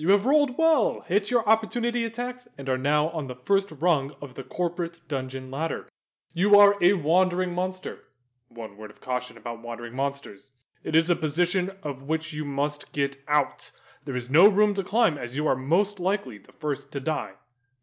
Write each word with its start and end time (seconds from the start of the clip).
You 0.00 0.10
have 0.10 0.26
rolled 0.26 0.56
well, 0.56 1.00
hit 1.08 1.28
your 1.28 1.44
opportunity 1.48 2.04
attacks, 2.04 2.46
and 2.56 2.68
are 2.68 2.78
now 2.78 3.08
on 3.08 3.26
the 3.26 3.34
first 3.34 3.72
rung 3.80 4.14
of 4.22 4.34
the 4.34 4.44
corporate 4.44 5.00
dungeon 5.08 5.50
ladder. 5.50 5.88
You 6.32 6.56
are 6.56 6.76
a 6.80 6.92
wandering 6.92 7.52
monster. 7.52 8.04
One 8.46 8.76
word 8.76 8.92
of 8.92 9.00
caution 9.00 9.36
about 9.36 9.60
wandering 9.60 9.96
monsters. 9.96 10.52
It 10.84 10.94
is 10.94 11.10
a 11.10 11.16
position 11.16 11.72
of 11.82 12.04
which 12.04 12.32
you 12.32 12.44
must 12.44 12.92
get 12.92 13.16
out. 13.26 13.72
There 14.04 14.14
is 14.14 14.30
no 14.30 14.46
room 14.46 14.72
to 14.74 14.84
climb 14.84 15.18
as 15.18 15.36
you 15.36 15.48
are 15.48 15.56
most 15.56 15.98
likely 15.98 16.38
the 16.38 16.52
first 16.52 16.92
to 16.92 17.00
die. 17.00 17.32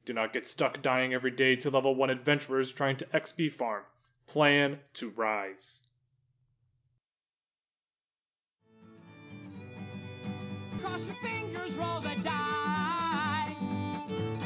Do 0.05 0.13
not 0.13 0.31
get 0.31 0.47
stuck 0.47 0.81
dying 0.81 1.13
every 1.13 1.31
day 1.31 1.57
to 1.57 1.69
level 1.69 1.95
1 1.95 2.09
adventurers 2.09 2.71
trying 2.71 2.95
to 2.95 3.05
XP 3.07 3.51
farm. 3.51 3.83
Plan 4.25 4.79
to 4.93 5.09
rise. 5.09 5.81
Cross 10.85 11.07
your 11.07 11.15
fingers, 11.15 11.73
roll 11.77 11.99
the 11.99 12.15
die. 12.21 13.55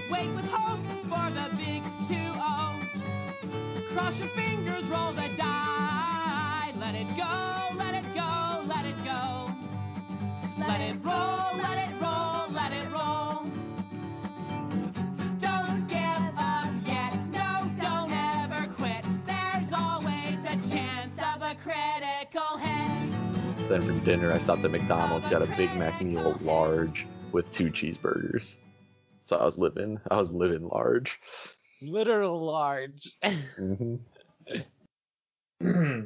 Wait 0.09 0.29
with 0.37 0.49
hope 0.49 0.79
for 1.03 1.29
the 1.31 1.49
big 1.57 1.83
2-0. 2.07 3.93
Cross 3.93 4.19
your 4.19 4.29
fingers, 4.29 4.85
roll 4.87 5.11
the 5.11 5.27
die. 5.35 6.73
Let 6.79 6.95
it 6.95 7.09
go, 7.17 7.75
let 7.75 7.93
it 7.93 8.05
go, 8.15 8.63
let 8.69 8.85
it 8.85 9.03
go. 9.03 9.51
Let 10.65 10.79
it 10.79 10.95
roll, 11.03 11.48
Then 23.69 23.83
for 23.83 24.03
dinner, 24.03 24.31
I 24.31 24.39
stopped 24.39 24.65
at 24.65 24.71
McDonald's, 24.71 25.27
got 25.27 25.43
a 25.43 25.47
Big 25.55 25.71
Mac 25.75 26.01
meal, 26.01 26.35
large, 26.41 27.05
with 27.31 27.51
two 27.51 27.65
cheeseburgers. 27.65 28.57
So 29.25 29.37
I 29.37 29.45
was 29.45 29.59
living, 29.59 29.99
I 30.09 30.15
was 30.15 30.31
living 30.31 30.67
large. 30.69 31.19
Literal 31.79 32.43
large. 32.43 33.15
hmm 33.55 33.97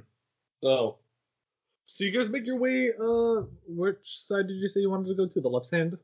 so, 0.62 0.98
so 1.86 2.04
you 2.04 2.12
guys 2.12 2.30
make 2.30 2.46
your 2.46 2.58
way. 2.58 2.92
Uh, 3.00 3.44
which 3.66 4.26
side 4.26 4.50
did 4.50 4.56
you 4.56 4.68
say 4.68 4.82
you 4.82 4.90
wanted 4.90 5.08
to 5.08 5.16
go 5.16 5.26
to? 5.26 5.40
The 5.40 5.48
left 5.48 5.72
hand. 5.72 5.98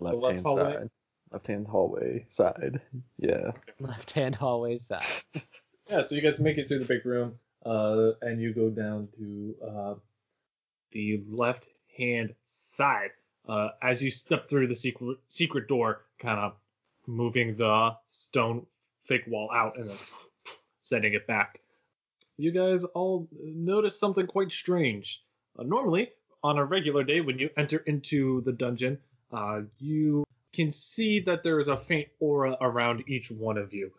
Left 0.00 0.16
left 0.16 0.34
hand 0.34 0.44
hallway? 0.44 0.72
side, 0.74 0.90
left 1.30 1.46
hand 1.46 1.66
hallway 1.68 2.26
side. 2.28 2.80
Yeah. 3.18 3.52
Left 3.78 4.10
hand 4.10 4.34
hallway 4.34 4.78
side. 4.78 5.04
Yeah. 5.88 6.02
So 6.02 6.14
you 6.14 6.22
guys 6.22 6.40
make 6.40 6.56
it 6.56 6.66
through 6.66 6.78
the 6.78 6.86
big 6.86 7.04
room. 7.04 7.34
Uh, 7.64 8.12
and 8.22 8.40
you 8.40 8.54
go 8.54 8.70
down 8.70 9.08
to 9.18 9.54
uh, 9.62 9.94
the 10.94 11.22
left 11.28 11.68
hand 11.98 12.34
side. 12.46 13.10
Uh, 13.46 13.68
as 13.82 14.02
you 14.02 14.10
step 14.10 14.48
through 14.48 14.66
the 14.66 14.74
secret 14.74 15.18
secret 15.28 15.68
door, 15.68 16.06
kind 16.18 16.40
of 16.40 16.54
moving 17.06 17.56
the 17.56 17.90
stone 18.06 18.64
fake 19.04 19.24
wall 19.26 19.50
out 19.54 19.76
and 19.76 19.86
then 19.90 19.96
setting 20.80 21.12
it 21.12 21.26
back. 21.26 21.60
You 22.38 22.50
guys 22.50 22.84
all 22.84 23.28
notice 23.42 23.98
something 23.98 24.26
quite 24.26 24.50
strange. 24.50 25.22
Uh, 25.58 25.64
normally, 25.64 26.08
on 26.42 26.56
a 26.56 26.64
regular 26.64 27.04
day, 27.04 27.20
when 27.20 27.38
you 27.38 27.50
enter 27.58 27.78
into 27.86 28.40
the 28.42 28.52
dungeon, 28.52 28.98
uh, 29.32 29.60
you 29.78 30.24
can 30.54 30.70
see 30.70 31.20
that 31.20 31.42
there 31.42 31.60
is 31.60 31.68
a 31.68 31.76
faint 31.76 32.08
aura 32.20 32.56
around 32.60 33.04
each 33.08 33.30
one 33.30 33.58
of 33.58 33.74
you. 33.74 33.92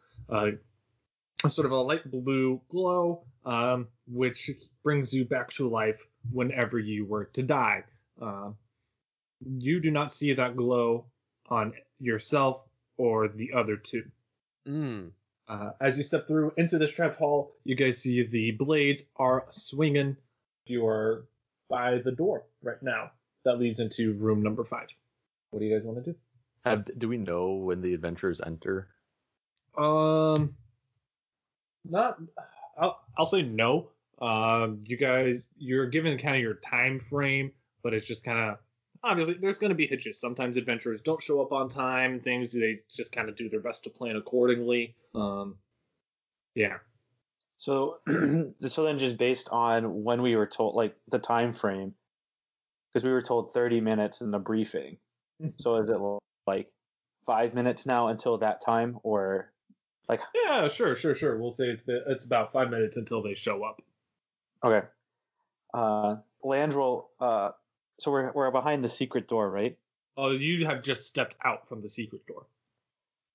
A 1.44 1.50
sort 1.50 1.66
of 1.66 1.72
a 1.72 1.76
light 1.76 2.10
blue 2.10 2.62
glow, 2.70 3.24
um, 3.46 3.88
which 4.08 4.50
brings 4.84 5.14
you 5.14 5.26
back 5.26 5.52
to 5.54 5.70
life 5.70 6.02
whenever 6.32 6.80
you 6.80 7.06
were 7.06 7.26
to 7.34 7.44
die. 7.44 7.84
Um, 8.22 8.56
you 9.60 9.80
do 9.80 9.92
not 9.92 10.12
see 10.12 10.34
that 10.34 10.56
glow 10.56 11.06
on 11.50 11.74
yourself 12.00 12.62
or 12.98 13.28
the 13.28 13.52
other 13.54 13.76
two. 13.76 14.04
Mm. 14.68 15.12
Uh, 15.48 15.72
as 15.80 15.98
you 15.98 16.04
step 16.04 16.28
through 16.28 16.52
into 16.58 16.78
this 16.78 16.92
trap 16.92 17.18
hall, 17.18 17.54
you 17.64 17.76
guys 17.76 18.00
see 18.00 18.26
the 18.26 18.52
blades 18.52 19.04
are 19.18 19.46
swinging. 19.52 20.18
You 20.66 20.88
are 20.88 21.28
by 21.70 22.00
the 22.00 22.12
door 22.12 22.46
right 22.64 22.82
now. 22.82 23.12
That 23.44 23.60
leads 23.60 23.80
into 23.80 24.14
room 24.14 24.42
number 24.42 24.64
five. 24.64 24.88
What 25.52 25.60
do 25.60 25.66
you 25.66 25.76
guys 25.76 25.86
want 25.86 26.04
to 26.04 26.12
do? 26.12 26.18
Have, 26.64 26.90
do 26.98 27.08
we 27.08 27.18
know 27.18 27.54
when 27.54 27.82
the 27.82 27.94
adventurers 27.94 28.42
enter? 28.44 28.88
Um, 29.78 30.56
not. 31.90 32.18
I'll 32.78 33.00
I'll 33.18 33.26
say 33.26 33.42
no. 33.42 33.90
Um, 34.22 34.80
you 34.86 34.98
guys, 34.98 35.48
you're 35.58 35.88
given 35.88 36.18
kind 36.18 36.36
of 36.36 36.42
your 36.42 36.56
time 36.56 37.00
frame, 37.00 37.52
but 37.84 37.94
it's 37.94 38.06
just 38.06 38.24
kind 38.24 38.40
of 38.40 38.58
obviously 39.04 39.36
there's 39.36 39.60
going 39.60 39.70
to 39.70 39.76
be 39.76 39.88
hitches. 39.88 40.20
Sometimes 40.20 40.58
adventurers 40.58 41.02
don't 41.02 41.22
show 41.22 41.42
up 41.42 41.52
on 41.52 41.70
time. 41.70 42.20
Things 42.20 42.52
they 42.52 42.80
just 42.94 43.12
kind 43.12 43.30
of 43.30 43.36
do 43.36 43.50
their 43.50 43.60
best 43.60 43.84
to 43.86 43.90
plan 43.90 44.16
accordingly. 44.16 44.96
Um, 45.14 45.56
yeah. 46.56 46.78
So, 47.58 48.00
so 48.68 48.84
then 48.84 49.00
just 49.00 49.18
based 49.18 49.50
on 49.52 50.04
when 50.04 50.22
we 50.22 50.36
were 50.36 50.48
told, 50.48 50.76
like 50.76 50.96
the 51.10 51.20
time 51.20 51.54
frame, 51.54 51.94
because 52.94 53.06
we 53.06 53.12
were 53.12 53.22
told 53.22 53.54
30 53.54 53.82
minutes 53.82 54.22
in 54.22 54.32
the 54.32 54.40
briefing. 54.40 54.98
so 55.58 55.78
is 55.78 55.90
it 55.90 55.98
like 56.48 56.70
five 57.26 57.54
minutes 57.54 57.86
now 57.86 58.08
until 58.08 58.38
that 58.40 58.62
time, 58.62 58.98
or 59.04 59.52
like 60.10 60.22
Yeah, 60.46 60.68
sure, 60.68 60.96
sure, 60.96 61.16
sure. 61.16 61.38
We'll 61.38 61.52
say 61.52 61.66
it's, 61.70 61.84
it's 61.88 62.26
about 62.26 62.52
five 62.54 62.70
minutes 62.70 62.98
until 62.98 63.22
they 63.22 63.34
show 63.34 63.64
up. 63.64 63.82
okay? 64.64 64.86
Uh, 65.74 66.18
Landrel. 66.44 67.06
Uh, 67.20 67.52
so 68.00 68.12
we're 68.12 68.32
we're 68.34 68.52
behind 68.52 68.84
the 68.84 68.90
secret 68.90 69.28
door, 69.28 69.50
right? 69.50 69.78
Oh, 70.18 70.32
you 70.32 70.66
have 70.66 70.82
just 70.82 71.06
stepped 71.08 71.36
out 71.44 71.68
from 71.68 71.82
the 71.82 71.90
secret 71.90 72.26
door. 72.28 72.46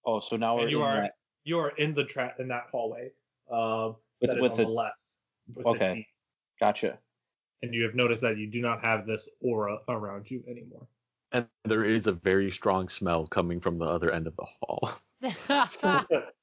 Oh, 0.06 0.18
so 0.18 0.36
now 0.36 0.56
we're 0.56 0.68
you 0.68 0.78
in 0.78 0.84
are 0.86 1.02
that- 1.02 1.16
you 1.44 1.58
are 1.58 1.70
in 1.76 1.94
the 1.94 2.04
trap 2.04 2.38
in 2.40 2.48
that 2.48 2.64
hallway. 2.70 3.10
Um, 3.50 3.96
With- 4.20 4.30
that 4.30 4.36
is 4.36 4.42
with 4.42 4.52
on 4.52 4.56
the- 4.58 4.64
the 4.64 4.70
left. 4.70 5.04
With 5.54 5.66
Okay. 5.66 5.94
T. 5.94 6.06
Gotcha. 6.60 6.98
and 7.62 7.74
you 7.74 7.82
have 7.84 7.94
noticed 7.94 8.22
that 8.22 8.38
you 8.38 8.46
do 8.46 8.60
not 8.62 8.80
have 8.82 9.06
this 9.06 9.28
aura 9.42 9.78
around 9.88 10.30
you 10.30 10.42
anymore. 10.48 10.86
And 11.32 11.46
there 11.64 11.84
is 11.84 12.06
a 12.06 12.12
very 12.12 12.50
strong 12.50 12.88
smell 12.88 13.26
coming 13.26 13.60
from 13.60 13.78
the 13.78 13.84
other 13.86 14.10
end 14.10 14.26
of 14.26 14.34
the 14.36 14.44
hall. 14.44 14.92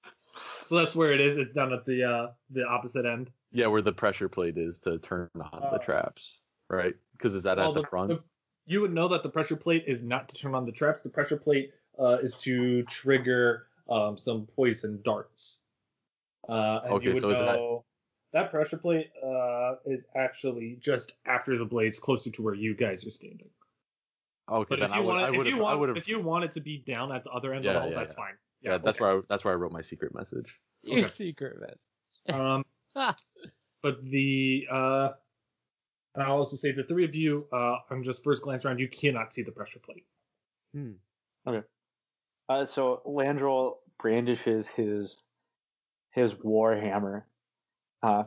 So 0.67 0.75
that's 0.75 0.95
where 0.97 1.13
it 1.13 1.22
is. 1.22 1.38
It's 1.38 1.53
down 1.53 1.72
at 1.72 1.85
the 1.85 2.03
uh, 2.03 2.28
the 2.50 2.66
opposite 2.67 3.05
end. 3.05 3.31
Yeah, 3.53 3.67
where 3.67 3.81
the 3.81 3.94
pressure 3.94 4.28
plate 4.28 4.57
is 4.57 4.79
to 4.79 4.97
turn 5.00 5.29
on 5.35 5.61
the 5.72 5.78
Uh, 5.78 5.78
traps, 5.78 6.41
right? 6.69 6.94
Because 7.13 7.33
is 7.35 7.44
that 7.44 7.57
Well, 7.57 7.69
at 7.69 7.75
the, 7.75 7.88
front? 7.88 8.22
you 8.66 8.81
would 8.81 8.94
know 8.94 9.07
that 9.07 9.23
the 9.23 9.29
pressure 9.29 9.56
plate 9.56 9.85
is 9.88 10.03
not 10.03 10.27
to 10.27 10.35
turn 10.35 10.53
on 10.53 10.66
the 10.66 10.73
traps. 10.73 11.01
The 11.01 11.09
pressure 11.09 11.38
plate 11.38 11.72
uh, 11.97 12.17
is 12.22 12.35
to 12.39 12.83
trigger 12.83 13.67
um, 13.89 14.17
some 14.17 14.45
poison 14.45 15.01
darts. 15.06 15.61
Uh, 16.50 16.81
and 16.83 16.94
Okay, 16.95 17.06
you 17.06 17.13
would 17.13 17.22
so 17.22 17.29
is 17.29 17.39
that- 17.39 17.83
that 18.33 18.51
pressure 18.51 18.77
plate 18.77 19.09
uh, 19.23 19.75
is 19.85 20.06
actually 20.16 20.75
just 20.81 21.13
after 21.25 21.57
the 21.57 21.63
blades, 21.63 21.97
closer 21.97 22.29
to 22.29 22.41
where 22.41 22.53
you 22.53 22.75
guys 22.75 23.06
are 23.06 23.09
standing. 23.09 23.50
okay, 24.50 24.67
But 24.69 24.79
then 24.81 24.89
if 24.89 24.95
I 24.95 25.00
you 25.00 25.03
would, 25.06 25.13
want, 25.13 25.23
I 25.33 25.39
if 25.39 25.47
you 25.47 25.66
I 25.66 25.75
want, 25.75 25.97
if 25.97 26.07
you 26.09 26.19
want 26.19 26.44
it 26.44 26.51
to 26.51 26.59
be 26.61 26.79
down 26.79 27.13
at 27.13 27.23
the 27.23 27.29
other 27.29 27.53
end 27.53 27.63
Yeah, 27.63 27.72
of 27.72 27.73
the 27.75 27.79
hall, 27.79 27.89
yeah, 27.91 27.95
that's 27.95 28.11
yeah. 28.11 28.25
fine. 28.25 28.38
Yeah, 28.62 28.78
that's 28.78 29.00
okay. 29.00 29.00
where 29.00 29.18
I, 29.18 29.22
that's 29.29 29.44
where 29.44 29.53
I 29.53 29.57
wrote 29.57 29.72
my 29.72 29.81
secret 29.81 30.13
message. 30.13 30.56
Your 30.84 31.00
Okay. 31.00 31.09
secret 31.09 31.59
mess. 31.59 31.78
Um, 32.40 32.63
but 33.81 34.03
the 34.03 34.68
uh, 34.72 35.09
and 36.16 36.23
I'll 36.23 36.38
also 36.38 36.56
say 36.56 36.72
the 36.72 36.84
three 36.84 37.06
of 37.06 37.16
you, 37.16 37.47
Uh, 37.51 37.78
I'm 37.90 38.03
just 38.03 38.23
first 38.23 38.41
glance 38.41 38.66
around, 38.66 38.79
you 38.79 38.88
cannot 38.88 39.34
see 39.34 39.44
the 39.44 39.51
pressure 39.51 39.79
plate. 39.79 40.06
Hmm. 40.73 40.94
Okay. 41.45 41.66
Uh, 42.50 42.66
so 42.66 43.01
Landrel 43.06 43.78
brandishes 44.00 44.68
his 44.68 45.18
his 46.12 46.38
war 46.39 46.75
hammer. 46.75 47.28
Uh, 48.01 48.24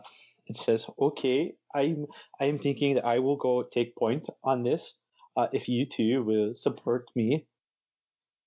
it 0.46 0.56
says, 0.56 0.88
"Okay, 0.98 1.56
I'm 1.74 2.06
I'm 2.40 2.58
thinking 2.58 2.94
that 2.94 3.04
I 3.04 3.18
will 3.18 3.36
go 3.36 3.62
take 3.62 3.96
point 3.96 4.28
on 4.44 4.62
this. 4.62 4.94
Uh, 5.36 5.48
if 5.52 5.68
you 5.68 5.86
two 5.86 6.22
will 6.22 6.54
support 6.54 7.10
me." 7.14 7.46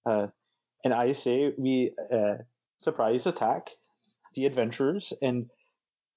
Uh, 0.06 0.28
and 0.84 0.94
I 0.94 1.12
say 1.14 1.54
we 1.58 1.94
uh, 2.12 2.36
surprise 2.78 3.26
attack 3.28 3.70
the 4.36 4.46
adventurers 4.46 5.14
and 5.22 5.50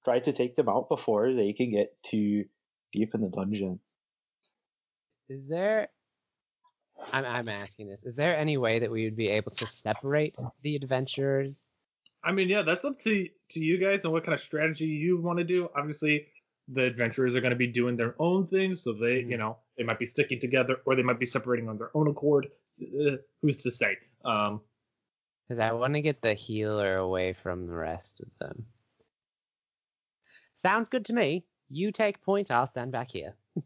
try 0.03 0.19
to 0.19 0.31
take 0.33 0.55
them 0.55 0.69
out 0.69 0.89
before 0.89 1.33
they 1.33 1.53
can 1.53 1.71
get 1.71 1.95
too 2.03 2.45
deep 2.91 3.13
in 3.13 3.21
the 3.21 3.29
dungeon. 3.29 3.79
Is 5.29 5.47
there? 5.47 5.89
I'm 7.11 7.25
I'm 7.25 7.49
asking 7.49 7.89
this. 7.89 8.03
Is 8.03 8.15
there 8.15 8.35
any 8.37 8.57
way 8.57 8.79
that 8.79 8.91
we 8.91 9.05
would 9.05 9.15
be 9.15 9.29
able 9.29 9.51
to 9.51 9.67
separate 9.67 10.35
the 10.63 10.75
adventurers? 10.75 11.61
I 12.23 12.31
mean, 12.31 12.49
yeah, 12.49 12.63
that's 12.63 12.83
up 12.85 12.97
to 12.99 13.27
to 13.51 13.59
you 13.59 13.77
guys 13.77 14.03
and 14.03 14.11
what 14.13 14.23
kind 14.23 14.33
of 14.33 14.39
strategy 14.39 14.85
you 14.85 15.21
want 15.21 15.37
to 15.39 15.45
do. 15.45 15.69
Obviously, 15.77 16.27
the 16.67 16.83
adventurers 16.83 17.35
are 17.35 17.41
going 17.41 17.51
to 17.51 17.57
be 17.57 17.67
doing 17.67 17.95
their 17.97 18.15
own 18.19 18.47
things, 18.47 18.83
so 18.83 18.93
they, 18.93 19.21
Mhm. 19.21 19.29
you 19.31 19.37
know, 19.37 19.57
they 19.77 19.83
might 19.83 19.99
be 19.99 20.05
sticking 20.05 20.39
together 20.39 20.77
or 20.85 20.95
they 20.95 21.03
might 21.03 21.19
be 21.19 21.25
separating 21.25 21.69
on 21.69 21.77
their 21.77 21.91
own 21.95 22.07
accord. 22.07 22.47
Uh, 22.81 23.17
who's 23.41 23.57
to 23.57 23.71
say? 23.71 23.95
Um, 24.23 24.61
Because 25.47 25.59
I 25.59 25.73
want 25.73 25.93
to 25.95 26.01
get 26.01 26.21
the 26.21 26.33
healer 26.33 26.95
away 26.97 27.33
from 27.33 27.67
the 27.67 27.73
rest 27.73 28.21
of 28.21 28.29
them. 28.39 28.67
Sounds 30.57 30.89
good 30.89 31.05
to 31.05 31.13
me. 31.13 31.45
You 31.69 31.91
take 31.91 32.21
point. 32.21 32.51
I'll 32.51 32.67
stand 32.67 32.91
back 32.91 33.11
here. 33.11 33.35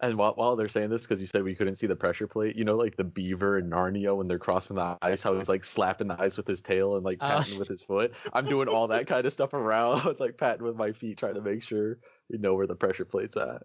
And 0.00 0.16
while, 0.16 0.34
while 0.34 0.54
they're 0.54 0.68
saying 0.68 0.90
this, 0.90 1.02
because 1.02 1.20
you 1.20 1.26
said 1.26 1.42
we 1.42 1.56
couldn't 1.56 1.74
see 1.74 1.88
the 1.88 1.96
pressure 1.96 2.28
plate, 2.28 2.54
you 2.54 2.64
know, 2.64 2.76
like 2.76 2.96
the 2.96 3.02
beaver 3.02 3.58
in 3.58 3.68
Narnia 3.68 4.16
when 4.16 4.28
they're 4.28 4.38
crossing 4.38 4.76
the 4.76 4.96
ice, 5.02 5.24
how 5.24 5.36
he's 5.36 5.48
like 5.48 5.64
slapping 5.64 6.06
the 6.06 6.20
ice 6.20 6.36
with 6.36 6.46
his 6.46 6.62
tail 6.62 6.94
and 6.94 7.04
like 7.04 7.18
Oh. 7.20 7.26
patting 7.26 7.56
with 7.56 7.66
his 7.66 7.82
foot. 7.82 8.14
I'm 8.32 8.46
doing 8.46 8.68
all 8.68 8.86
that 8.88 9.08
kind 9.08 9.26
of 9.26 9.32
stuff 9.32 9.54
around, 9.54 10.20
like 10.20 10.38
patting 10.38 10.62
with 10.64 10.76
my 10.76 10.92
feet, 10.92 11.18
trying 11.18 11.34
to 11.34 11.40
make 11.40 11.64
sure 11.64 11.98
we 12.28 12.38
know 12.38 12.54
where 12.54 12.68
the 12.68 12.76
pressure 12.76 13.04
plate's 13.04 13.36
at. 13.36 13.64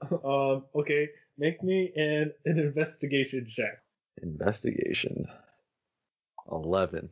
um, 0.24 0.66
okay, 0.74 1.08
make 1.38 1.62
me 1.62 1.92
an, 1.96 2.32
an 2.44 2.58
investigation 2.58 3.46
check. 3.48 3.83
Investigation. 4.22 5.26
Eleven. 6.50 7.08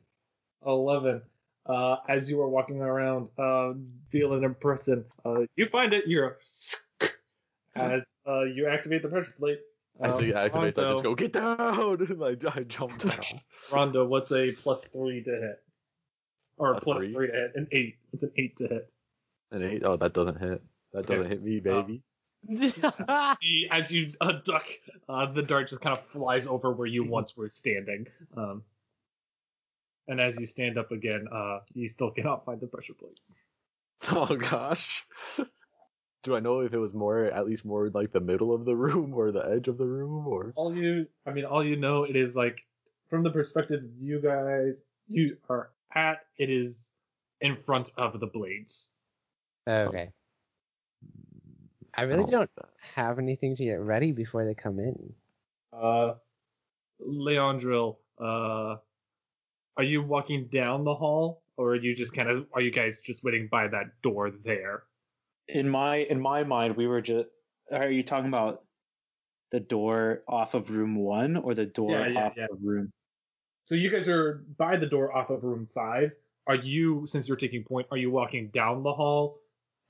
11. 0.66 1.22
Uh, 1.64 1.96
as 2.08 2.28
you 2.30 2.40
are 2.40 2.48
walking 2.48 2.80
around, 2.80 3.28
uh, 3.38 3.72
feeling 4.10 4.42
impressive, 4.42 5.04
uh, 5.24 5.40
you 5.56 5.66
find 5.66 5.92
it, 5.92 6.04
you're 6.06 6.38
as 7.74 8.04
uh, 8.26 8.42
you 8.42 8.68
activate 8.68 9.02
the 9.02 9.08
pressure 9.08 9.34
plate. 9.38 9.60
As 10.00 10.14
um, 10.14 10.24
he 10.24 10.32
activates, 10.32 10.78
I 10.78 10.90
just 10.90 11.02
go 11.02 11.14
get 11.14 11.32
down. 11.32 11.56
and 12.10 12.24
I, 12.24 12.36
I 12.54 12.62
jump 12.64 12.98
down. 12.98 13.40
Rondo, 13.72 14.06
what's 14.06 14.32
a 14.32 14.52
plus 14.52 14.82
three 14.86 15.22
to 15.22 15.30
hit? 15.30 15.62
Or 16.56 16.80
plus 16.80 17.02
three? 17.02 17.12
three 17.12 17.26
to 17.28 17.32
hit? 17.32 17.52
An 17.54 17.68
eight. 17.72 17.96
It's 18.12 18.22
an 18.22 18.32
eight 18.36 18.56
to 18.56 18.68
hit. 18.68 18.92
An 19.52 19.62
eight. 19.62 19.82
Oh, 19.84 19.96
that 19.96 20.14
doesn't 20.14 20.40
hit. 20.40 20.62
That 20.92 21.00
Okay. 21.00 21.14
doesn't 21.14 21.30
hit 21.30 21.42
me, 21.42 21.60
baby. 21.60 22.02
The- 22.48 23.68
As 23.70 23.90
you 23.90 24.12
uh, 24.20 24.32
duck, 24.44 24.66
uh, 25.08 25.32
the 25.32 25.42
dart 25.42 25.68
just 25.68 25.80
kind 25.80 25.96
of 25.96 26.04
flies 26.06 26.46
over 26.46 26.72
where 26.72 26.86
you 26.86 27.04
once 27.04 27.36
were 27.36 27.48
standing. 27.48 28.06
Um, 28.36 28.62
and 30.08 30.20
as 30.20 30.38
you 30.38 30.46
stand 30.46 30.78
up 30.78 30.90
again, 30.90 31.26
uh, 31.32 31.60
you 31.74 31.88
still 31.88 32.10
cannot 32.10 32.44
find 32.44 32.60
the 32.60 32.66
pressure 32.66 32.94
plate. 32.94 33.18
Oh 34.10 34.34
gosh. 34.34 35.04
Do 36.24 36.34
I 36.34 36.40
know 36.40 36.60
if 36.60 36.72
it 36.72 36.78
was 36.78 36.92
more, 36.92 37.24
at 37.26 37.46
least 37.46 37.64
more 37.64 37.88
like 37.90 38.10
the 38.10 38.20
middle 38.20 38.52
of 38.52 38.64
the 38.64 38.74
room 38.74 39.14
or 39.14 39.30
the 39.30 39.48
edge 39.48 39.68
of 39.68 39.78
the 39.78 39.86
room, 39.86 40.26
or? 40.26 40.52
all 40.56 40.74
you 40.74 41.06
i 41.26 41.30
mean 41.32 41.44
all 41.44 41.64
you 41.64 41.76
know 41.76 42.02
it 42.02 42.16
is 42.16 42.34
like 42.34 42.64
from 43.08 43.22
the 43.22 43.30
perspective 43.30 43.84
you 44.00 44.20
guys 44.20 44.82
you 45.08 45.36
are 45.48 45.70
at 45.94 46.26
it 46.38 46.50
is 46.50 46.90
in 47.40 47.56
front 47.56 47.90
of 47.96 48.18
the 48.20 48.26
blades 48.26 48.90
okay. 49.68 50.10
I 51.94 52.02
really 52.02 52.24
Oh. 52.24 52.30
don't 52.30 52.50
have 52.94 53.18
anything 53.18 53.54
to 53.56 53.64
get 53.64 53.80
ready 53.80 54.12
before 54.12 54.44
they 54.44 54.54
come 54.54 54.78
in. 54.78 55.14
uh 55.72 56.14
leandril 57.00 57.96
uh 58.20 58.76
are 59.76 59.82
you 59.84 60.02
walking 60.02 60.46
down 60.48 60.84
the 60.84 60.94
hall 60.94 61.42
or 61.56 61.70
are 61.72 61.76
you 61.76 61.94
just 61.94 62.12
kind 62.14 62.28
of 62.28 62.46
are 62.52 62.60
you 62.60 62.70
guys 62.70 63.00
just 63.02 63.24
waiting 63.24 63.48
by 63.50 63.66
that 63.68 63.86
door 64.02 64.30
there 64.30 64.84
In 65.48 65.68
my 65.68 65.96
in 65.96 66.20
my 66.20 66.44
mind, 66.44 66.76
we 66.76 66.86
were 66.86 67.00
just. 67.00 67.28
Are 67.70 67.90
you 67.90 68.02
talking 68.02 68.28
about 68.28 68.64
the 69.50 69.60
door 69.60 70.22
off 70.28 70.54
of 70.54 70.70
room 70.70 70.94
one 70.94 71.36
or 71.36 71.54
the 71.54 71.64
door 71.66 71.90
Yeah, 72.00 72.06
yeah, 72.08 72.26
off 72.26 72.32
yeah. 72.36 72.46
of 72.50 72.58
room? 72.62 72.92
so 73.64 73.74
you 73.74 73.90
guys 73.90 74.08
are 74.08 74.44
by 74.58 74.76
the 74.76 74.86
door 74.86 75.14
off 75.16 75.30
of 75.30 75.42
room 75.44 75.68
five 75.74 76.12
are 76.46 76.56
you 76.56 77.06
since 77.06 77.28
you're 77.28 77.36
taking 77.36 77.64
point 77.64 77.86
are 77.90 77.96
you 77.98 78.10
walking 78.10 78.48
down 78.50 78.82
the 78.82 78.92
hall 78.92 79.38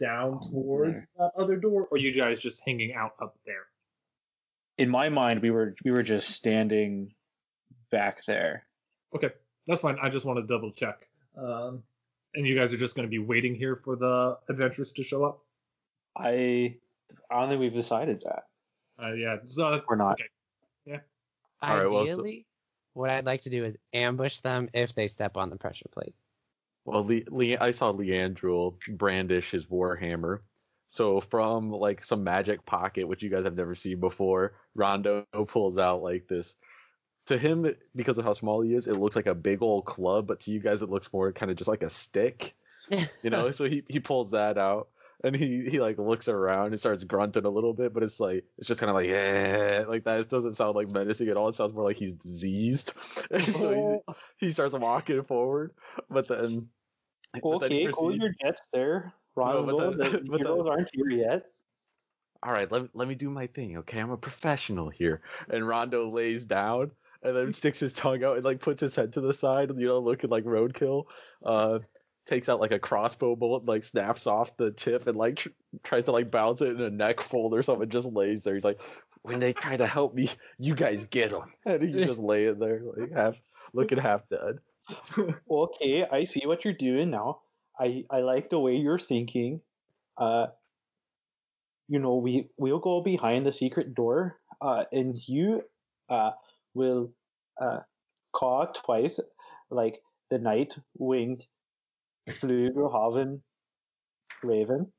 down 0.01 0.41
Oh, 0.43 0.51
towards 0.51 1.01
there. 1.01 1.09
that 1.19 1.33
other 1.41 1.57
door 1.57 1.83
or 1.91 1.97
are 1.97 1.99
you 1.99 2.13
guys 2.13 2.41
just 2.41 2.63
hanging 2.67 2.95
out 2.95 3.13
up 3.23 3.37
there 3.47 3.67
In 4.79 4.89
my 4.89 5.09
mind, 5.09 5.43
we 5.43 5.51
were 5.51 5.75
we 5.85 5.91
were 5.91 6.03
just 6.03 6.31
standing 6.31 7.15
back 7.91 8.25
there. 8.25 8.65
Okay, 9.15 9.31
that's 9.67 9.83
fine. 9.83 9.97
I 10.03 10.09
just 10.09 10.25
want 10.25 10.39
to 10.39 10.47
double 10.47 10.73
check. 10.73 11.07
Um, 11.37 11.83
and 12.35 12.47
you 12.47 12.55
guys 12.57 12.73
are 12.73 12.79
just 12.79 12.95
going 12.97 13.07
to 13.07 13.11
be 13.11 13.19
waiting 13.19 13.55
here 13.55 13.77
for 13.85 13.97
the 13.97 14.39
adventurers 14.49 14.91
to 14.93 15.03
show 15.03 15.25
up. 15.25 15.41
I 16.17 16.77
I 17.31 17.41
don't 17.41 17.49
think 17.51 17.61
we've 17.61 17.75
decided 17.75 18.23
that. 18.25 18.45
Uh, 19.03 19.13
yeah. 19.13 19.37
So 19.47 19.83
We're 19.89 19.97
not. 19.97 20.19
Okay. 20.89 21.01
All 21.61 21.77
right, 21.77 21.85
well, 21.89 22.05
so- 22.07 22.13
Ideally, 22.13 22.47
what 22.95 23.09
I'd 23.11 23.25
like 23.27 23.43
to 23.43 23.51
do 23.51 23.65
is 23.65 23.77
ambush 23.93 24.41
them 24.41 24.69
if 24.73 24.95
they 24.95 25.07
step 25.07 25.37
on 25.37 25.49
the 25.51 25.57
pressure 25.57 25.87
plate. 25.93 26.15
Well, 26.85 27.05
Le- 27.05 27.31
Le- 27.31 27.59
I 27.61 27.71
saw 27.71 27.93
Leandril 27.93 28.77
brandish 28.89 29.51
his 29.51 29.67
warhammer. 29.67 30.41
So 30.89 31.21
from 31.21 31.71
like 31.71 32.05
some 32.05 32.23
magic 32.23 32.67
pocket, 32.67 33.09
which 33.09 33.23
you 33.23 33.31
guys 33.31 33.45
have 33.45 33.57
never 33.57 33.75
seen 33.75 34.01
before, 34.01 34.55
Rondo 34.75 35.27
pulls 35.49 35.79
out 35.79 36.03
like 36.03 36.29
this. 36.29 36.55
To 37.27 37.39
him, 37.39 37.73
because 37.95 38.19
of 38.19 38.25
how 38.25 38.33
small 38.33 38.63
he 38.63 38.75
is, 38.75 38.89
it 38.89 38.99
looks 38.99 39.15
like 39.15 39.27
a 39.27 39.35
big 39.35 39.63
old 39.63 39.85
club, 39.87 40.27
but 40.27 40.41
to 40.41 40.51
you 40.51 40.59
guys, 40.59 40.83
it 40.83 40.91
looks 40.91 41.13
more 41.13 41.33
kind 41.33 41.53
of 41.53 41.57
just 41.57 41.69
like 41.69 41.83
a 41.83 41.91
stick. 41.91 42.55
You 43.23 43.31
know, 43.31 43.53
so 43.53 43.65
he, 43.65 43.85
he 43.89 44.01
pulls 44.01 44.33
that 44.33 44.59
out 44.59 44.89
and 45.25 45.37
he, 45.37 45.69
he 45.71 45.81
like 45.81 45.99
looks 45.99 46.29
around 46.29 46.69
and 46.69 46.81
starts 46.81 47.05
grunting 47.05 47.45
a 47.45 47.51
little 47.51 47.75
bit, 47.75 47.93
but 47.93 48.03
it's 48.03 48.21
like 48.21 48.45
it's 48.59 48.67
just 48.69 48.81
kind 48.81 48.91
of 48.91 48.97
like 48.97 49.09
yeah, 49.09 49.85
like 49.89 50.05
that. 50.05 50.21
It 50.21 50.29
doesn't 50.29 50.55
sound 50.55 50.77
like 50.77 50.89
menacing 50.89 51.29
at 51.29 51.37
all. 51.37 51.49
It 51.49 51.55
sounds 51.55 51.75
more 51.75 51.85
like 51.85 51.97
he's 51.97 52.15
diseased. 52.15 52.95
And 53.31 53.57
so 53.57 54.03
he, 54.39 54.47
he 54.47 54.53
starts 54.53 54.75
walking 54.75 55.25
forward, 55.25 55.75
but 56.11 56.29
then 56.29 56.71
but 57.49 57.61
then 57.61 57.73
Okay, 57.73 57.89
cool 57.93 58.15
your 58.17 58.31
jets 58.43 58.63
there, 58.73 59.15
No, 59.45 59.63
but 59.65 59.77
Ronald. 59.77 59.99
the- 59.99 60.11
the 60.11 60.19
but 60.31 60.43
the- 60.45 60.49
heroes 60.49 60.67
aren't 60.69 60.91
here 60.95 61.11
yet. 61.11 61.47
all 62.43 62.53
right, 62.53 62.71
let, 62.73 62.95
let 62.95 63.09
me 63.09 63.15
do 63.15 63.31
my 63.31 63.47
thing, 63.47 63.79
okay? 63.79 64.01
I'm 64.01 64.11
a 64.11 64.17
professional 64.17 64.89
here. 64.91 65.23
And 65.49 65.67
Rondo 65.67 66.11
lays 66.11 66.45
down 66.45 66.93
and 67.23 67.37
then 67.37 67.53
sticks 67.53 67.79
his 67.81 67.95
tongue 67.95 68.25
out 68.25 68.37
and 68.37 68.45
like 68.45 68.61
puts 68.61 68.81
his 68.81 68.97
head 68.97 69.13
to 69.15 69.21
the 69.21 69.33
side, 69.35 69.71
you 69.79 69.87
know, 69.87 70.01
looking 70.01 70.31
like 70.31 70.45
roadkill. 70.45 71.05
Uh, 71.45 71.81
takes 72.27 72.49
out 72.49 72.61
like 72.61 72.73
a 72.73 72.79
crossbow 72.79 73.37
bullet, 73.37 73.65
like 73.65 73.85
snaps 73.85 74.27
off 74.27 74.57
the 74.57 74.71
tip 74.71 75.07
and 75.07 75.17
like 75.17 75.37
tr- 75.37 75.49
tries 75.83 76.05
to 76.05 76.13
like 76.13 76.31
bounce 76.31 76.61
it 76.61 76.69
in 76.69 76.81
a 76.81 76.91
neck 76.91 77.21
fold 77.21 77.55
or 77.55 77.63
something. 77.63 77.89
Just 77.89 78.13
lays 78.13 78.45
there. 78.45 78.55
He's 78.55 78.65
like, 78.65 78.81
when 79.23 79.41
they 79.41 79.53
try 79.53 79.77
to 79.77 79.87
help 79.87 80.15
me, 80.15 80.31
you 80.59 80.75
guys 80.75 81.05
get 81.07 81.31
them. 81.31 81.53
And 81.67 81.83
he's 81.83 82.07
just 82.07 82.19
laying 82.19 82.59
there, 82.59 82.83
like 82.97 83.13
half 83.13 83.37
looking 83.73 83.99
half 83.99 84.23
dead. 84.29 84.59
Okay, 85.51 86.05
I 86.05 86.25
see 86.25 86.43
what 86.45 86.65
you're 86.65 86.75
doing 86.75 87.11
now. 87.11 87.41
I 87.79 88.05
I 88.11 88.21
like 88.21 88.51
the 88.51 88.59
way 88.59 88.77
you're 88.77 88.99
thinking. 88.99 89.61
Uh, 90.19 90.47
you 91.89 91.99
know, 91.99 92.17
we 92.17 92.49
we'll 92.59 92.81
go 92.81 93.01
behind 93.01 93.47
the 93.47 93.53
secret 93.53 93.95
door. 93.95 94.39
Uh, 94.61 94.85
and 94.93 95.17
you 95.29 95.63
uh 96.09 96.33
will 96.75 97.13
uh 97.61 97.81
caw 98.33 98.67
twice, 98.67 99.21
like 99.71 100.01
the 100.31 100.39
night 100.39 100.77
winged 100.99 101.47
Flughaven 102.29 103.41
Raven. 104.43 104.93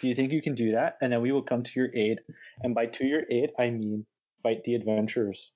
Do 0.00 0.08
you 0.08 0.14
think 0.14 0.32
you 0.32 0.42
can 0.42 0.54
do 0.54 0.72
that? 0.72 0.96
And 1.00 1.12
then 1.12 1.20
we 1.20 1.32
will 1.32 1.42
come 1.42 1.62
to 1.62 1.72
your 1.80 1.94
aid. 1.94 2.20
And 2.62 2.74
by 2.74 2.86
to 2.86 3.06
your 3.06 3.22
aid, 3.30 3.50
I 3.58 3.70
mean 3.70 4.06
fight 4.42 4.64
the 4.64 4.74
adventurers. 4.74 5.52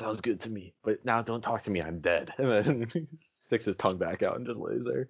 Sounds 0.00 0.20
good 0.20 0.40
to 0.40 0.50
me. 0.50 0.74
But 0.82 1.04
now 1.04 1.22
don't 1.22 1.42
talk 1.42 1.62
to 1.62 1.70
me, 1.70 1.80
I'm 1.80 2.00
dead. 2.00 2.32
And 2.38 2.50
then 2.50 2.86
he 2.92 3.06
sticks 3.40 3.64
his 3.64 3.76
tongue 3.76 3.98
back 3.98 4.22
out 4.22 4.36
and 4.36 4.46
just 4.46 4.60
lays 4.60 4.84
there. 4.84 5.08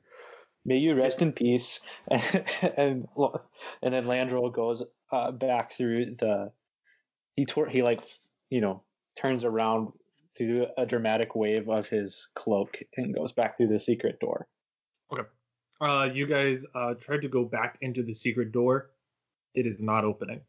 May 0.65 0.79
you 0.79 0.95
rest 0.95 1.23
in 1.23 1.33
peace. 1.33 1.81
and 2.09 3.09
and 3.83 3.95
then 3.95 4.05
Landrel 4.05 4.53
goes 4.53 4.83
uh, 5.11 5.33
back 5.33 5.73
through 5.73 6.17
the. 6.17 6.53
He 7.35 7.47
tore. 7.47 7.69
He 7.69 7.83
like 7.83 8.03
you 8.51 8.61
know 8.61 8.83
turns 9.17 9.45
around 9.45 9.93
to 10.37 10.47
do 10.47 10.67
a 10.79 10.87
dramatic 10.87 11.35
wave 11.35 11.69
of 11.69 11.89
his 11.89 12.29
cloak 12.35 12.79
and 12.97 13.15
goes 13.15 13.33
back 13.33 13.57
through 13.57 13.69
the 13.69 13.79
secret 13.79 14.21
door. 14.21 14.47
Uh, 15.81 16.09
you 16.13 16.27
guys 16.27 16.65
uh, 16.75 16.95
tried 16.95 17.23
to 17.23 17.29
go 17.29 17.45
back 17.45 17.79
into 17.81 18.03
the 18.03 18.15
secret 18.15 18.53
door. 18.53 18.91
It 19.55 19.67
is 19.67 19.83
not 19.83 20.05
opening. 20.05 20.41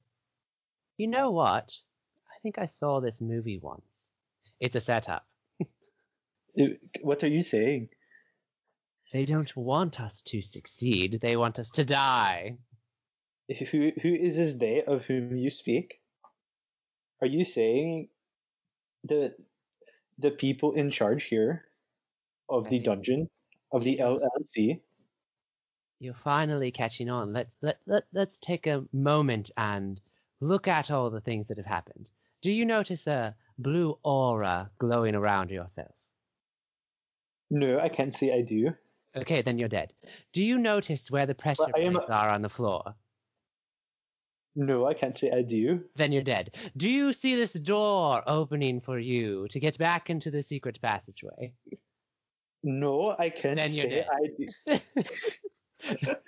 You 0.98 1.08
know 1.08 1.32
what? 1.32 1.74
I 2.30 2.40
think 2.42 2.58
I 2.58 2.68
saw 2.68 3.00
this 3.00 3.22
movie 3.22 3.58
once. 3.58 4.12
It's 4.60 4.76
a 4.76 4.82
setup. 4.82 5.26
What 7.02 7.24
are 7.24 7.30
you 7.30 7.42
saying? 7.42 7.90
They 9.12 9.26
don't 9.26 9.56
want 9.56 10.00
us 10.00 10.22
to 10.24 10.42
succeed. 10.42 11.20
They 11.22 11.36
want 11.36 11.60
us 11.60 11.70
to 11.72 11.86
die. 11.86 12.58
Who 13.72 13.92
who 14.02 14.14
is 14.14 14.38
this 14.38 14.54
they 14.54 14.84
of 14.84 15.06
whom 15.06 15.36
you 15.36 15.50
speak? 15.50 16.00
Are 17.22 17.28
you 17.28 17.44
saying 17.44 18.10
the 19.04 19.36
the 20.18 20.32
people 20.32 20.74
in 20.74 20.92
charge 20.92 21.26
here 21.26 21.66
of 22.50 22.70
the 22.70 22.80
dungeon 22.80 23.30
of 23.74 23.84
the 23.84 23.98
LLC? 23.98 24.80
You're 26.00 26.14
finally 26.14 26.72
catching 26.72 27.10
on. 27.10 27.34
Let's 27.34 27.58
let, 27.62 27.80
let 27.86 28.04
let's 28.14 28.38
take 28.40 28.68
a 28.68 28.86
moment 28.94 29.52
and 29.58 30.00
look 30.40 30.68
at 30.68 30.92
all 30.92 31.10
the 31.10 31.22
things 31.22 31.48
that 31.48 31.58
have 31.58 31.66
happened. 31.66 32.12
Do 32.42 32.52
you 32.52 32.66
notice 32.66 33.08
a 33.08 33.36
blue 33.58 33.98
aura 34.04 34.70
glowing 34.78 35.16
around 35.16 35.50
yourself? 35.50 35.96
No, 37.50 37.80
I 37.80 37.90
can't 37.90 38.14
say 38.14 38.34
I 38.34 38.42
do. 38.42 38.72
Okay, 39.16 39.42
then 39.42 39.58
you're 39.58 39.70
dead. 39.70 39.94
Do 40.32 40.44
you 40.44 40.58
notice 40.58 41.12
where 41.12 41.26
the 41.26 41.36
pressure 41.36 41.66
am- 41.78 41.94
plates 41.94 42.10
are 42.10 42.30
on 42.30 42.42
the 42.42 42.50
floor? 42.50 42.96
No, 44.56 44.86
I 44.86 44.94
can't 44.94 45.18
say 45.18 45.32
I 45.32 45.42
do. 45.42 45.84
Then 45.96 46.12
you're 46.12 46.22
dead. 46.22 46.56
Do 46.78 46.90
you 46.90 47.14
see 47.14 47.36
this 47.36 47.54
door 47.54 48.24
opening 48.28 48.82
for 48.82 49.00
you 49.00 49.48
to 49.50 49.60
get 49.60 49.78
back 49.78 50.10
into 50.10 50.30
the 50.30 50.44
secret 50.44 50.80
passageway? 50.82 51.54
No, 52.64 53.16
I 53.18 53.30
can't 53.30 53.58
Then 53.58 53.72
you're 53.74 53.90
say 53.90 53.90
dead. 53.90 54.08
I 54.12 54.80
do. 55.98 56.16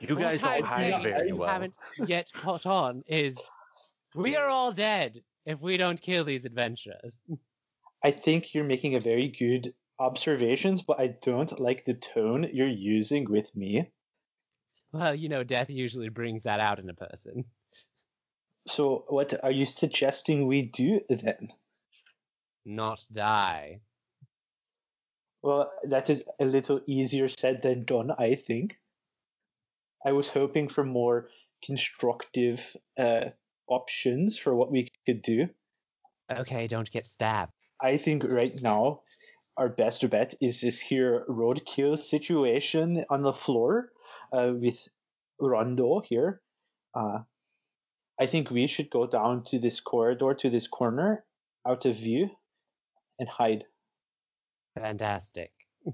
You 0.00 0.16
guys 0.16 0.42
What 0.42 0.56
don't 0.58 0.66
hide 0.66 1.02
very 1.02 1.32
well. 1.32 1.48
haven't 1.48 1.74
yet 2.06 2.30
caught 2.32 2.66
on 2.66 3.02
is 3.06 3.36
we 4.14 4.34
are 4.36 4.48
all 4.48 4.72
dead 4.72 5.22
if 5.46 5.60
we 5.60 5.76
don't 5.76 6.00
kill 6.00 6.24
these 6.24 6.44
adventurers. 6.44 7.12
I 8.02 8.10
think 8.10 8.52
you're 8.54 8.64
making 8.64 8.94
a 8.94 9.00
very 9.00 9.28
good 9.28 9.74
observations, 9.98 10.82
but 10.82 10.98
I 10.98 11.14
don't 11.22 11.60
like 11.60 11.84
the 11.84 11.94
tone 11.94 12.48
you're 12.52 12.66
using 12.66 13.30
with 13.30 13.54
me. 13.54 13.90
Well, 14.92 15.14
you 15.14 15.28
know, 15.28 15.44
death 15.44 15.70
usually 15.70 16.08
brings 16.08 16.42
that 16.42 16.60
out 16.60 16.78
in 16.78 16.90
a 16.90 16.94
person. 16.94 17.44
So, 18.66 19.04
what 19.08 19.32
are 19.42 19.50
you 19.52 19.66
suggesting 19.66 20.46
we 20.46 20.62
do 20.62 21.00
then? 21.08 21.48
Not 22.64 23.00
die. 23.12 23.80
Well, 25.42 25.72
that 25.84 26.08
is 26.08 26.22
a 26.38 26.44
little 26.44 26.80
easier 26.86 27.28
said 27.28 27.62
than 27.62 27.84
done, 27.84 28.12
I 28.16 28.34
think. 28.36 28.78
I 30.06 30.12
was 30.12 30.28
hoping 30.28 30.68
for 30.68 30.84
more 30.84 31.28
constructive 31.64 32.76
uh, 32.98 33.30
options 33.68 34.38
for 34.38 34.54
what 34.54 34.70
we 34.70 34.88
could 35.06 35.22
do. 35.22 35.48
Okay, 36.30 36.66
don't 36.66 36.90
get 36.90 37.06
stabbed. 37.06 37.52
I 37.80 37.96
think 37.96 38.24
right 38.24 38.60
now 38.62 39.00
our 39.56 39.68
best 39.68 40.08
bet 40.08 40.34
is 40.40 40.60
this 40.60 40.80
here 40.80 41.24
roadkill 41.28 41.98
situation 41.98 43.04
on 43.10 43.22
the 43.22 43.32
floor 43.32 43.90
uh, 44.32 44.52
with 44.54 44.88
Rondo 45.40 46.02
here. 46.04 46.40
Uh, 46.94 47.20
I 48.20 48.26
think 48.26 48.50
we 48.50 48.66
should 48.66 48.90
go 48.90 49.06
down 49.06 49.42
to 49.44 49.58
this 49.58 49.80
corridor, 49.80 50.34
to 50.34 50.50
this 50.50 50.68
corner, 50.68 51.24
out 51.66 51.84
of 51.86 51.96
view, 51.96 52.30
and 53.18 53.28
hide. 53.28 53.64
Fantastic. 54.78 55.52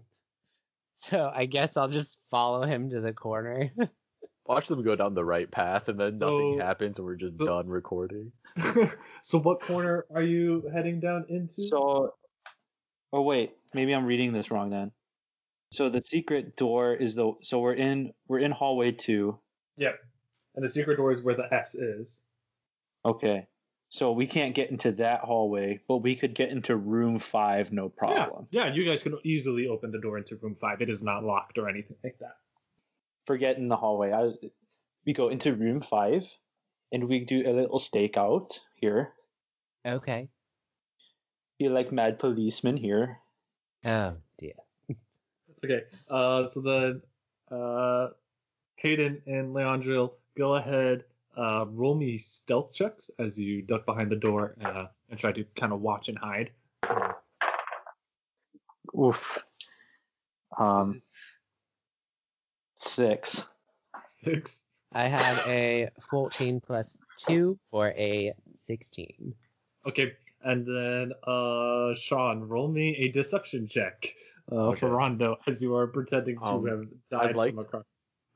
so 0.96 1.30
I 1.34 1.46
guess 1.46 1.76
I'll 1.76 1.88
just 1.88 2.18
follow 2.30 2.64
him 2.64 2.90
to 2.90 3.00
the 3.00 3.12
corner. 3.12 3.72
Watch 4.46 4.68
them 4.68 4.82
go 4.82 4.96
down 4.96 5.12
the 5.14 5.24
right 5.24 5.50
path, 5.50 5.88
and 5.88 6.00
then 6.00 6.16
nothing 6.16 6.58
So- 6.58 6.64
happens, 6.64 6.98
and 6.98 7.06
we're 7.06 7.16
just 7.16 7.38
so- 7.38 7.44
done 7.46 7.68
recording. 7.68 8.32
so 9.22 9.38
what 9.38 9.60
corner 9.60 10.06
are 10.14 10.22
you 10.22 10.68
heading 10.72 11.00
down 11.00 11.26
into? 11.28 11.62
So, 11.62 12.14
oh 13.12 13.22
wait, 13.22 13.52
maybe 13.74 13.94
I'm 13.94 14.06
reading 14.06 14.32
this 14.32 14.50
wrong 14.50 14.70
then. 14.70 14.90
So 15.70 15.90
the 15.90 16.02
secret 16.02 16.56
door 16.56 16.94
is 16.94 17.14
the 17.14 17.32
so 17.42 17.58
we're 17.58 17.74
in 17.74 18.12
we're 18.26 18.38
in 18.38 18.50
hallway 18.52 18.92
two. 18.92 19.38
Yep. 19.76 19.96
And 20.56 20.64
the 20.64 20.70
secret 20.70 20.96
door 20.96 21.12
is 21.12 21.22
where 21.22 21.36
the 21.36 21.46
S 21.54 21.74
is. 21.74 22.22
Okay, 23.04 23.46
so 23.88 24.12
we 24.12 24.26
can't 24.26 24.54
get 24.54 24.70
into 24.70 24.92
that 24.92 25.20
hallway, 25.20 25.80
but 25.88 25.98
we 25.98 26.14
could 26.14 26.34
get 26.34 26.50
into 26.50 26.76
room 26.76 27.18
five, 27.18 27.72
no 27.72 27.88
problem. 27.88 28.46
Yeah, 28.50 28.66
yeah, 28.66 28.74
you 28.74 28.84
guys 28.84 29.02
can 29.02 29.18
easily 29.24 29.66
open 29.66 29.90
the 29.90 29.98
door 30.00 30.18
into 30.18 30.36
room 30.36 30.54
five. 30.54 30.82
It 30.82 30.90
is 30.90 31.02
not 31.02 31.24
locked 31.24 31.56
or 31.58 31.68
anything 31.68 31.96
like 32.04 32.18
that. 32.20 32.36
Forget 33.24 33.56
in 33.56 33.68
the 33.68 33.76
hallway. 33.76 34.12
I 34.12 34.20
was, 34.22 34.38
we 35.06 35.14
go 35.14 35.28
into 35.28 35.54
room 35.54 35.80
five, 35.80 36.26
and 36.92 37.08
we 37.08 37.24
do 37.24 37.48
a 37.48 37.52
little 37.52 37.78
stakeout 37.78 38.58
here. 38.76 39.12
okay. 39.86 40.28
Be 41.58 41.68
like 41.68 41.90
mad 41.90 42.18
policeman 42.18 42.76
here. 42.76 43.18
Oh 43.84 44.14
dear. 44.38 44.52
Okay, 45.64 45.80
uh, 46.08 46.46
so 46.46 46.60
then 46.60 47.02
uh, 47.50 48.10
Hayden 48.76 49.20
and 49.26 49.52
Leandril, 49.52 50.12
go 50.36 50.54
ahead, 50.54 51.02
uh, 51.38 51.64
roll 51.70 51.94
me 51.94 52.16
stealth 52.18 52.72
checks 52.72 53.10
as 53.18 53.38
you 53.38 53.62
duck 53.62 53.86
behind 53.86 54.10
the 54.10 54.16
door 54.16 54.54
uh, 54.64 54.86
and 55.08 55.18
try 55.18 55.32
to 55.32 55.44
kind 55.56 55.72
of 55.72 55.80
watch 55.80 56.08
and 56.08 56.18
hide. 56.18 56.50
Oof. 58.98 59.38
Um. 60.58 61.02
Six. 62.76 63.46
Six. 64.24 64.62
I 64.92 65.06
have 65.08 65.46
a 65.48 65.90
14 66.10 66.60
plus 66.60 66.96
2 67.18 67.58
for 67.70 67.88
a 67.88 68.32
16. 68.54 69.34
Okay, 69.86 70.12
and 70.42 70.64
then 70.66 71.12
uh, 71.26 71.94
Sean, 71.94 72.40
roll 72.48 72.68
me 72.68 72.96
a 72.96 73.08
deception 73.10 73.66
check 73.66 74.08
uh, 74.50 74.68
Okay. 74.68 74.80
for 74.80 74.90
Rondo 74.90 75.36
as 75.46 75.60
you 75.60 75.74
are 75.74 75.86
pretending 75.88 76.38
to 76.38 76.44
Um, 76.44 76.66
have 76.66 76.86
died 77.10 77.30
I'd 77.30 77.36
like 77.36 77.50
from 77.54 77.58
a 77.58 77.64
car. 77.64 77.82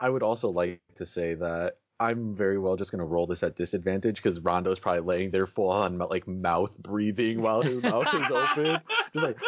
I 0.01 0.11
would 0.11 0.23
also 0.23 0.51
like 0.51 0.81
to 0.97 1.07
say 1.07 1.35
that 1.35 1.79
I'm 2.03 2.35
very 2.35 2.59
well 2.59 2.77
just 2.77 2.91
gonna 2.91 3.05
roll 3.05 3.27
this 3.27 3.43
at 3.45 3.57
disadvantage 3.57 4.17
because 4.17 4.41
Rondo's 4.41 4.81
probably 4.81 5.03
laying 5.03 5.31
there 5.31 5.47
full 5.47 5.71
on 5.71 5.99
like 5.99 6.27
mouth 6.27 6.77
breathing 6.79 7.41
while 7.41 7.63
his 7.63 7.81
mouth 7.83 8.13
is 8.13 8.31
open, 8.31 8.81
just 9.13 9.25
like 9.25 9.39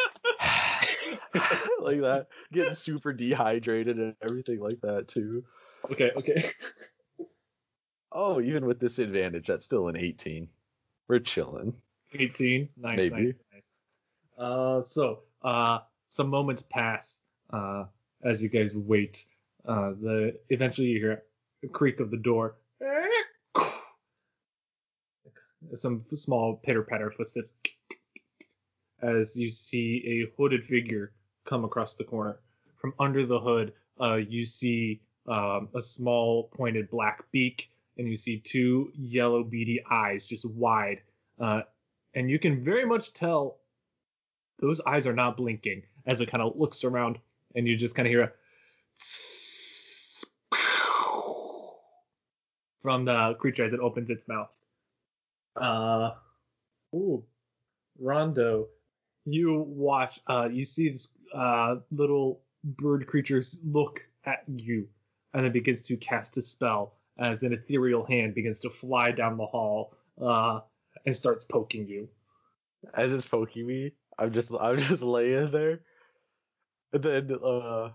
like 1.81 2.01
that, 2.01 2.29
getting 2.53 2.75
super 2.75 3.13
dehydrated 3.13 3.99
and 3.99 4.15
everything 4.23 4.61
like 4.61 4.81
that 4.83 5.09
too. 5.09 5.45
Okay, 5.91 6.13
okay. 6.17 6.51
Oh, 8.13 8.41
even 8.41 8.65
with 8.65 8.79
disadvantage, 8.79 9.49
that's 9.49 9.65
still 9.65 9.89
an 9.89 9.97
18. 9.97 10.49
We're 11.09 11.19
chilling. 11.19 11.75
18. 12.13 12.69
Nice, 12.77 12.97
Maybe. 12.97 13.11
nice, 13.11 13.35
nice. 13.53 13.79
Uh, 14.39 14.83
so, 14.83 15.23
uh, 15.43 15.81
some 16.07 16.29
moments 16.29 16.63
pass 16.63 17.21
uh, 17.53 17.87
as 18.23 18.41
you 18.41 18.49
guys 18.49 18.77
wait. 18.77 19.25
Uh, 19.67 19.91
the 20.01 20.39
eventually 20.49 20.87
you 20.87 21.01
hear 21.01 21.25
a 21.65 21.69
creak 21.69 22.01
of 22.01 22.11
the 22.11 22.17
door. 22.17 22.57
Some 25.75 26.05
small 26.13 26.61
pitter 26.63 26.83
patter 26.83 27.11
footsteps 27.11 27.55
as 29.03 29.37
you 29.37 29.51
see 29.51 30.03
a 30.07 30.33
hooded 30.37 30.65
figure 30.67 31.13
come 31.45 31.65
across 31.65 31.95
the 31.95 32.05
corner. 32.05 32.39
From 32.77 32.95
under 32.99 33.27
the 33.27 33.39
hood, 33.39 33.73
uh, 34.01 34.17
you 34.17 34.45
see 34.45 35.01
um, 35.27 35.69
a 35.75 35.83
small 35.83 36.45
pointed 36.45 36.91
black 36.91 37.25
beak, 37.33 37.71
and 37.99 38.09
you 38.09 38.17
see 38.17 38.39
two 38.39 38.91
yellow 38.95 39.43
beady 39.43 39.83
eyes, 39.91 40.27
just 40.27 40.49
wide. 40.51 41.01
Uh, 41.41 41.63
and 42.15 42.31
you 42.31 42.39
can 42.39 42.65
very 42.65 42.85
much 42.87 43.13
tell 43.13 43.59
those 44.59 44.81
eyes 44.87 45.07
are 45.07 45.13
not 45.15 45.37
blinking 45.37 45.83
as 46.07 46.21
it 46.21 46.31
kind 46.31 46.43
of 46.43 46.57
looks 46.57 46.85
around, 46.85 47.19
and 47.55 47.67
you 47.67 47.77
just 47.77 47.95
kind 47.95 48.07
of 48.07 48.11
hear 48.11 48.23
a 48.23 48.33
from 52.85 53.07
the 53.07 53.35
creature 53.41 53.65
as 53.65 53.73
it 53.73 53.81
opens 53.81 54.11
its 54.11 54.29
mouth. 54.29 54.53
Uh, 55.57 56.11
ooh, 56.95 57.25
Rondo, 57.99 58.69
you 59.25 59.65
watch. 59.67 60.21
Uh, 60.29 60.49
you 60.53 60.67
see 60.67 60.91
this 60.91 61.09
uh 61.35 61.77
little 61.91 62.43
bird 62.63 63.07
creatures 63.07 63.61
look 63.65 64.07
at 64.27 64.45
you, 64.55 64.87
and 65.33 65.47
it 65.47 65.55
begins 65.55 65.83
to 65.85 65.97
cast 65.97 66.37
a 66.37 66.43
spell 66.43 66.99
as 67.19 67.43
an 67.43 67.55
ethereal 67.55 68.05
hand 68.05 68.35
begins 68.35 68.61
to 68.61 68.71
fly 68.71 69.11
down 69.13 69.39
the 69.39 69.47
hall. 69.47 69.95
Uh, 70.21 70.61
and 71.07 71.17
starts 71.17 71.45
poking 71.45 71.87
you. 71.89 72.09
As 72.95 73.13
it's 73.13 73.27
poking 73.27 73.67
me, 73.67 73.93
I'm 74.19 74.33
just 74.33 74.51
I'm 74.61 74.79
just 74.79 75.03
laying 75.17 75.51
there. 75.51 75.81
And 76.93 77.03
then 77.03 77.33
uh 77.43 77.91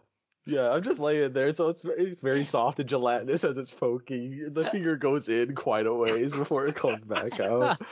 yeah, 0.49 0.71
I'm 0.71 0.83
just 0.83 0.99
laying 0.99 1.33
there, 1.33 1.53
so 1.53 1.69
it's 1.69 1.83
it's 1.85 2.19
very 2.21 2.43
soft 2.43 2.79
and 2.79 2.89
gelatinous 2.89 3.43
as 3.43 3.57
it's 3.57 3.71
poking. 3.71 4.53
The 4.53 4.65
finger 4.65 4.95
goes 4.95 5.29
in 5.29 5.55
quite 5.55 5.85
a 5.85 5.93
ways 5.93 6.33
before 6.35 6.67
it 6.67 6.75
comes 6.75 7.03
back 7.03 7.39
out. 7.39 7.79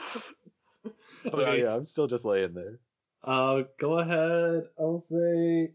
Uh, 1.26 1.36
Okay. 1.36 1.62
yeah, 1.62 1.74
I'm 1.74 1.84
still 1.84 2.06
just 2.06 2.24
laying 2.24 2.54
there. 2.54 2.78
Uh, 3.24 3.62
go 3.80 3.98
ahead. 3.98 4.68
I'll 4.78 4.98
say. 5.00 5.72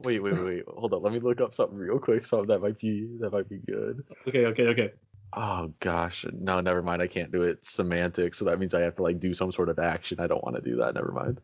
Wait, 0.00 0.20
wait, 0.20 0.34
wait, 0.34 0.44
wait. 0.44 0.64
Hold 0.66 0.94
on. 0.94 1.02
Let 1.02 1.12
me 1.12 1.20
look 1.20 1.40
up 1.40 1.54
something 1.54 1.78
real 1.78 1.98
quick. 2.00 2.24
Something 2.24 2.48
that 2.48 2.60
might 2.60 2.78
be 2.78 3.08
that 3.20 3.32
might 3.32 3.48
be 3.48 3.58
good. 3.58 4.02
Okay, 4.26 4.46
okay, 4.46 4.66
okay. 4.68 4.92
Oh 5.34 5.72
gosh, 5.80 6.26
no, 6.32 6.60
never 6.60 6.82
mind. 6.82 7.00
I 7.00 7.06
can't 7.06 7.30
do 7.30 7.42
it. 7.42 7.64
Semantics, 7.64 8.38
so 8.38 8.44
that 8.46 8.58
means 8.58 8.74
I 8.74 8.80
have 8.80 8.96
to 8.96 9.02
like 9.02 9.20
do 9.20 9.32
some 9.32 9.52
sort 9.52 9.68
of 9.68 9.78
action. 9.78 10.18
I 10.20 10.26
don't 10.26 10.42
want 10.44 10.56
to 10.56 10.62
do 10.62 10.76
that. 10.78 10.94
Never 10.94 11.12
mind. 11.12 11.40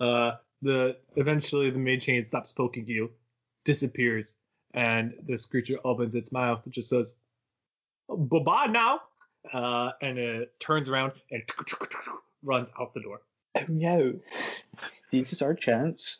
Uh, 0.00 0.32
the 0.62 0.96
eventually 1.16 1.70
the 1.70 1.78
mage 1.78 2.06
hand 2.06 2.26
stops 2.26 2.52
poking 2.52 2.86
you, 2.86 3.10
disappears, 3.64 4.36
and 4.72 5.14
this 5.26 5.46
creature 5.46 5.78
opens 5.84 6.14
its 6.14 6.32
mouth 6.32 6.60
and 6.64 6.72
just 6.72 6.88
says, 6.88 7.14
"Bye 8.08 8.38
bye 8.40 8.66
now," 8.66 9.00
uh, 9.52 9.90
and 10.02 10.18
it 10.18 10.58
turns 10.60 10.88
around 10.88 11.12
and 11.30 11.42
runs 12.42 12.70
out 12.80 12.94
the 12.94 13.00
door. 13.00 13.20
Oh 13.56 13.64
no. 13.68 14.14
This 15.10 15.32
is 15.32 15.42
our 15.42 15.54
chance. 15.54 16.18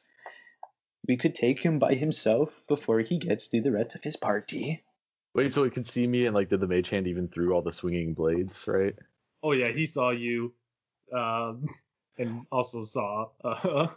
We 1.06 1.16
could 1.16 1.34
take 1.34 1.62
him 1.62 1.78
by 1.78 1.94
himself 1.94 2.62
before 2.68 3.00
he 3.00 3.18
gets 3.18 3.48
to 3.48 3.60
the 3.60 3.72
rest 3.72 3.94
of 3.94 4.02
his 4.02 4.16
party. 4.16 4.84
Wait, 5.34 5.52
so 5.52 5.64
it 5.64 5.74
can 5.74 5.84
see 5.84 6.06
me 6.06 6.26
and 6.26 6.34
like 6.34 6.48
did 6.48 6.60
the 6.60 6.66
mage 6.66 6.88
hand 6.88 7.06
even 7.06 7.28
through 7.28 7.52
all 7.52 7.62
the 7.62 7.72
swinging 7.72 8.14
blades, 8.14 8.66
right? 8.68 8.94
Oh 9.42 9.52
yeah, 9.52 9.72
he 9.72 9.84
saw 9.84 10.10
you, 10.10 10.54
um, 11.12 11.66
and 12.18 12.46
also 12.52 12.82
saw 12.82 13.28
uh, 13.44 13.88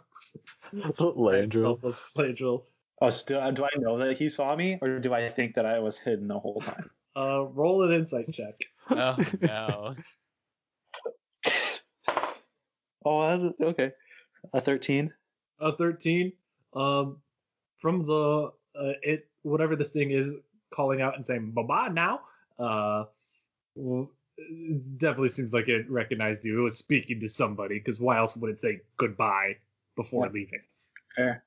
Landrill. 0.74 1.78
Landrill. 2.16 2.62
Oh, 3.00 3.10
still, 3.10 3.52
do 3.52 3.64
I 3.64 3.68
know 3.78 3.98
that 3.98 4.18
he 4.18 4.28
saw 4.28 4.56
me, 4.56 4.78
or 4.82 4.98
do 4.98 5.14
I 5.14 5.30
think 5.30 5.54
that 5.54 5.64
I 5.66 5.78
was 5.78 5.96
hidden 5.96 6.28
the 6.28 6.38
whole 6.38 6.60
time? 6.60 6.84
Uh, 7.16 7.42
roll 7.52 7.82
an 7.82 7.92
insight 7.92 8.32
check. 8.32 8.54
Oh 8.90 9.16
no. 9.40 9.96
Oh, 13.04 13.36
that's 13.48 13.60
okay. 13.60 13.90
A 14.52 14.60
thirteen. 14.60 15.12
a 15.58 15.72
13 15.72 16.32
um 16.74 17.16
from 17.80 18.06
the 18.06 18.52
uh, 18.78 18.92
it 19.02 19.26
whatever 19.42 19.74
this 19.74 19.90
thing 19.90 20.12
is 20.12 20.36
calling 20.70 21.00
out 21.00 21.16
and 21.16 21.26
saying 21.26 21.50
bye 21.50 21.62
bye 21.62 21.88
now. 21.88 22.20
Uh, 22.56 23.04
well, 23.74 24.02
it 24.02 24.08
definitely 24.96 25.28
seems 25.28 25.52
like 25.52 25.68
it 25.68 25.88
recognized 25.90 26.44
you. 26.44 26.60
It 26.60 26.62
was 26.62 26.78
speaking 26.78 27.20
to 27.20 27.28
somebody 27.28 27.78
because 27.78 28.00
why 28.00 28.18
else 28.18 28.36
would 28.36 28.50
it 28.50 28.60
say 28.60 28.80
goodbye 28.96 29.56
before 29.96 30.26
Yeah. 30.26 30.32
leaving? 30.32 30.62
Fair. 31.16 31.44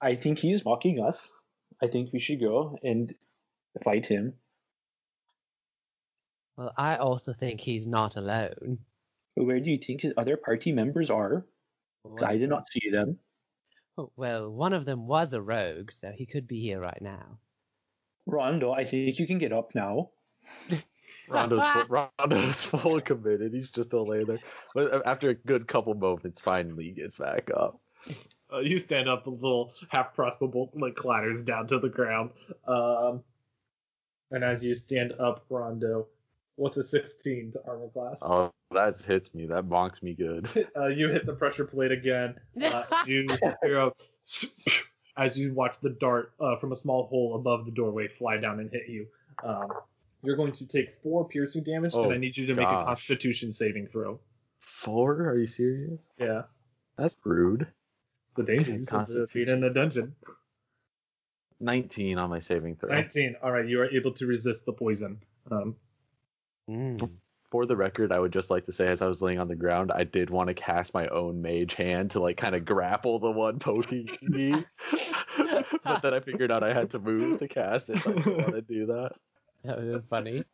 I 0.00 0.14
think 0.14 0.38
he's 0.38 0.64
mocking 0.64 1.00
us. 1.00 1.30
I 1.82 1.86
think 1.86 2.12
we 2.12 2.20
should 2.20 2.40
go 2.40 2.78
and 2.82 3.14
fight 3.82 4.06
him. 4.06 4.34
Well, 6.56 6.72
I 6.76 6.96
also 6.96 7.32
think 7.32 7.60
he's 7.60 7.86
not 7.86 8.16
alone. 8.16 8.78
Where 9.34 9.60
do 9.60 9.70
you 9.70 9.76
think 9.76 10.00
his 10.00 10.14
other 10.16 10.36
party 10.36 10.72
members 10.72 11.10
are? 11.10 11.46
'Cause 12.02 12.22
I 12.22 12.38
did 12.38 12.48
not 12.48 12.66
see 12.68 12.88
them. 12.90 13.18
Oh, 13.98 14.12
well, 14.16 14.50
one 14.50 14.72
of 14.72 14.84
them 14.84 15.06
was 15.06 15.32
a 15.34 15.42
rogue, 15.42 15.90
so 15.90 16.12
he 16.12 16.24
could 16.26 16.46
be 16.46 16.60
here 16.60 16.80
right 16.80 17.00
now. 17.00 17.38
Rondo, 18.26 18.72
I 18.72 18.84
think 18.84 19.18
you 19.18 19.26
can 19.26 19.38
get 19.38 19.52
up 19.52 19.74
now. 19.74 20.10
Rondo's 21.28 21.66
full, 21.72 22.08
Rondo's 22.18 22.64
full 22.64 23.00
committed. 23.00 23.52
He's 23.52 23.70
just 23.70 23.90
still 23.90 24.06
laying 24.06 24.26
there. 24.26 24.38
But 24.74 25.06
after 25.06 25.30
a 25.30 25.34
good 25.34 25.66
couple 25.66 25.94
moments, 25.94 26.40
finally 26.40 26.84
he 26.84 26.90
gets 26.90 27.14
back 27.14 27.50
up. 27.54 27.80
Uh, 28.52 28.60
you 28.60 28.78
stand 28.78 29.08
up, 29.08 29.26
a 29.26 29.30
little 29.30 29.72
half 29.88 30.14
crossbow 30.14 30.46
bolt 30.46 30.70
like 30.74 30.94
clatters 30.94 31.42
down 31.42 31.66
to 31.66 31.80
the 31.80 31.88
ground. 31.88 32.30
Um, 32.68 33.20
and 34.30 34.44
as 34.44 34.64
you 34.64 34.72
stand 34.76 35.14
up, 35.18 35.44
Rondo, 35.48 36.06
what's 36.54 36.76
a 36.76 36.84
16 36.84 37.52
to 37.52 37.60
armor 37.66 37.88
class? 37.88 38.22
Oh, 38.22 38.52
that 38.70 39.00
hits 39.00 39.34
me. 39.34 39.46
That 39.46 39.68
bonks 39.68 40.00
me 40.00 40.14
good. 40.14 40.48
Uh, 40.76 40.86
you 40.86 41.08
hit 41.08 41.26
the 41.26 41.32
pressure 41.32 41.64
plate 41.64 41.90
again. 41.90 42.36
Uh, 42.62 42.84
you 43.04 43.26
hear 43.62 43.80
a 43.80 43.92
as 45.16 45.38
you 45.38 45.52
watch 45.54 45.80
the 45.80 45.90
dart 45.90 46.32
uh, 46.40 46.56
from 46.56 46.72
a 46.72 46.76
small 46.76 47.06
hole 47.06 47.34
above 47.36 47.64
the 47.64 47.72
doorway 47.72 48.06
fly 48.06 48.36
down 48.36 48.60
and 48.60 48.70
hit 48.70 48.88
you. 48.88 49.06
Um, 49.42 49.68
you're 50.26 50.36
going 50.36 50.52
to 50.52 50.66
take 50.66 51.00
four 51.02 51.26
piercing 51.28 51.62
damage, 51.64 51.94
and 51.94 52.06
Oh, 52.06 52.10
I 52.10 52.18
need 52.18 52.36
you 52.36 52.46
to 52.46 52.54
make 52.54 52.66
a. 52.66 52.84
Constitution 52.84 53.52
saving 53.52 53.86
throw. 53.86 54.20
Four? 54.60 55.22
Are 55.28 55.38
you 55.38 55.46
serious? 55.46 56.10
Yeah, 56.18 56.42
That's 56.98 57.16
rude. 57.24 57.62
it's 57.62 58.36
the 58.36 58.42
dangers 58.42 58.88
of 58.92 59.06
the 59.06 59.26
being 59.32 59.48
in 59.48 59.64
a 59.64 59.72
dungeon. 59.72 60.14
19 61.60 62.18
on 62.18 62.28
my 62.30 62.38
saving 62.38 62.76
throw. 62.76 62.90
19. 62.90 63.36
All 63.42 63.50
right, 63.52 63.66
you 63.66 63.80
are 63.80 63.88
able 63.90 64.12
to 64.12 64.26
resist 64.26 64.66
the 64.66 64.72
poison. 64.72 65.20
Um, 65.50 65.76
Mm. 66.68 67.10
For 67.52 67.64
the 67.64 67.76
record, 67.76 68.10
I 68.10 68.18
would 68.18 68.32
just 68.32 68.50
like 68.50 68.64
to 68.64 68.72
say, 68.72 68.88
as 68.88 69.00
I 69.00 69.06
was 69.06 69.22
laying 69.22 69.38
on 69.38 69.46
the 69.46 69.54
ground, 69.54 69.92
I 69.94 70.02
did 70.02 70.30
want 70.30 70.48
to 70.48 70.54
cast 70.54 70.92
my 70.94 71.06
own 71.06 71.40
mage 71.40 71.74
hand 71.74 72.10
to 72.10 72.20
like 72.20 72.36
kind 72.36 72.56
of 72.56 72.64
grapple 72.64 73.20
the 73.20 73.30
one 73.30 73.60
poking 73.60 74.08
me. 74.20 74.50
but 75.84 76.02
then 76.02 76.12
I 76.12 76.18
figured 76.18 76.50
out 76.50 76.64
I 76.64 76.72
had 76.74 76.90
to 76.90 76.98
move 76.98 77.38
to 77.38 77.46
cast 77.46 77.90
it. 77.90 77.98
So 77.98 78.10
I 78.10 78.14
didn't 78.14 78.36
want 78.38 78.54
to 78.56 78.62
do 78.62 78.86
that. 78.86 79.12
That 79.66 79.78
was 79.78 80.02
funny. 80.08 80.44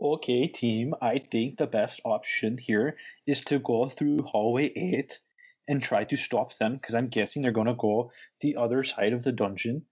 Okay, 0.00 0.48
team, 0.48 0.94
I 1.00 1.18
think 1.18 1.58
the 1.58 1.66
best 1.66 2.00
option 2.04 2.58
here 2.58 2.96
is 3.26 3.40
to 3.42 3.58
go 3.58 3.88
through 3.88 4.22
hallway 4.22 4.72
8 4.74 5.20
and 5.68 5.80
try 5.80 6.04
to 6.04 6.16
stop 6.16 6.56
them 6.56 6.74
because 6.74 6.94
I'm 6.94 7.08
guessing 7.08 7.42
they're 7.42 7.52
going 7.52 7.68
to 7.68 7.74
go 7.74 8.10
the 8.40 8.56
other 8.56 8.82
side 8.82 9.12
of 9.12 9.22
the 9.22 9.32
dungeon. 9.32 9.82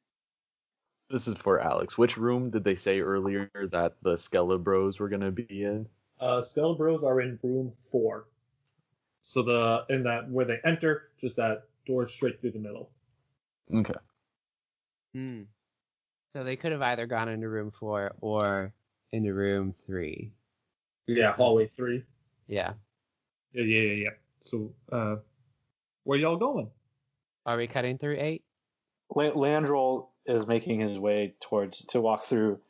This 1.10 1.28
is 1.28 1.36
for 1.36 1.60
Alex. 1.60 1.96
Which 1.96 2.16
room 2.16 2.50
did 2.50 2.64
they 2.64 2.74
say 2.74 3.00
earlier 3.00 3.50
that 3.70 3.96
the 4.02 4.14
Skelebros 4.14 4.98
were 4.98 5.08
going 5.08 5.22
to 5.22 5.30
be 5.30 5.62
in? 5.64 5.86
uh, 6.20 6.40
Skelebros 6.40 7.02
are 7.02 7.20
in 7.20 7.38
room 7.42 7.72
four. 7.90 8.26
So 9.22 9.42
the 9.42 9.84
in 9.88 10.04
that 10.04 10.30
where 10.30 10.44
they 10.44 10.58
enter, 10.64 11.10
just 11.20 11.36
that 11.36 11.64
door 11.86 12.06
straight 12.08 12.40
through 12.40 12.52
the 12.52 12.58
middle. 12.58 12.90
Okay. 13.74 13.94
Hmm. 15.14 15.42
So 16.32 16.44
they 16.44 16.56
could 16.56 16.72
have 16.72 16.82
either 16.82 17.06
gone 17.06 17.28
into 17.28 17.48
room 17.48 17.72
four 17.72 18.12
or 18.20 18.72
into 19.12 19.34
room 19.34 19.72
three. 19.72 20.32
Yeah, 21.06 21.32
hallway 21.32 21.70
three. 21.76 22.04
Yeah. 22.46 22.74
Yeah, 23.52 23.64
yeah, 23.64 23.80
yeah, 23.80 24.04
yeah. 24.04 24.10
So, 24.40 24.72
uh, 24.92 25.16
where 26.04 26.18
y'all 26.18 26.36
going? 26.36 26.70
Are 27.46 27.56
we 27.56 27.66
cutting 27.66 27.98
through 27.98 28.16
eight? 28.20 28.44
La- 29.14 29.32
Landrol 29.32 30.08
is 30.26 30.46
making 30.46 30.80
his 30.80 30.98
way 30.98 31.34
towards 31.40 31.84
to 31.86 32.00
walk 32.00 32.26
through 32.26 32.60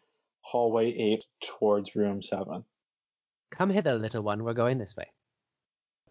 hallway 0.41 0.91
8 0.91 1.27
towards 1.43 1.95
room 1.95 2.23
7. 2.23 2.65
Come 3.51 3.71
hither, 3.71 3.95
little 3.95 4.23
one. 4.23 4.43
We're 4.43 4.55
going 4.55 4.79
this 4.79 4.97
way. 4.97 5.07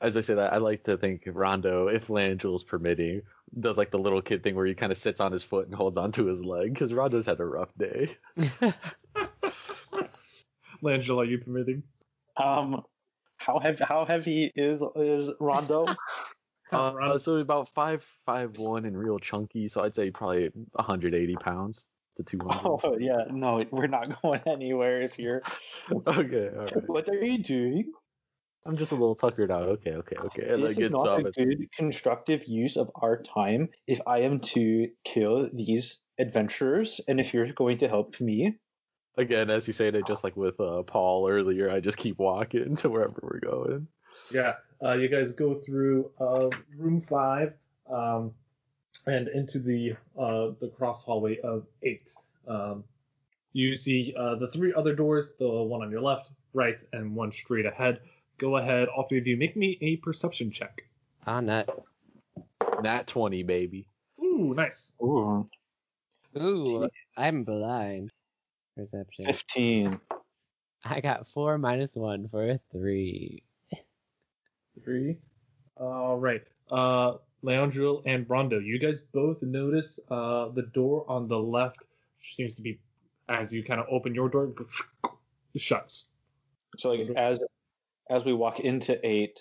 As 0.01 0.15
I 0.15 0.21
say 0.21 0.35
that, 0.35 0.53
I 0.53 0.57
like 0.57 0.83
to 0.85 0.97
think 0.97 1.23
Rondo, 1.25 1.87
if 1.87 2.07
Landrul's 2.07 2.63
permitting, 2.63 3.23
does 3.57 3.77
like 3.77 3.91
the 3.91 3.99
little 3.99 4.21
kid 4.21 4.43
thing 4.43 4.55
where 4.55 4.65
he 4.65 4.73
kind 4.75 4.91
of 4.91 4.97
sits 4.97 5.19
on 5.21 5.31
his 5.31 5.43
foot 5.43 5.67
and 5.67 5.75
holds 5.75 5.97
onto 5.97 6.25
his 6.25 6.43
leg 6.43 6.73
because 6.73 6.93
Rondo's 6.93 7.25
had 7.25 7.39
a 7.39 7.45
rough 7.45 7.73
day. 7.77 8.17
Langela, 10.83 11.17
are 11.17 11.25
you 11.25 11.39
permitting? 11.39 11.83
Um, 12.37 12.83
how 13.37 13.59
heavy, 13.59 13.83
how 13.83 14.05
heavy 14.05 14.51
is 14.55 14.81
is 14.95 15.29
Rondo? 15.39 15.85
Uh, 16.71 16.93
Rondo- 16.95 17.17
so 17.17 17.37
about 17.37 17.67
five 17.73 18.05
five 18.27 18.55
one 18.59 18.85
and 18.85 18.95
real 18.95 19.17
chunky. 19.17 19.67
So 19.67 19.83
I'd 19.83 19.95
say 19.95 20.11
probably 20.11 20.51
180 20.73 21.35
pounds 21.37 21.87
to 22.17 22.23
200. 22.23 22.59
oh 22.63 22.95
yeah, 22.99 23.23
no, 23.31 23.65
we're 23.71 23.87
not 23.87 24.21
going 24.21 24.41
anywhere 24.45 25.01
if 25.01 25.17
you're. 25.17 25.41
Okay, 25.91 26.49
all 26.55 26.65
right. 26.65 26.87
What 26.87 27.09
are 27.09 27.25
you 27.25 27.39
doing? 27.39 27.91
I'm 28.65 28.77
just 28.77 28.91
a 28.91 28.95
little 28.95 29.15
tuckered 29.15 29.51
out. 29.51 29.63
Okay, 29.63 29.91
okay, 29.91 30.17
okay. 30.17 30.47
And 30.49 30.63
this 30.63 30.75
then 30.75 30.85
is 30.85 30.91
not 30.91 31.07
up 31.07 31.25
a 31.25 31.31
good 31.31 31.67
constructive 31.75 32.45
use 32.45 32.77
of 32.77 32.91
our 32.95 33.21
time 33.21 33.69
if 33.87 33.99
I 34.05 34.19
am 34.19 34.39
to 34.41 34.89
kill 35.05 35.49
these 35.53 35.99
adventurers 36.19 36.99
and 37.07 37.19
if 37.19 37.33
you're 37.33 37.51
going 37.53 37.77
to 37.79 37.87
help 37.87 38.19
me. 38.19 38.57
again, 39.17 39.49
as 39.49 39.67
you 39.67 39.73
said 39.73 39.95
it, 39.95 40.05
just 40.07 40.23
like 40.23 40.35
with 40.35 40.59
uh, 40.59 40.83
Paul 40.83 41.29
earlier, 41.29 41.71
I 41.71 41.79
just 41.79 41.97
keep 41.97 42.19
walking 42.19 42.75
to 42.77 42.89
wherever 42.89 43.19
we're 43.21 43.39
going. 43.39 43.87
Yeah, 44.31 44.55
uh, 44.83 44.93
you 44.93 45.07
guys 45.07 45.31
go 45.31 45.55
through 45.55 46.11
uh, 46.19 46.49
room 46.77 47.01
five 47.09 47.53
um, 47.91 48.33
and 49.07 49.29
into 49.29 49.59
the 49.59 49.95
uh, 50.17 50.51
the 50.59 50.71
cross 50.77 51.03
hallway 51.03 51.39
of 51.39 51.65
eight. 51.83 52.13
Um, 52.47 52.83
you 53.53 53.73
see 53.73 54.13
uh, 54.17 54.35
the 54.35 54.49
three 54.49 54.73
other 54.75 54.93
doors: 54.93 55.33
the 55.39 55.47
one 55.47 55.81
on 55.81 55.89
your 55.89 56.01
left, 56.01 56.29
right, 56.53 56.79
and 56.93 57.15
one 57.15 57.31
straight 57.31 57.65
ahead. 57.65 58.01
Go 58.39 58.55
ahead, 58.55 58.87
all 58.87 59.03
three 59.03 59.19
of 59.19 59.27
you, 59.27 59.35
make 59.35 59.57
me 59.57 59.77
a 59.81 59.97
perception 59.97 60.49
check. 60.49 60.81
Ah, 61.27 61.41
nuts. 61.41 61.93
Nat 62.81 63.05
20, 63.05 63.43
baby. 63.43 63.85
Ooh, 64.23 64.53
nice. 64.55 64.93
Ooh, 65.03 65.45
Ooh, 66.37 66.89
I'm 67.17 67.43
blind. 67.43 68.11
Perception. 68.77 69.25
15. 69.25 69.99
I 70.85 71.01
got 71.01 71.27
four 71.27 71.57
minus 71.57 71.95
one 71.95 72.29
for 72.29 72.49
a 72.49 72.59
three. 72.71 73.43
Three. 74.85 75.17
All 75.75 76.17
right. 76.17 76.41
Uh, 76.71 77.15
Leandril 77.43 78.03
and 78.05 78.29
Rondo, 78.29 78.59
you 78.59 78.79
guys 78.79 79.01
both 79.01 79.41
notice 79.41 79.99
uh, 80.09 80.47
the 80.49 80.61
door 80.73 81.05
on 81.09 81.27
the 81.27 81.37
left 81.37 81.79
seems 82.21 82.53
to 82.55 82.61
be, 82.61 82.79
as 83.27 83.51
you 83.53 83.63
kind 83.63 83.81
of 83.81 83.87
open 83.91 84.15
your 84.15 84.29
door, 84.29 84.53
it 85.53 85.61
shuts. 85.61 86.11
So 86.77 86.91
like 86.91 87.09
as 87.17 87.39
as 88.09 88.25
we 88.25 88.33
walk 88.33 88.59
into 88.59 88.99
8, 89.07 89.39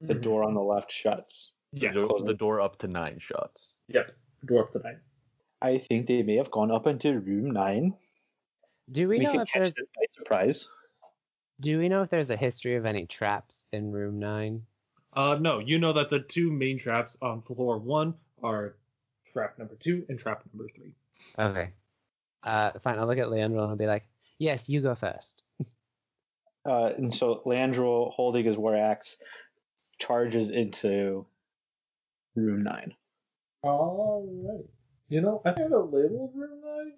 the 0.00 0.14
Mhm. 0.14 0.22
door 0.22 0.44
on 0.44 0.54
the 0.54 0.62
left 0.62 0.92
shuts. 0.92 1.52
Yes. 1.72 1.94
The, 1.94 2.06
door, 2.06 2.20
the 2.22 2.34
door 2.34 2.60
up 2.60 2.78
to 2.78 2.88
nine 2.88 3.18
shuts. 3.18 3.74
Yep. 3.88 4.14
Door 4.44 4.64
up 4.64 4.72
to 4.72 4.78
nine. 4.80 5.00
I 5.62 5.78
think 5.78 6.06
they 6.06 6.22
may 6.22 6.36
have 6.36 6.50
gone 6.50 6.70
up 6.70 6.86
into 6.86 7.18
room 7.20 7.50
9. 7.50 7.96
Do 8.92 9.08
we, 9.08 9.18
We, 9.18 9.24
know 9.24 9.32
can 9.32 9.40
if 9.40 9.48
catch 9.48 9.62
there's 9.62 9.74
them 9.74 9.86
by 9.96 10.06
surprise. 10.12 10.68
Do 11.60 11.78
we 11.78 11.88
know 11.88 12.02
if 12.02 12.10
there's 12.10 12.30
a 12.30 12.36
history 12.36 12.76
of 12.76 12.84
any 12.84 13.06
traps 13.06 13.66
in 13.72 13.90
room 13.90 14.18
nine? 14.18 14.66
Uh, 15.14 15.38
no, 15.40 15.58
you 15.58 15.78
know 15.78 15.92
that 15.94 16.10
the 16.10 16.20
two 16.20 16.52
main 16.52 16.78
traps 16.78 17.16
on 17.22 17.40
floor 17.42 17.78
one 17.78 18.14
are 18.42 18.76
trap 19.24 19.58
number 19.58 19.74
two 19.74 20.04
and 20.10 20.18
trap 20.18 20.44
number 20.52 20.68
three. 20.68 20.94
Okay. 21.38 21.72
Uh, 22.42 22.78
fine. 22.78 22.98
I'll 22.98 23.06
look 23.06 23.18
at 23.18 23.30
Leandro 23.30 23.62
and 23.62 23.70
I'll 23.70 23.76
be 23.76 23.86
like, 23.86 24.06
"Yes, 24.38 24.68
you 24.68 24.82
go 24.82 24.94
first. 24.94 25.42
Uh, 26.66 26.92
and 26.96 27.14
so 27.14 27.42
Landrel, 27.46 28.12
holding 28.12 28.44
his 28.44 28.56
war 28.56 28.76
axe, 28.76 29.18
charges 29.98 30.50
into 30.50 31.24
room 32.34 32.64
9. 32.64 32.92
All 33.62 34.26
right. 34.44 34.64
You 35.08 35.20
know, 35.20 35.40
I 35.44 35.52
think 35.52 35.72
I 35.72 35.76
labeled 35.76 36.32
room 36.34 36.60
nine. 36.64 36.92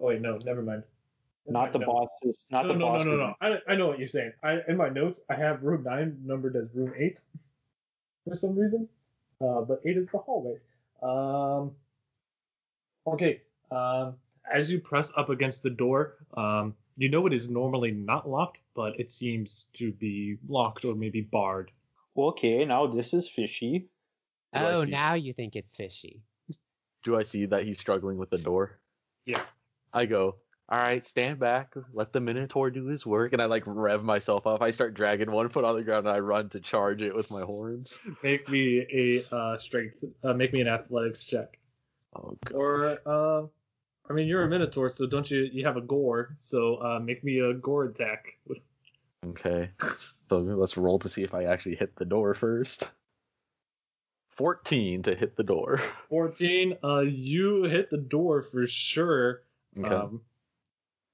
Oh 0.00 0.06
wait, 0.06 0.20
no, 0.20 0.38
never 0.44 0.62
mind. 0.62 0.82
Not 1.46 1.72
the 1.72 1.80
boss's. 1.80 2.36
Not 2.50 2.66
no, 2.66 2.72
the 2.72 2.78
no, 2.78 2.86
boss. 2.86 3.04
no, 3.04 3.10
no, 3.10 3.16
room. 3.16 3.34
no. 3.40 3.48
I, 3.68 3.72
I 3.72 3.76
know 3.76 3.88
what 3.88 3.98
you're 3.98 4.08
saying. 4.08 4.32
I 4.42 4.58
in 4.66 4.76
my 4.76 4.88
notes 4.88 5.20
I 5.28 5.34
have 5.34 5.62
room 5.62 5.84
nine 5.84 6.16
numbered 6.24 6.56
as 6.56 6.74
room 6.74 6.92
eight 6.96 7.20
for 8.26 8.34
some 8.34 8.58
reason, 8.58 8.88
uh, 9.40 9.60
but 9.60 9.80
eight 9.84 9.98
is 9.98 10.10
the 10.10 10.18
hallway. 10.18 10.56
Um, 11.02 11.72
okay. 13.06 13.42
Um, 13.70 14.14
as 14.52 14.70
you 14.70 14.80
press 14.80 15.12
up 15.16 15.28
against 15.28 15.62
the 15.62 15.70
door, 15.70 16.14
um, 16.34 16.74
you 16.96 17.08
know 17.08 17.26
it 17.26 17.32
is 17.32 17.48
normally 17.48 17.90
not 17.90 18.28
locked, 18.28 18.58
but 18.74 18.98
it 18.98 19.10
seems 19.10 19.64
to 19.74 19.92
be 19.92 20.36
locked 20.48 20.84
or 20.84 20.94
maybe 20.94 21.20
barred. 21.20 21.70
Okay, 22.16 22.64
now 22.64 22.86
this 22.86 23.12
is 23.12 23.28
fishy. 23.28 23.88
Do 24.52 24.60
oh, 24.60 24.84
see- 24.84 24.90
now 24.90 25.14
you 25.14 25.32
think 25.32 25.56
it's 25.56 25.74
fishy. 25.74 26.22
do 27.02 27.16
I 27.16 27.22
see 27.22 27.46
that 27.46 27.64
he's 27.64 27.80
struggling 27.80 28.18
with 28.18 28.30
the 28.30 28.38
door? 28.38 28.78
Yeah. 29.26 29.42
I 29.92 30.06
go, 30.06 30.36
all 30.68 30.78
right, 30.78 31.04
stand 31.04 31.38
back, 31.38 31.74
let 31.92 32.12
the 32.12 32.20
Minotaur 32.20 32.70
do 32.70 32.86
his 32.86 33.04
work, 33.04 33.32
and 33.32 33.42
I 33.42 33.44
like 33.44 33.64
rev 33.66 34.02
myself 34.02 34.46
up. 34.46 34.62
I 34.62 34.70
start 34.70 34.94
dragging 34.94 35.30
one 35.30 35.48
foot 35.48 35.64
on 35.64 35.76
the 35.76 35.82
ground, 35.82 36.06
and 36.06 36.16
I 36.16 36.20
run 36.20 36.48
to 36.50 36.60
charge 36.60 37.02
it 37.02 37.14
with 37.14 37.30
my 37.30 37.42
horns. 37.42 37.98
Make 38.22 38.48
me 38.48 38.86
a 38.92 39.34
uh, 39.34 39.56
strength. 39.56 39.96
Uh, 40.22 40.32
make 40.32 40.52
me 40.52 40.60
an 40.62 40.68
athletics 40.68 41.24
check. 41.24 41.58
Oh 42.16 42.36
god. 42.44 42.54
Or, 42.54 42.98
uh, 43.04 43.46
I 44.08 44.12
mean, 44.12 44.28
you're 44.28 44.42
a 44.42 44.48
minotaur, 44.48 44.90
so 44.90 45.06
don't 45.06 45.30
you? 45.30 45.48
You 45.52 45.64
have 45.64 45.76
a 45.76 45.80
gore, 45.80 46.34
so 46.36 46.76
uh, 46.76 46.98
make 47.00 47.24
me 47.24 47.38
a 47.40 47.54
gore 47.54 47.84
attack. 47.84 48.38
Okay. 49.26 49.70
So 50.28 50.38
let's 50.40 50.76
roll 50.76 50.98
to 50.98 51.08
see 51.08 51.22
if 51.22 51.32
I 51.34 51.44
actually 51.44 51.76
hit 51.76 51.96
the 51.96 52.04
door 52.04 52.34
first. 52.34 52.88
14 54.30 55.02
to 55.04 55.14
hit 55.14 55.36
the 55.36 55.42
door. 55.44 55.80
Fourteen. 56.08 56.76
Uh, 56.82 57.00
you 57.00 57.62
hit 57.64 57.88
the 57.90 57.96
door 57.98 58.42
for 58.42 58.66
sure. 58.66 59.42
Okay. 59.78 59.94
Um, 59.94 60.20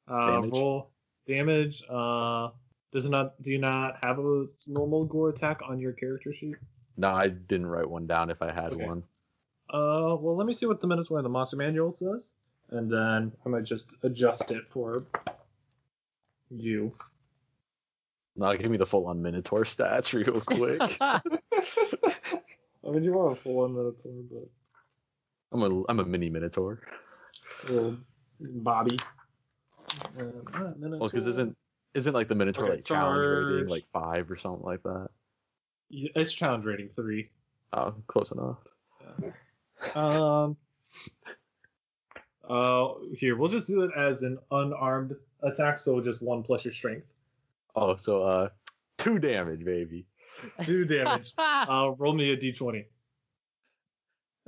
uh, 0.09 0.27
Damage? 0.31 0.53
Roll 0.53 0.91
damage. 1.27 1.83
Uh, 1.89 2.49
does 2.93 3.05
it 3.05 3.11
not? 3.11 3.41
Do 3.43 3.53
you 3.53 3.59
not 3.59 3.99
have 4.03 4.19
a 4.19 4.45
normal 4.69 5.05
gore 5.05 5.29
attack 5.29 5.61
on 5.69 5.79
your 5.79 5.93
character 5.93 6.33
sheet? 6.33 6.57
no, 6.97 7.11
I 7.11 7.29
didn't 7.29 7.67
write 7.67 7.89
one 7.89 8.07
down 8.07 8.31
if 8.31 8.43
I 8.43 8.51
had 8.53 8.73
Okay. 8.73 8.85
one. 8.87 9.03
Uh, 9.73 10.17
well, 10.19 10.37
let 10.37 10.47
me 10.47 10.53
see 10.53 10.67
what 10.67 10.81
the 10.81 10.87
Minotaur 10.87 11.19
in 11.19 11.23
the 11.23 11.29
Monster 11.31 11.57
Manual 11.57 11.93
says, 11.93 12.33
and 12.71 12.91
then 12.91 13.33
I 13.45 13.49
might 13.49 13.65
just 13.65 13.95
adjust 14.03 14.51
it 14.51 14.65
for 14.69 15.05
you. 16.51 16.95
Now 18.37 18.55
give 18.55 18.71
me 18.71 18.77
the 18.79 18.87
full 18.87 19.07
on 19.07 19.21
Minotaur 19.21 19.65
stats 19.65 20.13
real 20.15 20.41
quick. 20.41 20.81
I 22.87 22.91
mean, 22.91 23.05
you 23.05 23.19
are 23.19 23.33
a 23.33 23.37
full-on 23.37 23.75
Minotaur, 23.75 24.13
but 24.31 24.49
I'm 25.53 25.63
a 25.63 25.85
I'm 25.89 26.01
a 26.01 26.05
mini 26.05 26.31
Minotaur. 26.31 26.81
little 27.69 27.99
Bobby. 28.41 28.99
Uh, 30.19 30.23
Well, 30.81 31.09
because 31.11 31.27
isn't 31.27 31.57
isn't 31.95 32.15
like 32.15 32.29
the 32.29 32.35
Minotaur 32.35 32.65
Okay, 32.65 32.77
like 32.77 32.85
challenge 32.85 33.27
rating 33.27 33.69
like 33.69 33.85
five 33.93 34.31
or 34.31 34.37
something 34.37 34.65
like 34.65 34.83
that? 34.85 35.09
It's 35.91 36.33
challenge 36.33 36.65
rating 36.65 36.91
three. 36.95 37.31
Oh, 37.73 37.95
close 38.07 38.33
enough. 38.33 38.59
Um. 39.95 40.57
Uh, 42.51 42.95
here 43.15 43.37
we'll 43.37 43.49
just 43.49 43.69
do 43.69 43.83
it 43.83 43.91
as 43.97 44.23
an 44.23 44.39
unarmed 44.51 45.15
attack, 45.43 45.79
so 45.79 46.01
just 46.01 46.21
one 46.23 46.43
plus 46.43 46.65
your 46.65 46.75
strength, 46.75 47.07
Oh, 47.77 47.97
so 47.97 48.23
uh, 48.25 48.49
two 48.99 49.19
damage, 49.21 49.65
baby. 49.65 50.07
two 50.65 50.85
damage. 50.97 51.33
uh, 51.39 51.93
roll 51.97 52.13
me 52.13 52.33
a 52.33 52.37
d20. 52.37 52.85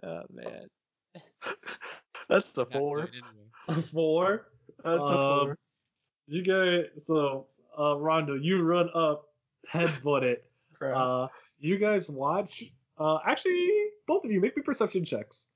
oh 0.03 0.23
man. 0.33 0.67
That's 2.29 2.57
a 2.59 2.67
four. 2.67 3.03
good 3.03 3.11
anyway. 3.69 3.83
Four. 3.93 4.49
That's 4.85 4.99
a 4.99 5.03
Um, 5.03 5.41
four. 5.47 5.59
You 6.27 6.43
guys, 6.43 7.05
so 7.05 7.47
uh, 7.79 7.97
Rondo, 7.99 8.35
you 8.35 8.63
run 8.63 8.89
up, 8.95 9.29
headbutt 9.71 10.23
it. 10.23 10.45
Uh, 10.83 11.29
you 11.61 11.79
guys 11.79 12.11
watch. 12.11 12.65
Uh, 12.99 13.19
actually, 13.27 13.69
both 14.07 14.25
of 14.25 14.31
you 14.33 14.41
make 14.41 14.57
me 14.57 14.63
perception 14.63 15.05
checks. 15.05 15.49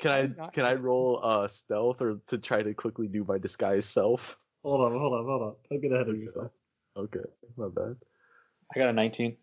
Can 0.00 0.10
I 0.40 0.48
can 0.48 0.64
I 0.64 0.74
roll 0.74 1.20
uh 1.22 1.46
stealth 1.46 2.00
or 2.00 2.18
to 2.26 2.38
try 2.38 2.62
to 2.62 2.74
quickly 2.74 3.06
do 3.06 3.24
my 3.24 3.38
disguise 3.38 3.86
self? 3.86 4.38
Hold 4.64 4.80
on, 4.80 4.98
hold 4.98 5.12
on, 5.14 5.24
hold 5.24 5.42
on. 5.42 5.54
Don't 5.70 5.80
get 5.80 5.92
ahead 5.92 6.08
of 6.08 6.16
yourself. 6.16 6.50
Okay, 6.96 7.20
not 7.56 7.74
bad. 7.74 7.96
I 8.74 8.78
got 8.78 8.88
a 8.88 8.92
19. 8.92 9.36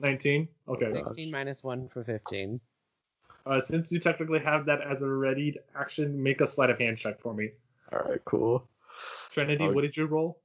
19? 0.00 0.48
Okay. 0.68 0.92
16 0.94 1.30
minus 1.30 1.62
1 1.62 1.88
for 1.88 2.02
15. 2.04 2.60
Uh, 3.46 3.60
since 3.60 3.92
you 3.92 4.00
technically 4.00 4.40
have 4.40 4.66
that 4.66 4.80
as 4.80 5.02
a 5.02 5.08
readied 5.08 5.58
action, 5.76 6.20
make 6.20 6.40
a 6.40 6.46
sleight 6.46 6.70
of 6.70 6.78
hand 6.78 6.98
check 6.98 7.20
for 7.20 7.34
me. 7.34 7.50
All 7.92 8.00
right, 8.00 8.20
cool. 8.24 8.68
Trinity, 9.30 9.64
Oh. 9.64 9.72
what 9.72 9.82
did 9.82 9.96
you 9.96 10.06
roll? 10.06 10.40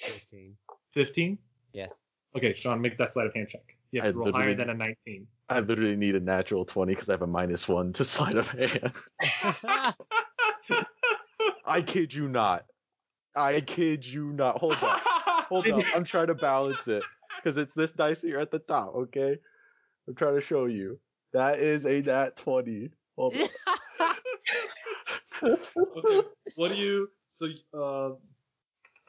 15. 0.00 0.56
15? 0.92 1.38
Yes. 1.72 2.00
Okay, 2.36 2.54
Sean, 2.54 2.80
make 2.80 2.98
that 2.98 3.12
sleight 3.12 3.26
of 3.26 3.34
hand 3.34 3.48
check. 3.48 3.76
You 3.92 4.02
have 4.02 4.08
I 4.08 4.12
to 4.12 4.18
roll 4.18 4.32
higher 4.32 4.54
than 4.54 4.70
a 4.70 4.74
19. 4.74 5.26
I 5.50 5.58
literally 5.60 5.96
need 5.96 6.14
a 6.14 6.20
natural 6.20 6.64
twenty 6.64 6.92
because 6.94 7.08
I 7.08 7.14
have 7.14 7.22
a 7.22 7.26
minus 7.26 7.66
one 7.66 7.92
to 7.94 8.04
sleight 8.06 8.36
of 8.36 8.48
hand. 8.48 8.92
I 11.66 11.82
kid 11.82 12.14
you 12.14 12.28
not. 12.28 12.66
I 13.34 13.60
kid 13.60 14.06
you 14.06 14.32
not. 14.32 14.58
Hold 14.58 14.78
up. 14.82 15.00
Hold 15.48 15.68
up. 15.68 15.84
I'm 15.94 16.04
trying 16.04 16.28
to 16.28 16.34
balance 16.34 16.86
it 16.86 17.02
because 17.36 17.58
it's 17.58 17.74
this 17.74 17.90
dice 17.92 18.22
here 18.22 18.38
at 18.38 18.52
the 18.52 18.60
top. 18.60 18.94
Okay, 18.94 19.38
I'm 20.06 20.14
trying 20.14 20.36
to 20.36 20.40
show 20.40 20.66
you. 20.66 21.00
That 21.32 21.58
is 21.58 21.84
a 21.84 22.00
nat 22.00 22.36
twenty. 22.36 22.90
Hold 23.16 23.34
up. 23.34 23.50
okay, 25.42 26.22
what 26.54 26.68
do 26.68 26.76
you 26.76 27.10
so 27.28 27.48
uh 27.74 28.10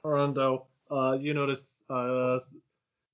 Rondo, 0.04 0.66
uh 0.90 1.18
you 1.20 1.36
notice 1.36 1.84
uh 1.90 2.40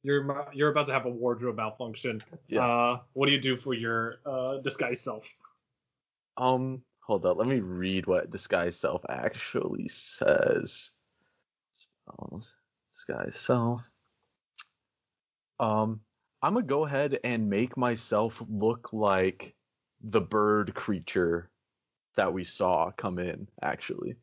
you're 0.08 0.48
you're 0.54 0.70
about 0.70 0.86
to 0.88 0.93
have 0.93 1.06
a 1.06 1.10
wardrobe 1.10 1.58
malfunction. 1.58 2.22
Yeah. 2.48 2.65
Uh 2.65 3.00
what 3.13 3.26
do 3.26 3.34
you 3.34 3.41
do 3.41 3.58
for 3.58 3.74
your 3.74 4.20
uh 4.26 4.58
disguise 4.60 5.02
self? 5.02 5.28
Um, 6.38 6.84
hold 7.02 7.26
up. 7.26 7.38
Let 7.38 7.48
me 7.48 7.60
read 7.60 8.06
what 8.08 8.30
disguise 8.30 8.76
self 8.80 9.02
actually 9.10 9.88
says. 9.88 10.91
Spells, 11.74 12.56
disguise 12.93 13.36
self. 13.36 13.82
Um, 15.60 16.02
I'm 16.41 16.54
gonna 16.54 16.65
go 16.65 16.86
ahead 16.86 17.20
and 17.24 17.50
make 17.50 17.76
myself 17.76 18.41
look 18.48 18.93
like 18.93 19.56
the 20.02 20.22
bird 20.22 20.74
creature 20.76 21.50
that 22.15 22.32
we 22.32 22.43
saw 22.43 22.91
come 22.91 23.20
in. 23.20 23.48
Actually, 23.62 24.15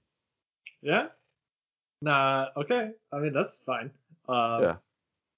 Yeah? 0.82 1.08
Nah, 2.00 2.48
okay. 2.56 2.92
I 3.12 3.18
mean 3.18 3.32
that's 3.32 3.60
fine. 3.60 3.90
Uh 4.28 4.58
Yeah. 4.62 4.76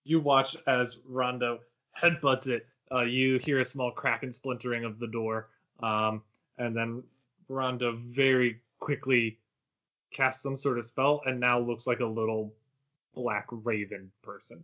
You 0.06 0.20
watch 0.20 0.56
as 0.66 0.98
Rondo 1.06 1.58
headbutts 2.00 2.46
it. 2.46 2.66
Uh 2.92 3.02
you 3.02 3.38
hear 3.44 3.58
a 3.60 3.64
small 3.64 3.90
crack 3.90 4.22
and 4.22 4.34
splintering 4.34 4.84
of 4.84 4.98
the 4.98 5.06
door. 5.08 5.48
Um 5.82 6.22
and 6.58 6.74
then 6.76 7.02
Rondo 7.48 7.96
very 8.06 8.60
quickly 8.78 9.38
casts 10.12 10.42
some 10.42 10.56
sort 10.56 10.78
of 10.78 10.84
spell 10.86 11.20
and 11.26 11.38
now 11.40 11.58
looks 11.58 11.86
like 11.86 12.00
a 12.00 12.06
little 12.06 12.54
black 13.14 13.46
raven 13.50 14.10
person. 14.22 14.62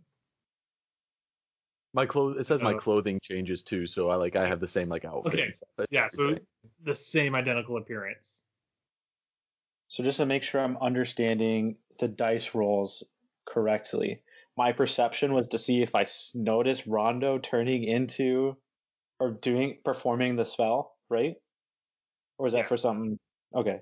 my 1.95 2.05
clothes. 2.07 2.37
It 2.39 2.45
says 2.47 2.61
my 2.63 2.73
Oh. 2.73 2.79
clothing 2.79 3.19
changes 3.21 3.61
too, 3.61 3.85
so 3.85 4.09
I 4.09 4.15
like 4.15 4.35
I 4.35 4.47
have 4.47 4.59
the 4.59 4.67
same 4.67 4.89
like 4.89 5.05
outfit. 5.05 5.33
Okay. 5.35 5.43
and 5.45 5.55
stuff, 5.55 5.85
Yeah, 5.91 6.07
so 6.07 6.35
the 6.83 6.95
same 6.95 7.35
identical 7.35 7.77
appearance. 7.77 8.43
So 9.89 10.03
just 10.03 10.17
to 10.17 10.25
make 10.25 10.41
sure 10.41 10.61
I'm 10.61 10.77
understanding 10.77 11.77
the 11.99 12.07
dice 12.07 12.55
rolls 12.55 13.03
correctly, 13.45 14.21
my 14.57 14.71
perception 14.73 15.33
was 15.33 15.47
to 15.49 15.57
see 15.59 15.81
if 15.81 15.95
I 15.95 16.05
noticed 16.35 16.87
Rondo 16.87 17.39
turning 17.39 17.83
into 17.83 18.57
or 19.19 19.31
doing 19.31 19.81
performing 19.85 20.35
the 20.37 20.45
spell, 20.45 20.97
right? 21.09 21.35
Or 22.37 22.45
is 22.47 22.53
that 22.53 22.65
Yeah. 22.65 22.67
for 22.67 22.77
something? 22.77 23.19
Okay. 23.55 23.81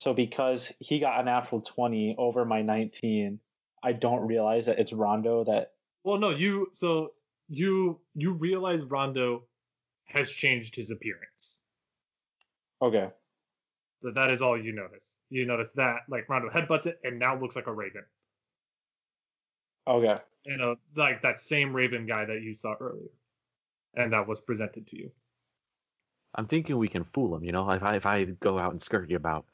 So 0.00 0.14
because 0.14 0.72
he 0.80 0.98
got 1.00 1.20
a 1.20 1.24
natural 1.24 1.60
20 1.62 2.16
over 2.18 2.44
my 2.44 2.62
19, 2.62 3.40
I 3.82 3.92
don't 3.94 4.26
realize 4.26 4.66
that 4.66 4.78
it's 4.78 4.92
Rondo 4.92 5.44
that 5.44 5.74
Well, 6.04 6.16
no, 6.18 6.30
you 6.30 6.70
so 6.72 7.16
you 7.48 8.00
you 8.14 8.32
realize 8.32 8.82
Rondo 8.84 9.46
has 10.06 10.30
changed 10.32 10.76
his 10.76 10.90
appearance. 10.90 11.62
okay. 12.80 13.12
So 14.02 14.10
that 14.12 14.30
is 14.30 14.40
all 14.40 14.56
you 14.58 14.72
notice. 14.72 15.18
You 15.28 15.44
notice 15.44 15.72
that 15.72 16.02
like 16.08 16.28
Rondo 16.30 16.48
headbutts 16.48 16.86
it 16.86 16.98
and 17.02 17.18
now 17.18 17.38
looks 17.38 17.56
like 17.56 17.66
a 17.66 17.74
raven. 17.74 18.06
Okay. 19.88 20.16
You 20.44 20.54
uh, 20.54 20.56
know, 20.56 20.76
like 20.96 21.22
that 21.22 21.40
same 21.40 21.72
raven 21.72 22.06
guy 22.06 22.24
that 22.24 22.42
you 22.42 22.54
saw 22.54 22.74
earlier. 22.80 23.10
And 23.94 24.12
that 24.12 24.26
was 24.26 24.40
presented 24.40 24.86
to 24.88 24.98
you. 24.98 25.10
I'm 26.34 26.46
thinking 26.46 26.76
we 26.76 26.88
can 26.88 27.04
fool 27.04 27.34
him. 27.34 27.44
You 27.44 27.52
know, 27.52 27.70
if 27.70 27.82
I 27.82 27.96
if 27.96 28.04
I 28.04 28.24
go 28.24 28.58
out 28.58 28.72
and 28.72 28.82
scurry 28.82 29.14
about, 29.14 29.46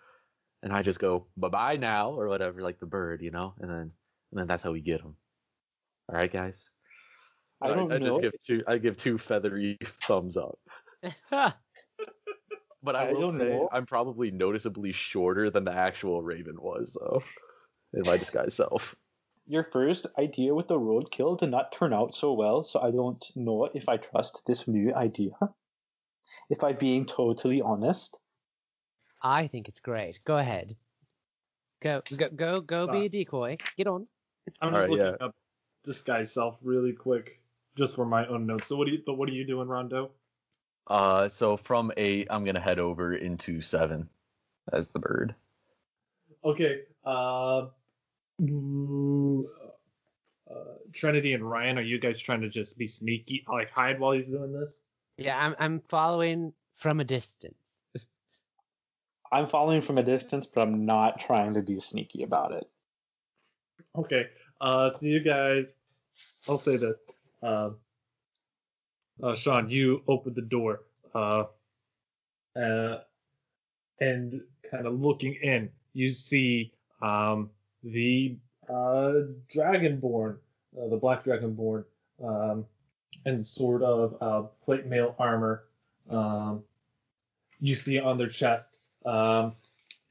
and 0.63 0.73
I 0.73 0.83
just 0.83 0.99
go 0.99 1.27
bye 1.37 1.49
bye 1.49 1.77
now 1.77 2.11
or 2.11 2.29
whatever, 2.29 2.61
like 2.61 2.81
the 2.81 2.87
bird, 2.87 3.23
you 3.23 3.31
know, 3.31 3.55
and 3.61 3.71
then 3.71 3.79
and 3.79 3.93
then 4.33 4.47
that's 4.49 4.65
how 4.65 4.73
we 4.73 4.81
get 4.81 5.01
him. 5.01 5.15
All 6.09 6.17
right, 6.17 6.33
guys. 6.33 6.71
I 7.61 7.69
I, 7.69 7.75
don't 7.75 7.93
I 7.93 7.99
know. 7.99 8.07
just 8.07 8.23
give 8.23 8.33
two. 8.45 8.65
I 8.67 8.79
give 8.79 8.97
two 8.97 9.17
feathery 9.17 9.79
thumbs 10.01 10.37
up. 10.37 10.59
But 12.83 12.97
I, 12.97 13.11
I 13.11 13.13
will 13.13 13.33
say 13.33 13.51
know. 13.51 13.69
I'm 13.73 13.87
probably 13.87 14.31
noticeably 14.31 14.93
shorter 14.93 15.51
than 15.51 15.65
the 15.65 15.73
actual 15.73 16.23
Raven 16.23 16.61
was, 16.61 16.97
though. 16.99 17.23
In 17.95 18.03
my 18.05 18.17
disguise 18.17 18.55
self. 18.55 18.97
Your 19.47 19.65
first 19.65 20.07
idea 20.19 20.55
with 20.55 20.69
the 20.69 20.79
roadkill 20.79 21.39
did 21.39 21.51
not 21.51 21.73
turn 21.73 21.93
out 21.93 22.15
so 22.15 22.33
well, 22.33 22.63
so 22.63 22.81
I 22.81 22.91
don't 22.91 23.25
know 23.35 23.69
if 23.75 23.89
I 23.89 23.97
trust 23.97 24.45
this 24.47 24.69
new 24.69 24.95
idea. 24.95 25.33
If 26.49 26.63
I'm 26.63 26.77
being 26.77 27.05
totally 27.05 27.61
honest. 27.61 28.19
I 29.23 29.49
think 29.49 29.69
it's 29.69 29.81
great. 29.81 30.21
Go 30.25 30.39
ahead. 30.39 30.75
Go, 31.81 32.01
go, 32.17 32.29
go, 32.31 32.61
go 32.61 32.87
be 32.87 33.07
a 33.07 33.09
decoy. 33.09 33.57
Get 33.77 33.89
on. 33.89 34.07
I'm 34.61 34.73
just 34.73 34.89
Alright, 34.89 34.91
looking 34.91 35.23
up 35.27 35.35
disguise 35.85 36.33
self 36.33 36.57
really 36.63 36.93
quick, 36.93 37.41
just 37.77 37.97
for 37.97 38.05
my 38.05 38.27
own 38.27 38.47
notes. 38.47 38.69
So 38.69 38.77
what 38.77 38.87
do 38.87 38.93
you 38.93 39.03
but 39.05 39.15
what 39.15 39.29
are 39.29 39.33
you 39.33 39.47
doing, 39.47 39.69
Rondo? 39.69 40.13
Uh, 40.87 41.29
so 41.29 41.57
from 41.57 41.93
eight, 41.97 42.29
I'm 42.31 42.45
gonna 42.45 42.61
head 42.61 42.79
over 42.79 43.15
into 43.15 43.61
seven 43.61 44.09
as 44.73 44.89
the 44.89 44.99
bird. 44.99 45.35
Okay. 46.45 46.83
Uh, 47.05 47.67
ooh, 47.67 47.71
uh, 48.41 48.45
Trinity 50.93 51.33
and 51.33 51.49
Ryan, 51.49 51.79
are 51.79 51.83
you 51.83 51.99
guys 51.99 52.21
trying 52.21 52.41
to 52.43 52.49
just 52.49 52.79
be 52.79 52.87
sneaky, 52.87 53.45
like 53.49 53.71
hide 53.71 54.01
while 54.01 54.13
he's 54.13 54.29
doing 54.29 54.53
this? 54.53 54.85
Yeah, 55.17 55.39
I'm 55.39 55.55
I'm 55.59 55.81
following 55.81 56.53
from 56.75 57.01
a 57.01 57.05
distance. 57.05 57.55
I'm 59.31 59.47
following 59.47 59.81
from 59.81 59.99
a 59.99 60.03
distance, 60.03 60.47
but 60.47 60.61
I'm 60.61 60.85
not 60.85 61.19
trying 61.19 61.55
to 61.55 61.63
be 61.63 61.81
sneaky 61.81 62.23
about 62.23 62.53
it. 62.53 62.65
Okay. 63.97 64.27
Uh, 64.61 64.91
so 64.91 65.07
you 65.07 65.21
guys, 65.21 65.75
I'll 66.49 66.59
say 66.59 66.77
this. 66.77 66.99
Um, 67.43 67.77
uh, 69.23 69.35
Sean, 69.35 69.69
you 69.69 70.03
open 70.07 70.35
the 70.35 70.43
door, 70.43 70.83
uh, 71.15 71.45
uh, 72.57 72.99
and 74.01 74.41
kind 74.71 74.87
of 74.87 75.01
looking 75.01 75.35
in, 75.43 75.71
you 75.95 76.11
see 76.11 76.73
um, 77.01 77.51
the 77.83 78.37
uh, 78.69 79.13
Dragonborn, 79.55 80.37
uh, 80.81 80.89
the 80.89 80.97
Black 80.97 81.25
Dragonborn, 81.25 81.85
um, 82.23 82.65
and 83.25 83.47
sort 83.47 83.83
of 83.83 84.17
uh, 84.21 84.43
plate 84.65 84.87
mail 84.87 85.15
armor. 85.19 85.65
Um, 86.11 86.63
you 87.61 87.77
see 87.77 87.99
on 87.99 88.19
their 88.19 88.29
chest 88.29 88.79
um, 89.05 89.55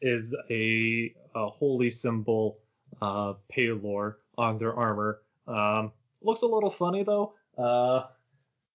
is 0.02 0.36
a, 0.50 1.14
a 1.36 1.50
holy 1.50 1.90
symbol 1.90 2.60
uh, 3.02 3.34
Pelor 3.54 4.16
on 4.38 4.58
their 4.58 4.74
armor. 4.74 5.22
Um, 5.48 5.92
looks 6.22 6.42
a 6.42 6.48
little 6.48 6.72
funny 6.72 7.04
though. 7.04 7.34
Uh, 7.58 8.08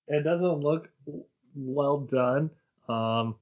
it 0.09 0.23
doesn't 0.23 0.61
look 0.61 0.89
well 1.55 2.01
done. 2.01 2.51
Um, 2.89 3.37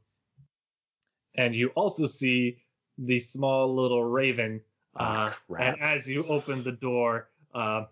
and 1.36 1.54
you 1.54 1.68
also 1.70 2.06
see 2.06 2.58
the 2.98 3.18
small 3.18 3.74
little 3.74 4.04
raven. 4.04 4.60
Uh, 4.96 5.32
Ah, 5.32 5.36
and 5.58 5.80
as 5.80 6.08
you 6.10 6.24
open 6.26 6.62
the 6.62 6.72
door, 6.72 7.28
uh, 7.54 7.84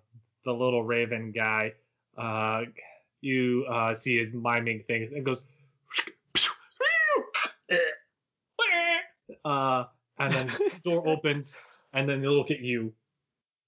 the 0.45 0.53
little 0.53 0.83
raven 0.85 1.33
guy, 1.33 1.73
uh, 2.17 2.63
you 3.21 3.65
uh, 3.69 3.95
see 3.95 4.19
his 4.19 4.33
miming 4.33 4.85
things. 4.87 5.13
It 5.13 5.25
goes. 5.25 5.45
Uh, 9.45 9.85
and 10.19 10.33
then 10.33 10.47
the 10.47 10.81
door 10.85 11.07
opens, 11.13 11.61
and 11.93 12.09
then 12.09 12.21
they 12.21 12.29
look 12.29 12.51
at 12.51 12.61
you. 12.61 12.93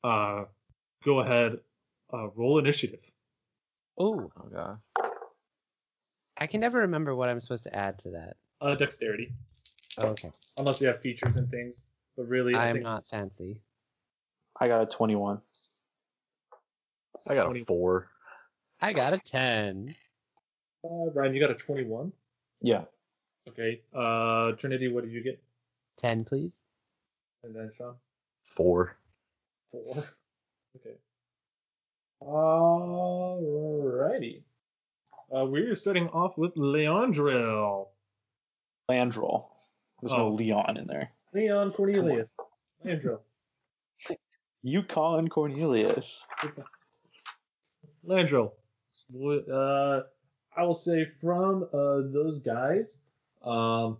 Uh, 0.04 0.44
go 1.04 1.20
ahead, 1.20 1.58
uh, 2.12 2.28
roll 2.36 2.58
initiative. 2.58 3.00
Oh, 3.98 4.30
Oh 4.36 4.48
god. 4.52 4.78
I 6.36 6.46
can 6.46 6.60
never 6.60 6.80
remember 6.80 7.14
what 7.14 7.28
I'm 7.28 7.40
supposed 7.40 7.64
to 7.64 7.74
add 7.74 7.98
to 8.00 8.10
that. 8.10 8.36
Uh, 8.60 8.74
dexterity, 8.74 9.32
Okay, 9.98 10.30
unless 10.58 10.80
you 10.80 10.88
have 10.88 11.00
features 11.00 11.36
and 11.36 11.48
things. 11.50 11.88
But 12.16 12.29
really, 12.29 12.55
I 12.55 12.68
I'm 12.68 12.74
think 12.74 12.85
not 12.85 13.07
fancy. 13.09 13.61
I 14.61 14.68
got 14.68 14.83
a 14.83 14.87
21. 14.87 15.40
I 17.29 17.35
got 17.35 17.44
20. 17.46 17.61
a 17.61 17.64
four. 17.64 18.09
I 18.81 18.92
got 18.92 19.12
a 19.14 19.18
ten. 19.18 19.94
uh, 20.85 21.11
Ryan, 21.14 21.35
you 21.35 21.40
got 21.40 21.50
a 21.50 21.55
twenty-one. 21.55 22.12
Yeah. 22.61 22.85
Okay. 23.48 23.81
Uh, 23.94 24.53
Trinity, 24.53 24.88
what 24.88 25.05
did 25.05 25.12
you 25.12 25.22
get? 25.22 25.42
Ten, 25.96 26.24
please. 26.24 26.55
And 27.42 27.55
then 27.55 27.70
Sean, 27.77 27.94
Four. 28.44 28.96
four. 29.72 30.05
Okay. 30.77 30.96
Alrighty. 33.14 34.42
Uh, 35.35 35.44
we're 35.46 35.74
starting 35.77 36.09
off 36.09 36.37
with 36.37 36.55
Leandril. 36.57 37.87
Landroll. 38.90 39.46
There's 40.03 40.12
Oh. 40.12 40.16
no 40.18 40.29
Leon 40.31 40.77
in 40.77 40.87
there. 40.88 41.12
Leon 41.34 41.72
Cornelius. 41.72 42.36
Leandril. 42.84 43.18
Yukon 44.62 45.28
Cornelius. 45.28 46.24
Landro. 48.06 48.52
Uh, 49.12 50.00
I 50.56 50.62
will 50.62 50.74
say 50.74 51.06
from 51.20 51.64
uh, 51.72 52.00
those 52.12 52.38
guys, 52.38 53.00
um, 53.44 53.98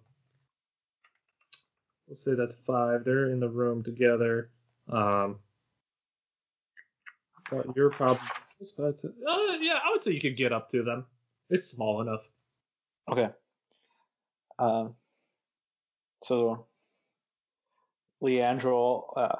we'll 2.07 2.15
say 2.15 2.35
that's 2.35 2.55
five. 2.55 3.05
They're 3.05 3.31
in 3.31 3.41
the 3.41 3.49
room 3.49 3.83
together. 3.83 4.51
Um, 4.89 5.37
but 7.51 7.67
you're 7.77 7.91
probably, 7.91 8.27
but, 8.77 9.01
uh, 9.05 9.57
yeah, 9.61 9.79
I 9.85 9.91
would 9.91 10.01
say 10.01 10.13
you 10.13 10.21
could 10.21 10.37
get 10.37 10.53
up 10.53 10.71
to 10.71 10.83
them. 10.83 11.05
It's 11.51 11.69
small 11.69 12.01
enough. 12.01 12.23
Okay. 13.11 13.29
Um, 14.59 14.95
so 16.23 16.67
Leandro 18.25 19.07
uh, 19.17 19.37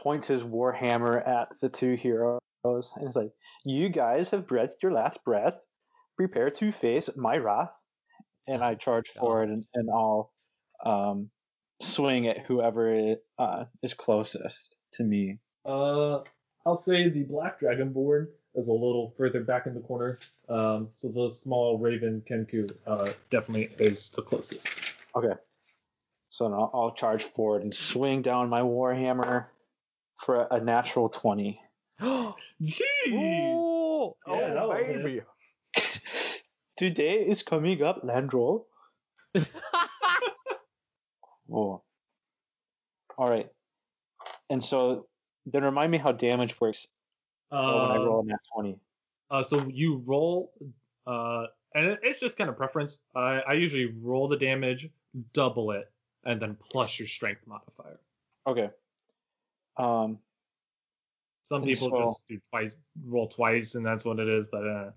points 0.00 0.26
his 0.26 0.42
warhammer 0.42 1.26
at 1.26 1.48
the 1.60 1.68
two 1.68 1.94
heroes 1.94 2.40
and 2.64 3.08
is 3.08 3.14
like, 3.14 3.30
"You 3.64 3.90
guys 3.90 4.30
have 4.30 4.48
breathed 4.48 4.76
your 4.82 4.92
last 4.92 5.22
breath. 5.24 5.54
Prepare 6.16 6.50
to 6.50 6.72
face 6.72 7.10
my 7.14 7.36
wrath." 7.36 7.78
And 8.46 8.64
I 8.64 8.74
charge 8.74 9.08
forward 9.08 9.50
and, 9.50 9.64
and 9.74 9.88
I'll 9.90 10.32
um, 10.84 11.30
swing 11.82 12.26
at 12.26 12.38
whoever 12.46 13.16
uh, 13.38 13.64
is 13.82 13.94
closest 13.94 14.76
to 14.94 15.04
me. 15.04 15.38
Uh, 15.64 16.20
I'll 16.66 16.76
say 16.76 17.10
the 17.10 17.22
black 17.24 17.60
dragonborn 17.60 18.28
is 18.54 18.68
a 18.68 18.72
little 18.72 19.14
further 19.16 19.44
back 19.44 19.66
in 19.66 19.74
the 19.74 19.80
corner. 19.80 20.18
Um, 20.48 20.88
so 20.94 21.08
the 21.08 21.30
small 21.30 21.78
raven 21.78 22.22
Kenku 22.28 22.72
uh, 22.86 23.12
definitely 23.28 23.68
is 23.78 24.08
the 24.10 24.22
closest. 24.22 24.74
Okay. 25.14 25.34
So 26.30 26.48
now 26.48 26.70
I'll 26.72 26.92
charge 26.94 27.24
forward 27.24 27.62
and 27.62 27.74
swing 27.74 28.22
down 28.22 28.48
my 28.48 28.60
warhammer 28.60 29.46
for 30.16 30.42
a, 30.46 30.54
a 30.56 30.60
natural 30.60 31.08
twenty. 31.08 31.60
Jeez! 32.00 32.32
Oh, 33.12 34.14
Yeah, 34.28 34.54
that 34.54 34.68
was 34.68 34.80
it. 34.80 35.04
baby. 35.04 35.20
Today 36.78 37.14
is 37.26 37.42
coming 37.42 37.82
up, 37.82 38.02
Landroll. 38.04 38.64
oh. 41.52 41.82
All 43.18 43.28
right. 43.28 43.50
And 44.48 44.62
so 44.62 45.06
then 45.46 45.62
remind 45.64 45.90
me 45.92 45.98
how 45.98 46.12
damage 46.12 46.58
works 46.60 46.86
uh, 47.52 47.56
when 47.56 47.90
I 47.90 47.96
Um, 47.96 48.04
roll 48.04 48.20
a 48.20 48.24
nat 48.24 48.38
20. 48.54 48.78
Uh, 49.30 49.42
so 49.42 49.66
you 49.68 50.02
roll, 50.06 50.52
uh, 51.06 51.46
and 51.74 51.98
it's 52.02 52.18
just 52.18 52.38
kind 52.38 52.48
of 52.48 52.56
preference. 52.56 53.00
I, 53.14 53.40
I 53.46 53.52
usually 53.54 53.92
roll 54.00 54.26
the 54.28 54.36
damage, 54.36 54.88
double 55.34 55.72
it, 55.72 55.90
and 56.24 56.40
then 56.40 56.56
plus 56.70 56.98
your 56.98 57.08
strength 57.08 57.42
modifier. 57.46 57.98
Okay. 58.46 58.70
Um, 59.76 60.18
Some 61.42 61.62
people 61.62 61.88
so- 61.90 61.96
just 62.04 62.26
do 62.26 62.38
twice, 62.50 62.76
roll 63.06 63.28
twice, 63.28 63.74
and 63.74 63.84
that's 63.84 64.04
what 64.04 64.18
it 64.18 64.28
is. 64.28 64.46
But 64.50 64.66
uh, 64.66 64.90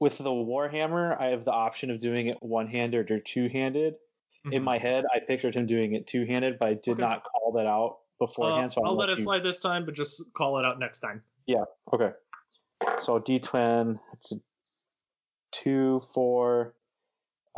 with 0.00 0.18
the 0.18 0.30
Warhammer, 0.30 1.18
I 1.20 1.26
have 1.28 1.44
the 1.44 1.52
option 1.52 1.90
of 1.90 2.00
doing 2.00 2.26
it 2.28 2.36
one 2.42 2.66
handed 2.66 3.10
or 3.10 3.20
two 3.20 3.48
handed. 3.48 3.94
In 4.52 4.62
mhm. 4.62 4.64
my 4.64 4.78
head, 4.78 5.04
I 5.14 5.18
pictured 5.20 5.54
him 5.56 5.66
doing 5.66 5.94
it 5.94 6.06
two 6.06 6.24
handed, 6.24 6.58
but 6.58 6.68
I 6.68 6.74
did 6.74 6.92
Okay. 6.92 7.02
not 7.02 7.24
call 7.24 7.52
that 7.52 7.66
out 7.66 7.98
Uh, 8.20 8.26
beforehand. 8.26 8.72
so 8.72 8.82
I'll 8.84 8.94
let 8.94 9.08
let 9.08 9.10
it 9.10 9.18
you- 9.18 9.24
slide 9.24 9.42
this 9.42 9.58
time, 9.60 9.84
but 9.84 9.94
just 9.94 10.22
call 10.34 10.58
it 10.58 10.64
out 10.64 10.78
next 10.78 11.00
time. 11.00 11.22
Yeah. 11.46 11.64
Okay. 11.92 12.12
So 13.00 13.18
D 13.18 13.38
twin, 13.40 13.98
it's 14.12 14.32
a 14.32 14.36
two, 15.50 16.00
four, 16.12 16.74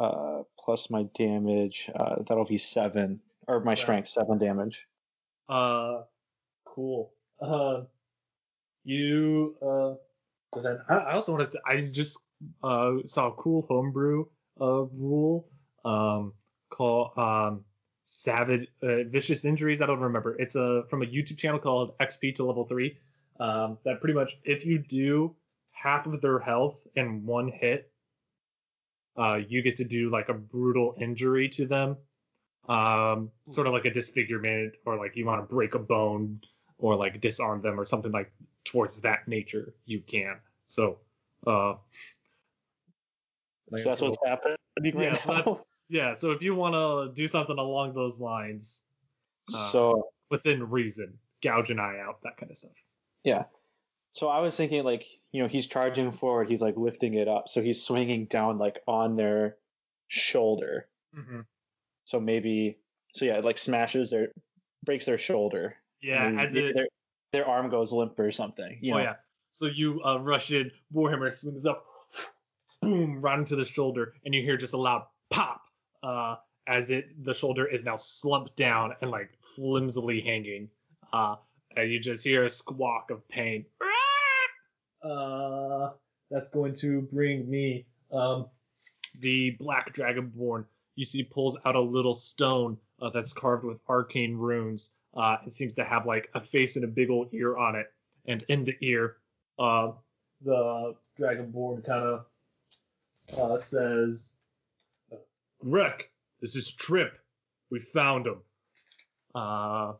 uh, 0.00 0.42
plus 0.58 0.90
my 0.90 1.04
damage. 1.14 1.90
Uh, 1.94 2.16
that'll 2.26 2.44
be 2.44 2.58
seven, 2.58 3.20
or 3.46 3.60
my 3.60 3.74
strength, 3.74 4.08
seven 4.08 4.38
damage. 4.38 4.86
Uh, 5.48 6.02
cool. 6.64 7.12
Uh, 7.40 7.82
you 8.84 9.54
uh, 9.62 9.94
so 10.54 10.62
then 10.62 10.78
I, 10.88 10.94
I 10.94 11.12
also 11.12 11.32
want 11.32 11.44
to 11.44 11.50
say 11.50 11.58
I 11.66 11.82
just 11.82 12.18
uh 12.62 12.92
saw 13.04 13.28
a 13.28 13.32
cool 13.32 13.66
homebrew 13.68 14.24
uh 14.60 14.84
rule 14.84 15.46
um 15.84 16.32
called 16.70 17.10
um 17.18 17.64
savage 18.04 18.68
uh, 18.82 19.04
vicious 19.08 19.44
injuries. 19.44 19.82
I 19.82 19.86
don't 19.86 20.00
remember. 20.00 20.36
It's 20.40 20.56
a 20.56 20.84
from 20.88 21.02
a 21.02 21.06
YouTube 21.06 21.38
channel 21.38 21.60
called 21.60 21.96
XP 21.98 22.34
to 22.36 22.44
level 22.44 22.64
three. 22.64 22.96
Um, 23.38 23.78
that 23.84 24.00
pretty 24.00 24.14
much 24.14 24.38
if 24.44 24.64
you 24.64 24.78
do 24.78 25.34
half 25.72 26.06
of 26.06 26.20
their 26.20 26.38
health 26.38 26.86
in 26.96 27.24
one 27.24 27.48
hit, 27.48 27.89
uh, 29.16 29.38
you 29.48 29.62
get 29.62 29.76
to 29.76 29.84
do 29.84 30.10
like 30.10 30.28
a 30.28 30.34
brutal 30.34 30.94
injury 31.00 31.48
to 31.48 31.66
them 31.66 31.96
um, 32.68 33.30
sort 33.48 33.66
of 33.66 33.72
like 33.72 33.84
a 33.84 33.90
disfigurement 33.90 34.74
or 34.86 34.96
like 34.96 35.16
you 35.16 35.26
want 35.26 35.42
to 35.42 35.54
break 35.54 35.74
a 35.74 35.78
bone 35.78 36.40
or 36.78 36.96
like 36.96 37.20
disarm 37.20 37.60
them 37.62 37.78
or 37.78 37.84
something 37.84 38.12
like 38.12 38.32
towards 38.64 39.00
that 39.00 39.26
nature 39.26 39.74
you 39.86 40.00
can. 40.00 40.36
So 40.66 40.98
uh 41.46 41.74
So 43.76 43.88
that's 43.88 44.00
what's 44.00 44.18
happening 44.24 44.56
right 44.94 44.94
yeah, 44.94 45.14
so 45.14 45.34
that's, 45.34 45.48
yeah 45.88 46.12
so 46.12 46.30
if 46.30 46.42
you 46.42 46.54
want 46.54 46.74
to 46.74 47.14
do 47.14 47.26
something 47.26 47.58
along 47.58 47.94
those 47.94 48.20
lines 48.20 48.82
uh, 49.54 49.70
so 49.70 50.10
within 50.30 50.68
reason 50.68 51.18
gouge 51.42 51.70
an 51.70 51.78
eye 51.78 51.98
out 52.00 52.22
that 52.22 52.36
kind 52.36 52.50
of 52.50 52.56
stuff. 52.56 52.72
Yeah. 53.24 53.44
So 54.12 54.28
I 54.28 54.40
was 54.40 54.56
thinking 54.56 54.82
like 54.84 55.04
you 55.32 55.42
know 55.42 55.48
he's 55.48 55.66
charging 55.66 56.10
forward, 56.10 56.48
he's 56.48 56.62
like 56.62 56.76
lifting 56.76 57.14
it 57.14 57.28
up, 57.28 57.48
so 57.48 57.62
he's 57.62 57.82
swinging 57.82 58.26
down 58.26 58.58
like 58.58 58.80
on 58.86 59.16
their 59.16 59.56
shoulder. 60.08 60.88
Mm-hmm. 61.16 61.40
So 62.04 62.20
maybe 62.20 62.78
so 63.12 63.24
yeah, 63.24 63.38
it, 63.38 63.44
like 63.44 63.58
smashes 63.58 64.10
their 64.10 64.28
breaks 64.84 65.06
their 65.06 65.18
shoulder. 65.18 65.76
Yeah, 66.02 66.34
as 66.38 66.54
it 66.54 66.74
their, 66.74 66.86
their 67.32 67.46
arm 67.46 67.70
goes 67.70 67.92
limp 67.92 68.18
or 68.18 68.30
something. 68.30 68.78
You 68.80 68.94
Oh 68.94 68.98
know? 68.98 69.02
yeah. 69.04 69.14
So 69.52 69.66
you 69.66 70.00
uh, 70.04 70.18
rush 70.20 70.52
in, 70.52 70.70
Warhammer 70.94 71.32
swings 71.34 71.66
up, 71.66 71.84
boom, 72.82 73.20
right 73.20 73.38
into 73.38 73.56
the 73.56 73.64
shoulder, 73.64 74.14
and 74.24 74.34
you 74.34 74.42
hear 74.42 74.56
just 74.56 74.74
a 74.74 74.78
loud 74.78 75.06
pop 75.30 75.62
uh, 76.02 76.36
as 76.66 76.90
it 76.90 77.22
the 77.24 77.34
shoulder 77.34 77.66
is 77.66 77.84
now 77.84 77.96
slumped 77.96 78.56
down 78.56 78.94
and 79.00 79.10
like 79.10 79.30
flimsily 79.56 80.20
hanging. 80.20 80.68
Uh, 81.12 81.36
and 81.76 81.90
you 81.90 82.00
just 82.00 82.24
hear 82.24 82.44
a 82.44 82.50
squawk 82.50 83.10
of 83.10 83.26
pain. 83.28 83.64
Uh, 85.02 85.90
that's 86.30 86.50
going 86.50 86.74
to 86.74 87.02
bring 87.12 87.48
me 87.50 87.86
um, 88.12 88.46
the 89.18 89.56
black 89.58 89.92
dragonborn. 89.94 90.64
You 90.96 91.04
see, 91.04 91.22
pulls 91.22 91.56
out 91.64 91.74
a 91.74 91.80
little 91.80 92.14
stone 92.14 92.76
uh, 93.00 93.10
that's 93.10 93.32
carved 93.32 93.64
with 93.64 93.78
arcane 93.88 94.36
runes. 94.36 94.92
Uh, 95.14 95.38
it 95.46 95.52
seems 95.52 95.74
to 95.74 95.84
have 95.84 96.06
like 96.06 96.30
a 96.34 96.40
face 96.40 96.76
and 96.76 96.84
a 96.84 96.88
big 96.88 97.10
old 97.10 97.32
ear 97.32 97.56
on 97.56 97.74
it 97.74 97.86
and 98.26 98.44
in 98.48 98.64
the 98.64 98.76
ear, 98.80 99.16
uh, 99.58 99.92
the 100.44 100.94
dragonborn 101.18 101.84
kind 101.84 102.04
of 102.04 102.26
uh, 103.36 103.58
says, 103.58 104.34
"Grek, 105.62 106.10
this 106.40 106.56
is 106.56 106.72
Trip. 106.72 107.18
We 107.70 107.80
found 107.80 108.26
him." 108.26 108.40
Uh, 109.34 109.94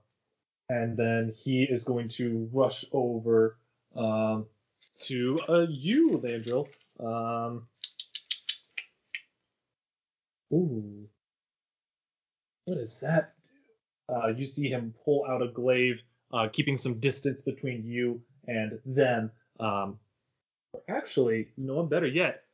and 0.68 0.96
then 0.96 1.32
he 1.36 1.64
is 1.64 1.84
going 1.84 2.08
to 2.08 2.48
rush 2.52 2.84
over 2.92 3.58
um, 3.96 4.46
to 5.00 5.38
uh, 5.48 5.66
you, 5.68 6.20
Landrill. 6.22 6.68
Um, 6.98 7.66
ooh, 10.52 11.08
what 12.64 12.78
is 12.78 13.00
that? 13.00 13.34
Uh, 14.08 14.28
you 14.28 14.46
see 14.46 14.68
him 14.68 14.94
pull 15.04 15.24
out 15.28 15.42
a 15.42 15.48
glaive 15.48 16.02
uh, 16.32 16.48
keeping 16.52 16.76
some 16.76 16.94
distance 17.00 17.40
between 17.42 17.84
you 17.84 18.20
and 18.46 18.78
them. 18.84 19.30
Um, 19.58 19.98
actually, 20.88 21.48
no 21.56 21.74
what? 21.74 21.90
Better 21.90 22.06
yet, 22.06 22.44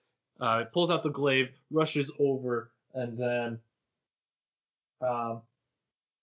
uh, 0.40 0.64
pulls 0.72 0.90
out 0.90 1.02
the 1.02 1.10
glaive, 1.10 1.50
rushes 1.70 2.10
over, 2.18 2.70
and 2.94 3.16
then, 3.18 3.58
um, 5.00 5.42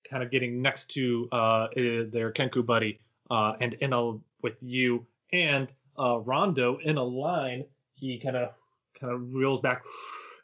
kind 0.09 0.23
of 0.23 0.31
getting 0.31 0.62
next 0.62 0.89
to 0.91 1.27
uh, 1.31 1.67
their 1.75 2.31
Kenku 2.31 2.65
buddy, 2.65 2.99
uh, 3.29 3.53
and 3.59 3.73
in 3.75 3.93
a 3.93 4.13
with 4.41 4.57
you 4.62 5.05
and 5.31 5.71
uh, 5.99 6.19
Rondo 6.19 6.77
in 6.84 6.97
a 6.97 7.03
line. 7.03 7.65
He 7.95 8.19
kind 8.19 8.36
of 8.36 8.51
kind 8.99 9.13
of 9.13 9.34
reels 9.34 9.60
back. 9.60 9.84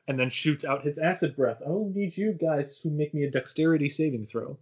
And 0.08 0.20
then 0.20 0.30
shoots 0.30 0.66
out 0.66 0.84
his 0.84 0.98
acid 0.98 1.36
breath. 1.36 1.62
I 1.64 1.70
will 1.70 1.92
need 1.94 2.18
you 2.18 2.34
guys 2.34 2.80
to 2.80 2.88
make 2.88 3.14
me 3.14 3.26
a 3.26 3.30
dexterity 3.32 3.90
saving 3.90 4.26
throw. 4.26 4.58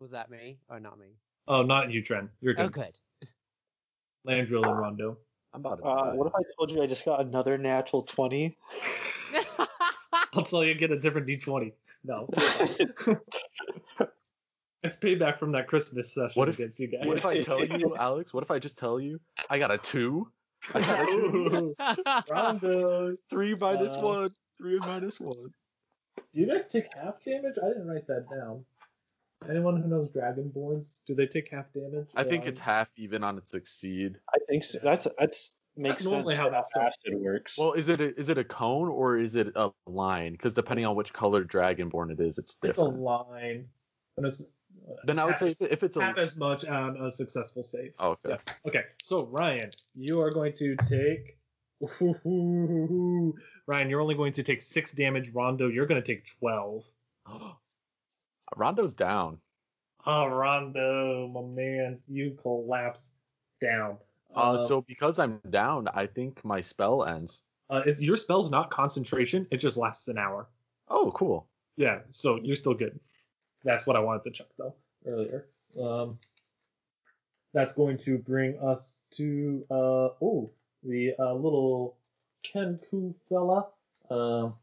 Was 0.00 0.10
that 0.12 0.30
me 0.30 0.56
or 0.70 0.80
not 0.80 0.98
me? 0.98 1.08
Oh, 1.48 1.62
not 1.62 1.90
you, 1.90 2.02
Tren. 2.02 2.30
You're 2.40 2.54
Oh, 2.58 2.68
good. 2.68 2.94
good. 3.20 3.28
Landrill 4.26 4.66
and 4.66 4.78
Rondo. 4.78 5.18
I'm 5.52 5.60
about 5.60 5.78
to 5.78 5.84
Uh, 5.84 6.14
what 6.14 6.26
if 6.26 6.34
I 6.34 6.40
told 6.56 6.70
you 6.72 6.82
I 6.82 6.86
just 6.86 7.04
got 7.04 7.20
another 7.20 7.58
natural 7.58 8.02
twenty? 8.02 8.56
I'll 10.34 10.42
tell 10.42 10.64
you, 10.64 10.74
get 10.74 10.90
a 10.90 10.98
different 10.98 11.26
D20. 11.26 11.72
No. 12.04 12.28
it's 14.82 14.96
payback 14.96 15.38
from 15.38 15.52
that 15.52 15.66
Christmas 15.66 16.12
session 16.14 16.38
What 16.38 16.48
if- 16.48 16.56
against 16.56 16.78
you 16.80 16.88
guys. 16.88 17.06
What 17.06 17.16
if 17.18 17.26
I 17.26 17.42
tell 17.42 17.64
you, 17.64 17.96
Alex? 17.98 18.32
What 18.34 18.42
if 18.42 18.50
I 18.50 18.58
just 18.58 18.76
tell 18.78 19.00
you 19.00 19.20
I 19.50 19.58
got 19.58 19.70
a 19.70 19.78
two? 19.78 20.28
I 20.74 20.80
got 20.80 21.02
a 21.02 21.06
two. 21.10 21.74
Ooh, 21.78 22.22
Rondo. 22.30 23.12
Three 23.30 23.54
minus 23.54 23.92
Uh, 23.92 24.00
one. 24.00 24.28
Three 24.58 24.78
minus 24.78 25.20
one. 25.20 25.50
Do 26.32 26.40
you 26.40 26.46
guys 26.46 26.68
take 26.68 26.86
half 26.94 27.22
damage? 27.24 27.54
I 27.62 27.68
didn't 27.68 27.86
write 27.86 28.06
that 28.06 28.26
down. 28.30 28.64
Anyone 29.50 29.80
who 29.82 29.88
knows 29.88 30.08
Dragonborns, 30.08 31.00
do 31.06 31.14
they 31.14 31.26
take 31.26 31.50
half 31.50 31.66
damage? 31.74 32.08
I 32.16 32.24
think 32.24 32.44
Um, 32.44 32.48
it's 32.48 32.58
half 32.58 32.88
even 32.96 33.22
on 33.22 33.36
its 33.36 33.50
succeed. 33.50 34.16
I 34.34 34.38
think 34.48 34.64
so. 34.64 34.78
That's 34.82 35.06
that's 35.18 35.58
makes 35.76 35.98
That's 35.98 36.06
normally 36.06 36.36
sense 36.36 36.40
how 36.40 36.46
for 36.46 36.50
that 36.52 36.64
starts. 36.66 36.96
acid 37.06 37.20
works. 37.20 37.58
Well, 37.58 37.74
is 37.74 37.90
it 37.90 38.00
a, 38.00 38.18
is 38.18 38.30
it 38.30 38.38
a 38.38 38.44
cone 38.44 38.88
or 38.88 39.18
is 39.18 39.36
it 39.36 39.48
a 39.56 39.68
line? 39.86 40.32
Because 40.32 40.54
depending 40.54 40.86
on 40.86 40.96
which 40.96 41.12
color 41.12 41.44
dragonborn 41.44 42.10
it 42.10 42.18
is, 42.18 42.38
it's 42.38 42.54
different. 42.54 42.70
it's 42.70 42.78
a 42.78 42.82
line. 43.02 43.66
And 44.16 44.24
it's, 44.26 44.40
then 45.04 45.18
I 45.18 45.24
would 45.24 45.38
say 45.38 45.54
if, 45.60 45.82
it's 45.82 45.96
a 45.96 46.02
half 46.02 46.18
as 46.18 46.36
much 46.36 46.64
on 46.64 46.96
a 46.96 47.10
successful 47.10 47.62
save. 47.62 47.92
oh, 47.98 48.10
okay. 48.24 48.30
Yeah. 48.46 48.54
Okay, 48.66 48.82
so 49.02 49.26
Ryan, 49.26 49.70
you 49.94 50.20
are 50.20 50.30
going 50.30 50.52
to 50.54 50.76
take. 50.88 51.38
Ryan, 53.66 53.90
you're 53.90 54.00
only 54.00 54.14
going 54.14 54.32
to 54.32 54.42
take 54.42 54.62
six 54.62 54.92
damage. 54.92 55.30
Rondo, 55.34 55.68
you're 55.68 55.86
going 55.86 56.02
to 56.02 56.06
take 56.06 56.26
twelve. 56.38 56.84
Rondo's 58.56 58.94
down. 58.94 59.38
Oh, 60.06 60.26
Rondo, 60.26 61.28
my 61.28 61.42
man, 61.42 61.98
you 62.06 62.38
collapse 62.40 63.10
down. 63.60 63.98
Uh, 64.34 64.66
so 64.66 64.82
because 64.82 65.18
I'm 65.18 65.40
down, 65.50 65.88
I 65.92 66.06
think 66.06 66.44
my 66.44 66.60
spell 66.60 67.04
ends. 67.04 67.42
uh, 67.70 67.82
it's, 67.86 68.00
your 68.00 68.16
spell's 68.16 68.50
not 68.50 68.70
concentration; 68.70 69.46
it 69.50 69.56
just 69.56 69.76
lasts 69.76 70.08
an 70.08 70.18
hour. 70.18 70.48
Oh, 70.88 71.10
cool. 71.12 71.48
Yeah, 71.76 72.00
so 72.10 72.38
you're 72.42 72.56
still 72.56 72.74
good. 72.74 73.00
That's 73.66 73.86
what 73.86 73.96
I 73.96 74.00
wanted 74.00 74.22
to 74.24 74.30
check 74.30 74.46
though 74.56 74.74
earlier. 75.06 75.48
Um, 75.78 76.18
that's 77.52 77.74
going 77.74 77.98
to 77.98 78.16
bring 78.16 78.58
us 78.60 79.00
to 79.12 79.66
uh 79.70 80.08
oh 80.22 80.50
the 80.82 81.14
uh, 81.18 81.34
little 81.34 81.98
Kenku 82.44 83.14
fella. 83.28 83.66
Um, 84.08 84.54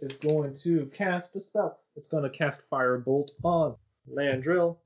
is 0.00 0.16
going 0.16 0.54
to 0.54 0.90
cast 0.96 1.36
a 1.36 1.40
spell. 1.40 1.78
It's 1.96 2.08
going 2.08 2.24
to 2.24 2.30
cast 2.30 2.62
fire 2.68 2.98
Firebolt 2.98 3.30
on 3.44 3.76
Landrill. 4.12 4.76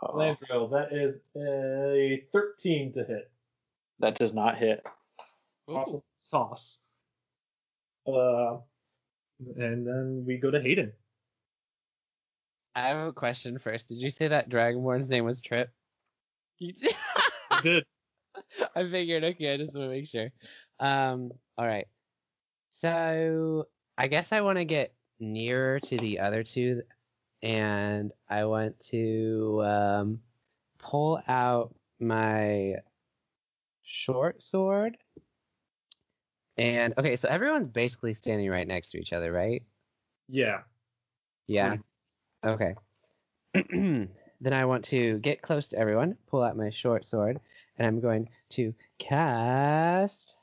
Uh, 0.00 0.12
Landrill, 0.12 0.70
that 0.70 0.92
is 0.92 1.18
a 1.36 2.24
13 2.32 2.92
to 2.92 3.04
hit. 3.04 3.30
that 3.98 4.14
does 4.14 4.32
not 4.32 4.58
hit. 4.58 4.86
Awesome 5.68 6.02
sauce. 6.18 6.80
Uh, 8.06 8.58
and 9.56 9.86
then 9.86 10.24
we 10.26 10.36
go 10.36 10.50
to 10.50 10.60
Hayden. 10.60 10.92
I 12.74 12.88
have 12.88 13.08
a 13.08 13.12
question 13.12 13.58
first. 13.58 13.88
Did 13.88 14.00
you 14.00 14.10
say 14.10 14.28
that 14.28 14.48
Dragonborn's 14.48 15.10
name 15.10 15.24
was 15.24 15.40
Trip? 15.40 15.70
You 16.58 16.72
did. 16.80 16.94
Good. 17.62 17.84
I 18.76 18.86
figured. 18.86 19.24
Okay, 19.24 19.52
I 19.52 19.56
just 19.56 19.74
want 19.74 19.86
to 19.86 19.90
make 19.90 20.06
sure. 20.06 20.30
Um. 20.80 21.32
All 21.58 21.66
right. 21.66 21.86
So 22.70 23.68
I 23.98 24.06
guess 24.06 24.32
I 24.32 24.40
want 24.40 24.58
to 24.58 24.64
get 24.64 24.94
nearer 25.20 25.78
to 25.80 25.96
the 25.98 26.20
other 26.20 26.42
two, 26.42 26.82
and 27.42 28.12
I 28.28 28.44
want 28.46 28.80
to 28.88 29.62
um, 29.64 30.20
pull 30.78 31.20
out 31.28 31.74
my 32.00 32.76
short 33.82 34.42
sword. 34.42 34.96
And 36.56 36.94
okay, 36.98 37.16
so 37.16 37.28
everyone's 37.28 37.68
basically 37.68 38.12
standing 38.12 38.48
right 38.50 38.66
next 38.66 38.90
to 38.90 38.98
each 38.98 39.12
other, 39.12 39.32
right? 39.32 39.62
Yeah. 40.28 40.60
Yeah. 41.46 41.76
Okay. 42.44 42.74
then 43.54 44.08
I 44.52 44.64
want 44.64 44.84
to 44.86 45.18
get 45.18 45.42
close 45.42 45.68
to 45.68 45.78
everyone, 45.78 46.16
pull 46.26 46.42
out 46.42 46.56
my 46.56 46.70
short 46.70 47.04
sword, 47.04 47.40
and 47.78 47.86
I'm 47.86 48.00
going 48.00 48.28
to 48.50 48.74
cast. 48.98 50.36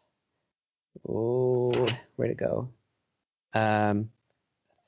Oh, 1.07 1.88
where'd 2.15 2.31
it 2.31 2.38
go? 2.38 2.69
Um, 3.53 4.09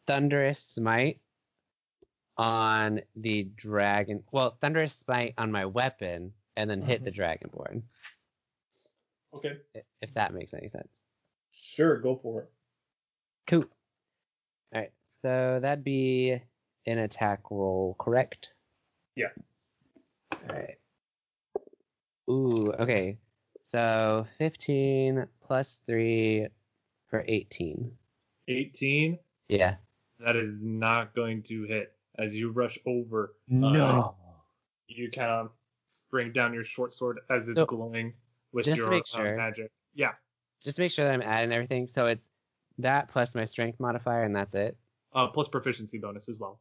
Thunderous 0.07 0.59
Smite 0.59 1.19
on 2.37 3.01
the 3.15 3.43
dragon. 3.55 4.23
Well, 4.31 4.51
Thunderous 4.51 4.93
Smite 4.93 5.33
on 5.37 5.51
my 5.51 5.65
weapon, 5.65 6.33
and 6.55 6.69
then 6.69 6.81
hit 6.81 7.03
the 7.03 7.11
Dragonborn. 7.11 7.83
Okay. 9.33 9.57
If 10.01 10.13
that 10.13 10.33
makes 10.33 10.53
any 10.53 10.67
sense. 10.67 11.05
Sure, 11.51 11.99
go 11.99 12.19
for 12.21 12.41
it. 12.41 12.51
Cool. 13.47 13.65
All 14.73 14.81
right, 14.81 14.91
so 15.11 15.59
that'd 15.61 15.83
be 15.83 16.41
an 16.85 16.97
attack 16.99 17.51
roll, 17.51 17.95
correct? 17.99 18.53
Yeah. 19.15 19.27
All 20.31 20.39
right. 20.57 20.77
Ooh, 22.29 22.71
okay. 22.79 23.17
So 23.63 24.25
15 24.37 25.27
plus 25.41 25.81
3 25.85 26.47
for 27.07 27.23
18. 27.27 27.91
18. 28.47 29.19
Yeah. 29.49 29.75
That 30.19 30.35
is 30.35 30.63
not 30.63 31.15
going 31.15 31.43
to 31.43 31.63
hit. 31.63 31.93
As 32.17 32.37
you 32.37 32.51
rush 32.51 32.77
over, 32.85 33.33
No. 33.47 34.15
you 34.87 35.09
kind 35.11 35.29
of 35.29 35.51
bring 36.09 36.31
down 36.31 36.53
your 36.53 36.63
short 36.63 36.93
sword 36.93 37.19
as 37.29 37.47
it's 37.47 37.57
So, 37.57 37.65
glowing 37.65 38.13
with 38.51 38.65
just 38.65 38.77
your 38.79 38.89
make 38.89 39.03
uh, 39.13 39.23
magic. 39.23 39.71
Yeah. 39.93 40.11
Just 40.63 40.75
to 40.75 40.81
make 40.83 40.91
sure 40.91 41.05
that 41.05 41.13
I'm 41.13 41.21
adding 41.21 41.51
everything. 41.51 41.87
So 41.87 42.07
it's 42.07 42.29
that 42.77 43.07
plus 43.07 43.33
my 43.33 43.45
strength 43.45 43.79
modifier, 43.79 44.23
and 44.23 44.35
that's 44.35 44.53
it. 44.53 44.77
Uh, 45.13 45.27
plus 45.27 45.47
proficiency 45.47 45.97
bonus 45.97 46.29
as 46.29 46.37
well 46.39 46.59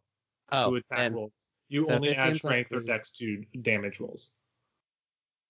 Oh, 0.53 0.71
to 0.71 0.77
attack 0.77 0.99
and 0.99 1.15
rolls. 1.15 1.33
You 1.69 1.87
so 1.87 1.95
only 1.95 2.15
add 2.15 2.35
strength 2.37 2.73
or 2.73 2.81
dex 2.81 3.13
to 3.13 3.45
damage 3.63 4.01
rolls. 4.01 4.33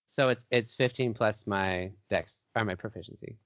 So 0.07 0.29
it's 0.29 0.45
it's 0.51 0.73
15 0.73 1.13
plus 1.13 1.47
my 1.47 1.91
dex 2.09 2.47
or 2.55 2.65
my 2.65 2.75
proficiency 2.75 3.37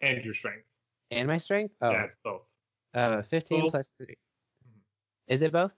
and 0.00 0.24
your 0.24 0.34
strength. 0.34 0.66
and 1.10 1.26
my 1.26 1.38
strength. 1.38 1.74
Oh, 1.80 1.90
Yeah, 1.90 2.04
it's 2.04 2.16
both. 2.22 2.52
uh, 2.94 3.22
15 3.22 3.60
Both. 3.62 3.70
plus 3.72 3.94
three. 3.98 4.16
Is 5.28 5.42
it 5.42 5.52
both? 5.52 5.72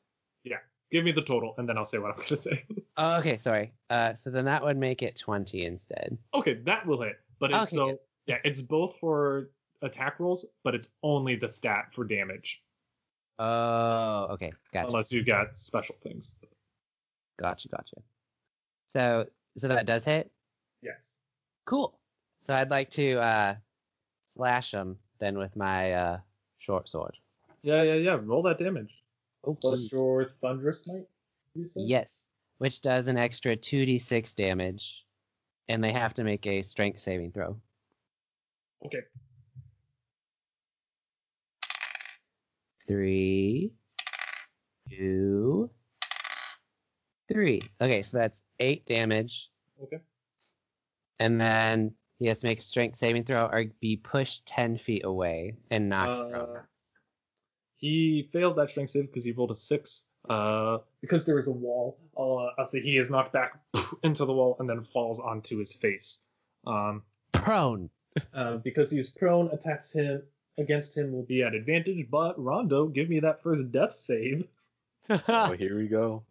Yeah. 0.45 0.57
Give 0.91 1.05
me 1.05 1.13
the 1.13 1.23
total, 1.23 1.55
and 1.59 1.69
then 1.69 1.77
I'll 1.79 1.85
say 1.85 1.99
what 1.99 2.13
I'm 2.15 2.21
gonna 2.23 2.37
say. 2.37 2.65
Oh, 2.97 3.17
okay. 3.19 3.37
Sorry. 3.37 3.73
Uh, 3.91 4.15
so 4.15 4.31
then 4.31 4.45
that 4.47 4.63
would 4.63 4.77
make 4.77 5.03
it 5.03 5.17
20 5.17 5.65
instead. 5.65 6.17
okay, 6.35 6.55
that 6.65 6.87
will 6.87 7.03
hit. 7.03 7.17
But 7.39 7.51
it's 7.53 7.73
Okay, 7.73 7.77
so 7.77 7.87
good. 7.87 7.99
yeah, 8.27 8.39
it's 8.45 8.63
both 8.63 8.97
for 8.99 9.51
attack 9.83 10.19
rolls, 10.19 10.45
but 10.65 10.75
it's 10.75 10.89
only 11.03 11.37
the 11.37 11.49
stat 11.49 11.93
for 11.93 12.05
damage, 12.05 12.63
Oh, 13.39 14.29
okay. 14.31 14.53
Gotcha. 14.73 14.87
unless 14.87 15.13
you 15.13 15.25
got 15.25 15.57
special 15.57 15.97
things. 16.03 16.33
Gotcha. 17.39 17.69
Gotcha. 17.69 17.97
So 18.87 19.27
so 19.59 19.69
that 19.69 19.87
does 19.87 20.05
hit. 20.05 20.31
Yes. 20.83 21.19
Cool. 21.67 21.99
So 22.39 22.55
I'd 22.55 22.71
like 22.71 22.91
to 22.91 23.19
uh, 23.19 23.55
slash 24.21 24.73
him 24.73 24.97
then 25.19 25.39
with 25.39 25.57
my 25.57 25.93
uh, 25.93 26.19
short 26.59 26.89
sword. 26.89 27.17
Yeah, 27.63 27.83
yeah, 27.83 27.95
yeah. 27.95 28.19
Roll 28.23 28.43
that 28.43 28.59
damage. 28.59 28.93
Oops. 29.49 29.61
Plus 29.61 29.93
your 29.93 30.31
thunderous 30.41 30.85
smite. 30.85 31.07
You 31.55 31.67
said. 31.67 31.83
Yes, 31.87 32.29
which 32.59 32.81
does 32.81 33.09
an 33.09 33.17
extra 33.17 33.57
2d6 33.57 34.35
damage, 34.35 35.05
and 35.69 35.83
they 35.83 35.93
have 35.93 36.15
to 36.15 36.25
make 36.25 36.47
a 36.47 36.63
strength 36.63 37.01
saving 37.01 37.33
throw. 37.33 37.57
Okay. 38.85 39.01
Three, 42.87 43.73
two, 44.91 45.71
three. 47.29 47.61
Okay, 47.81 48.03
so 48.03 48.19
that's 48.19 48.43
eight 48.61 48.87
damage, 48.87 49.51
Okay. 49.83 49.99
and 51.19 51.41
then 51.41 51.93
he 52.19 52.27
has 52.29 52.41
to 52.41 52.47
make 52.47 52.59
a 52.61 52.63
strength 52.63 52.97
saving 52.97 53.25
throw 53.25 53.47
or 53.47 53.65
be 53.81 53.97
pushed 53.97 54.47
10 54.47 54.79
feet 54.79 55.05
away 55.05 55.55
and 55.71 55.89
knocked 55.89 56.31
prone. 56.33 56.57
Uh, 56.57 56.63
he 57.77 58.29
failed 58.33 58.57
that 58.57 58.71
strength 58.71 58.91
save 58.91 59.07
because 59.09 59.25
he 59.25 59.33
rolled 59.33 59.51
a 59.51 59.55
six. 59.55 60.05
Uh, 60.31 60.79
because 61.03 61.25
there 61.27 61.39
is 61.39 61.47
a 61.47 61.53
wall. 61.53 61.99
I'll, 62.17 62.39
uh, 62.39 62.61
I'll 62.61 62.67
say 62.67 62.81
he 62.81 62.97
is 62.97 63.11
knocked 63.11 63.33
back 63.33 63.61
into 64.03 64.25
the 64.25 64.33
wall 64.33 64.57
and 64.59 64.69
then 64.69 64.83
falls 64.83 65.21
onto 65.21 65.59
his 65.59 65.75
face. 65.75 66.23
Um, 66.67 67.03
Prone. 67.33 67.91
uh, 68.35 68.57
because 68.57 68.91
he's 68.91 69.11
prone, 69.11 69.51
attacks 69.53 69.93
him 69.93 70.23
against 70.59 70.97
him 70.97 71.13
will 71.13 71.23
be 71.23 71.43
at 71.43 71.55
advantage. 71.55 72.07
But 72.11 72.43
Rondo, 72.43 72.87
give 72.87 73.09
me 73.09 73.21
that 73.21 73.43
first 73.43 73.71
death 73.73 73.93
save. 73.93 74.47
Oh, 75.29 75.53
here 75.59 75.79
we 75.79 75.87
go. 75.87 76.25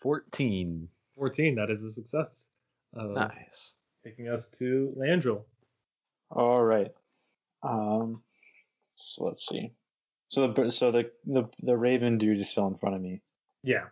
14. 0.00 0.88
Fourteen. 1.16 1.54
That 1.56 1.70
is 1.70 1.82
a 1.84 1.90
success. 1.90 2.48
Uh, 2.96 3.04
Nice. 3.06 3.74
Taking 4.04 4.28
us 4.28 4.46
to 4.58 4.94
Landrill. 4.96 5.42
All 6.30 6.62
right. 6.62 6.92
Um. 7.62 8.22
So 8.94 9.24
let's 9.24 9.46
see. 9.46 9.72
So 10.28 10.48
the 10.48 10.70
so 10.70 10.90
the 10.90 11.10
the 11.26 11.44
the 11.62 11.76
Raven 11.76 12.18
dude 12.18 12.38
is 12.40 12.50
still 12.50 12.66
in 12.68 12.76
front 12.76 12.94
of 12.96 13.02
me. 13.02 13.20
Yeah. 13.62 13.86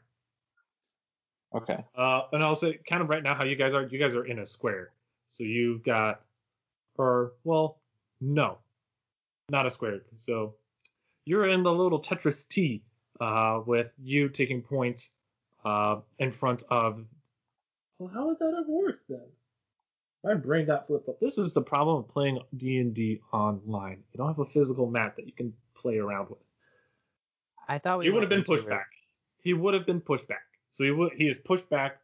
Okay. 1.55 1.85
Uh, 1.97 2.23
and 2.33 2.43
I'll 2.45 2.55
say 2.55 2.79
kind 2.89 3.03
of 3.03 3.09
right 3.09 3.23
now 3.23 3.35
how 3.35 3.45
you 3.45 3.57
guys 3.57 3.75
are. 3.75 3.83
You 3.83 3.99
guys 3.99 4.15
are 4.15 4.27
in 4.27 4.39
a 4.41 4.47
square, 4.47 4.91
so 5.27 5.43
you've 5.45 5.83
got, 5.83 6.21
or 6.99 7.33
well, 7.45 7.79
no, 8.21 8.59
not 9.49 9.67
a 9.67 9.71
square. 9.71 10.01
So 10.17 10.55
you're 11.25 11.49
in 11.49 11.63
the 11.63 11.73
little 11.73 12.01
Tetris 12.01 12.49
T, 12.49 12.83
uh, 13.21 13.61
with 13.67 13.91
you 14.03 14.29
taking 14.29 14.63
points, 14.63 15.11
uh, 15.65 15.97
in 16.19 16.33
front 16.33 16.63
of. 16.71 17.05
Well, 17.99 18.11
how 18.13 18.29
would 18.29 18.39
that 18.39 18.55
have 18.57 18.69
worked 18.69 19.09
then? 19.09 19.27
My 20.25 20.35
brain 20.35 20.67
got 20.67 20.87
flipped 20.87 21.09
up. 21.09 21.21
This 21.21 21.39
is 21.39 21.55
the 21.55 21.63
problem 21.63 21.99
of 21.99 22.09
playing 22.09 22.41
D 22.57 22.79
and 22.79 22.93
D 22.93 23.21
online. 23.33 24.03
You 24.13 24.19
don't 24.19 24.29
have 24.29 24.39
a 24.39 24.45
physical 24.45 24.91
map 24.91 25.17
that 25.17 25.27
you 25.27 25.33
can 25.33 25.53
play 25.75 25.99
around 25.99 26.31
with. 26.31 26.39
I 27.69 27.79
thought 27.79 28.01
we 28.01 28.07
He 28.07 28.11
would 28.11 28.23
have 28.23 28.31
been 28.31 28.45
pushed 28.45 28.69
back. 28.69 28.89
He 29.43 29.53
would 29.53 29.75
have 29.75 29.87
been 29.87 30.01
pushed 30.01 30.27
back. 30.27 30.43
So 30.73 30.85
he 30.85 30.91
would. 30.91 31.13
He 31.17 31.29
is 31.29 31.39
pushed 31.39 31.69
back, 31.71 32.01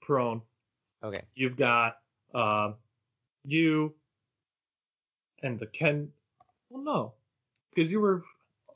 prone. 0.00 0.42
Okay. 1.02 1.22
You've 1.34 1.56
got 1.56 1.96
um, 2.34 2.76
you 3.44 3.94
and 5.44 5.58
the 5.58 5.66
Ken. 5.66 6.10
Well, 6.70 6.82
no, 6.82 7.12
because 7.74 7.92
you 7.92 8.00
were. 8.00 8.24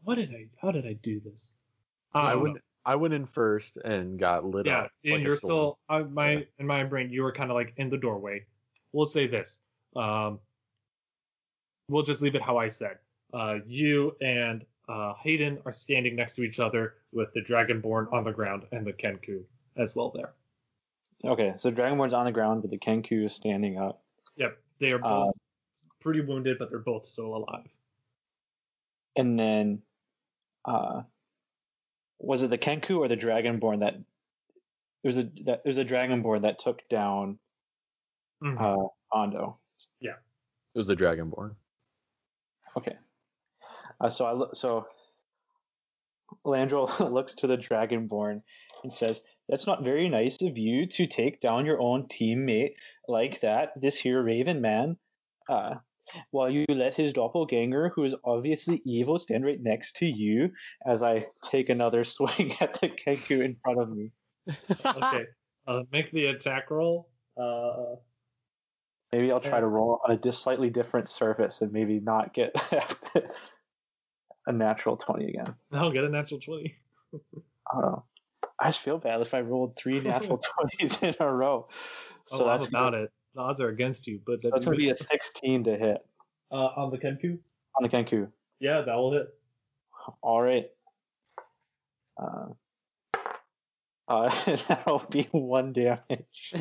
What 0.05 0.14
did 0.14 0.31
I? 0.31 0.47
How 0.62 0.71
did 0.71 0.87
I 0.87 0.93
do 1.03 1.21
this? 1.21 1.53
I 2.14 2.33
don't 2.33 2.43
went 2.43 2.55
know. 2.57 2.61
I 2.87 2.95
went 2.95 3.12
in 3.14 3.27
first 3.27 3.77
and 3.79 4.19
got 4.19 4.45
lit 4.45 4.66
Yeah, 4.66 4.83
up. 4.83 4.91
and 5.05 5.14
like 5.14 5.25
you're 5.25 5.37
still. 5.37 5.79
I, 5.89 6.03
my 6.03 6.31
Yeah. 6.33 6.41
in 6.59 6.66
my 6.66 6.85
brain, 6.85 7.11
you 7.11 7.23
were 7.23 7.33
kind 7.33 7.51
of 7.51 7.55
like 7.57 7.75
in 7.77 7.91
the 7.91 7.97
doorway. 7.99 8.45
We'll 8.93 9.07
say 9.07 9.27
this. 9.27 9.61
Um, 9.97 10.39
we'll 11.89 12.05
just 12.05 12.23
leave 12.23 12.35
it 12.35 12.43
how 12.43 12.57
I 12.57 12.69
said. 12.69 12.99
Uh, 13.35 13.57
you 13.66 14.16
and 14.23 14.64
uh, 14.89 15.14
Hayden 15.23 15.59
are 15.66 15.73
standing 15.73 16.16
next 16.16 16.35
to 16.37 16.43
each 16.43 16.61
other 16.61 16.95
with 17.12 17.33
the 17.35 17.41
Dragonborn 17.43 18.11
on 18.12 18.25
the 18.25 18.33
ground 18.33 18.62
and 18.73 18.87
the 18.87 18.93
Kenku 18.93 19.43
as 19.77 19.95
well 19.95 20.11
there. 20.14 20.33
Okay. 21.25 21.53
So 21.57 21.71
Dragonborn's 21.71 22.14
on 22.14 22.25
the 22.25 22.33
ground, 22.33 22.62
but 22.62 22.71
the 22.71 22.79
Kenku 22.79 23.25
is 23.27 23.35
standing 23.35 23.77
up. 23.79 24.03
Yep, 24.37 24.57
they 24.79 24.93
are 24.93 25.05
Uh, 25.05 25.25
both 25.25 25.35
pretty 26.01 26.20
wounded, 26.20 26.59
but 26.59 26.70
they're 26.70 26.78
both 26.78 27.05
still 27.05 27.34
alive. 27.36 27.66
And 29.16 29.38
then, 29.38 29.82
uh, 30.64 31.03
was 32.18 32.42
it 32.42 32.51
the 32.51 32.59
Kenku 32.59 32.99
or 32.99 33.09
the 33.09 33.16
Dragonborn 33.16 33.80
that? 33.80 33.96
There's 35.03 35.16
a 35.16 35.24
that 35.44 35.62
there's 35.64 35.78
a 35.78 35.84
Dragonborn 35.84 36.42
that 36.42 36.59
took 36.59 36.88
down 36.88 37.38
Mhm. 38.42 38.61
uh 38.61 38.88
Ando. 39.12 39.57
Yeah. 40.01 40.16
It 40.74 40.78
was 40.78 40.86
the 40.88 40.96
Dragonborn. 40.96 41.55
Okay. 42.76 42.96
Uh, 44.01 44.09
so 44.11 44.24
I 44.26 44.32
look. 44.32 44.55
So 44.57 44.86
Landrill 46.44 46.88
looks 47.12 47.34
to 47.36 47.46
the 47.46 47.57
Dragonborn 47.57 48.42
and 48.82 48.92
says, 48.92 49.22
"That's 49.49 49.66
not 49.66 49.82
very 49.84 50.09
nice 50.09 50.42
of 50.42 50.59
you 50.59 50.86
to 50.86 51.07
take 51.07 51.40
down 51.40 51.64
your 51.66 51.80
own 51.80 52.05
teammate 52.09 52.74
like 53.09 53.40
that. 53.40 53.72
This 53.80 53.99
here 54.01 54.22
Raven 54.22 54.61
man, 54.61 54.99
uh, 55.49 55.76
while 56.31 56.51
you 56.51 56.65
let 56.69 56.95
his 56.95 57.13
doppelganger, 57.13 57.91
who 57.95 58.05
is 58.05 58.15
obviously 58.25 58.83
evil, 58.85 59.19
stand 59.19 59.45
right 59.45 59.61
next 59.61 59.97
to 59.97 60.07
you." 60.07 60.51
As 60.87 61.03
I 61.03 61.27
take 61.43 61.69
another 61.69 62.05
swing 62.17 62.55
at 62.61 62.81
the 62.81 62.89
Kenku 62.89 63.45
in 63.45 63.57
front 63.63 63.81
of 63.81 63.91
me. 63.91 64.13
okay, 64.85 65.25
uh, 65.67 65.83
make 65.93 66.11
the 66.13 66.27
attack 66.27 66.71
roll. 66.71 67.11
Uh, 67.37 67.97
Maybe 69.13 69.33
I'll 69.33 69.41
try 69.41 69.61
to 69.61 69.67
roll 69.67 70.01
on 70.07 70.19
a 70.23 70.33
slightly 70.33 70.69
different 70.69 71.09
surface 71.09 71.63
and 71.63 71.73
maybe 71.73 71.99
not 71.99 72.35
get 72.35 72.53
a 74.47 74.53
natural 74.53 74.97
twenty 74.99 75.29
again. 75.29 75.55
I'll 75.73 75.91
get 75.93 76.05
a 76.05 76.11
natural 76.11 76.41
twenty. 76.41 76.77
Oh, 77.73 78.03
I 78.61 78.67
just 78.69 78.81
feel 78.81 78.99
bad 78.99 79.21
if 79.23 79.33
I 79.33 79.41
rolled 79.41 79.77
three 79.77 80.01
natural 80.05 80.39
twenties 80.39 81.03
in 81.03 81.15
a 81.21 81.33
row. 81.33 81.69
So 82.27 82.39
So 82.39 82.45
that's 82.45 82.67
about 82.67 82.93
gonna, 82.93 83.05
it. 83.05 83.11
The 83.39 83.45
odds 83.45 83.61
are 83.61 83.68
against 83.68 84.09
you, 84.09 84.20
but 84.26 84.43
so 84.43 84.51
that's 84.51 84.64
gonna 84.64 84.76
be 84.76 84.91
a 84.91 84.97
sixteen 84.97 85.62
to 85.62 85.76
hit 85.76 86.05
uh, 86.51 86.70
on 86.76 86.91
the 86.91 86.99
Kenku. 86.99 87.39
on 87.76 87.82
the 87.84 87.89
Kenku. 87.89 88.26
Yeah, 88.59 88.80
that 88.80 88.97
will 88.97 89.12
hit. 89.12 89.32
All 90.22 90.43
right. 90.43 90.68
Uh, 92.20 92.47
uh, 94.09 94.57
that'll 94.68 95.07
be 95.09 95.28
one 95.30 95.72
damage. 95.72 96.53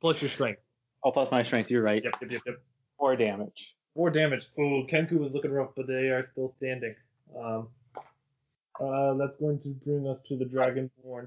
Plus 0.00 0.22
your 0.22 0.28
strength. 0.28 0.60
Oh, 1.02 1.10
plus 1.10 1.32
my 1.32 1.42
strength. 1.42 1.68
You're 1.68 1.82
right. 1.82 2.00
Yep, 2.04 2.14
yep, 2.22 2.30
yep, 2.30 2.42
yep. 2.46 2.56
Four 2.96 3.16
damage. 3.16 3.74
Four 3.96 4.10
damage. 4.10 4.46
Oh, 4.56 4.86
Kenku 4.88 5.18
was 5.18 5.34
looking 5.34 5.50
rough, 5.50 5.70
but 5.76 5.88
they 5.88 6.10
are 6.10 6.22
still 6.22 6.46
standing. 6.46 6.94
Um, 7.36 7.70
uh, 8.80 9.14
that's 9.14 9.36
going 9.38 9.58
to 9.62 9.70
bring 9.84 10.06
us 10.06 10.20
to 10.28 10.36
the 10.36 10.44
Dragonborn. 10.44 11.26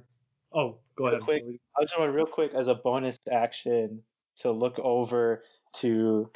Oh, 0.53 0.77
go 0.95 1.07
Real 1.07 1.15
ahead. 1.15 1.23
quick. 1.23 1.43
I 1.77 1.83
just 1.83 1.99
want 1.99 2.13
real 2.13 2.25
quick 2.25 2.53
as 2.53 2.69
a 2.69 2.75
bonus 2.75 3.19
action 3.29 4.01
to 4.37 4.51
look 4.51 4.79
over 4.79 5.43
to 5.77 6.29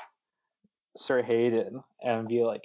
Sir 0.95 1.21
Hayden 1.23 1.81
and 2.01 2.27
be 2.27 2.43
like, 2.43 2.63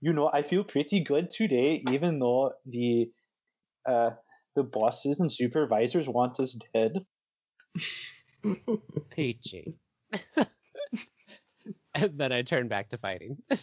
you 0.00 0.12
know, 0.12 0.30
I 0.32 0.42
feel 0.42 0.64
pretty 0.64 1.00
good 1.00 1.30
today, 1.30 1.82
even 1.90 2.18
though 2.18 2.52
the 2.66 3.10
uh, 3.86 4.10
the 4.54 4.62
bosses 4.62 5.20
and 5.20 5.30
supervisors 5.30 6.08
want 6.08 6.38
us 6.40 6.56
dead. 6.74 7.04
Peachy. 9.10 9.74
and 11.94 12.18
then 12.18 12.32
I 12.32 12.42
turn 12.42 12.68
back 12.68 12.90
to 12.90 12.98
fighting. 12.98 13.38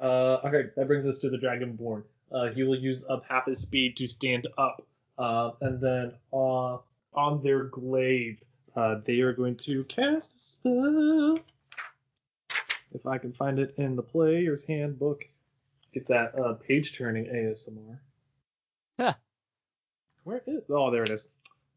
Uh, 0.00 0.38
okay, 0.44 0.68
that 0.76 0.86
brings 0.86 1.06
us 1.06 1.18
to 1.18 1.30
the 1.30 1.38
Dragonborn. 1.38 2.02
Uh, 2.30 2.52
he 2.52 2.62
will 2.62 2.78
use 2.78 3.06
up 3.08 3.22
half 3.26 3.46
his 3.46 3.60
speed 3.60 3.96
to 3.96 4.06
stand 4.06 4.46
up, 4.58 4.86
uh, 5.16 5.52
and 5.62 5.80
then 5.80 6.12
uh, 6.30 6.76
on 7.14 7.42
their 7.42 7.64
glaive, 7.64 8.38
uh, 8.76 8.96
they 9.04 9.20
are 9.20 9.32
going 9.32 9.56
to 9.56 9.84
cast 9.84 10.36
a 10.36 10.38
spell. 10.38 11.38
If 12.92 13.06
I 13.06 13.18
can 13.18 13.32
find 13.32 13.58
it 13.58 13.74
in 13.76 13.96
the 13.96 14.02
player's 14.02 14.64
handbook, 14.64 15.24
get 15.92 16.06
that 16.08 16.38
uh, 16.38 16.54
page 16.54 16.96
turning 16.96 17.26
ASMR. 17.26 17.98
Huh. 18.98 19.14
Where 20.22 20.42
is? 20.46 20.62
Oh, 20.70 20.90
there 20.90 21.02
it 21.02 21.10
is. 21.10 21.28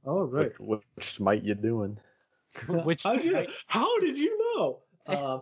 All 0.05 0.23
right. 0.23 0.57
Which, 0.59 0.81
which 0.95 1.13
smite 1.13 1.43
you 1.43 1.55
doing? 1.55 1.97
Which 2.67 3.03
How'd 3.03 3.23
you, 3.23 3.45
how 3.67 3.99
did 3.99 4.17
you 4.17 4.37
know? 4.55 4.79
Uh, 5.07 5.39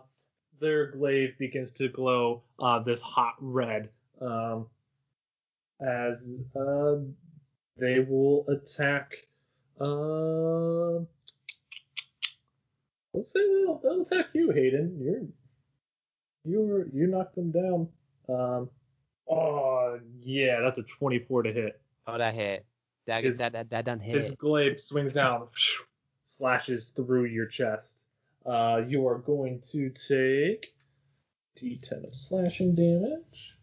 their 0.60 0.92
glaive 0.92 1.36
begins 1.40 1.72
to 1.72 1.88
glow 1.88 2.44
uh, 2.60 2.78
this 2.84 3.02
hot 3.02 3.34
red 3.40 3.88
um, 4.20 4.68
as 5.80 6.28
uh, 6.54 6.94
they 7.76 7.98
will 7.98 8.46
attack. 8.48 9.12
Let's 13.16 13.32
say 13.32 13.40
they'll, 13.40 13.80
they'll 13.82 14.02
attack 14.02 14.26
you, 14.34 14.50
Hayden. 14.50 14.98
You're 15.00 15.22
you 16.44 16.90
you 16.92 17.06
knocked 17.06 17.34
them 17.34 17.50
down. 17.50 17.88
Um, 18.28 18.68
oh 19.28 19.98
yeah, 20.22 20.60
that's 20.60 20.76
a 20.78 20.82
twenty-four 20.82 21.42
to 21.44 21.52
hit. 21.52 21.80
Oh, 22.06 22.18
that 22.18 22.34
hit. 22.34 22.66
That 23.06 23.24
His- 23.24 23.38
that 23.38 23.52
that, 23.52 23.70
that 23.70 23.84
done 23.86 24.00
hit. 24.00 24.14
His 24.16 24.32
glaive 24.32 24.78
swings 24.78 25.14
down, 25.14 25.48
slashes 26.26 26.92
through 26.94 27.24
your 27.26 27.46
chest. 27.46 27.98
Uh, 28.44 28.82
you 28.86 29.06
are 29.08 29.18
going 29.18 29.60
to 29.72 29.90
take 29.90 30.74
d10 31.58 32.04
of 32.04 32.14
slashing 32.14 32.74
damage. 32.74 33.56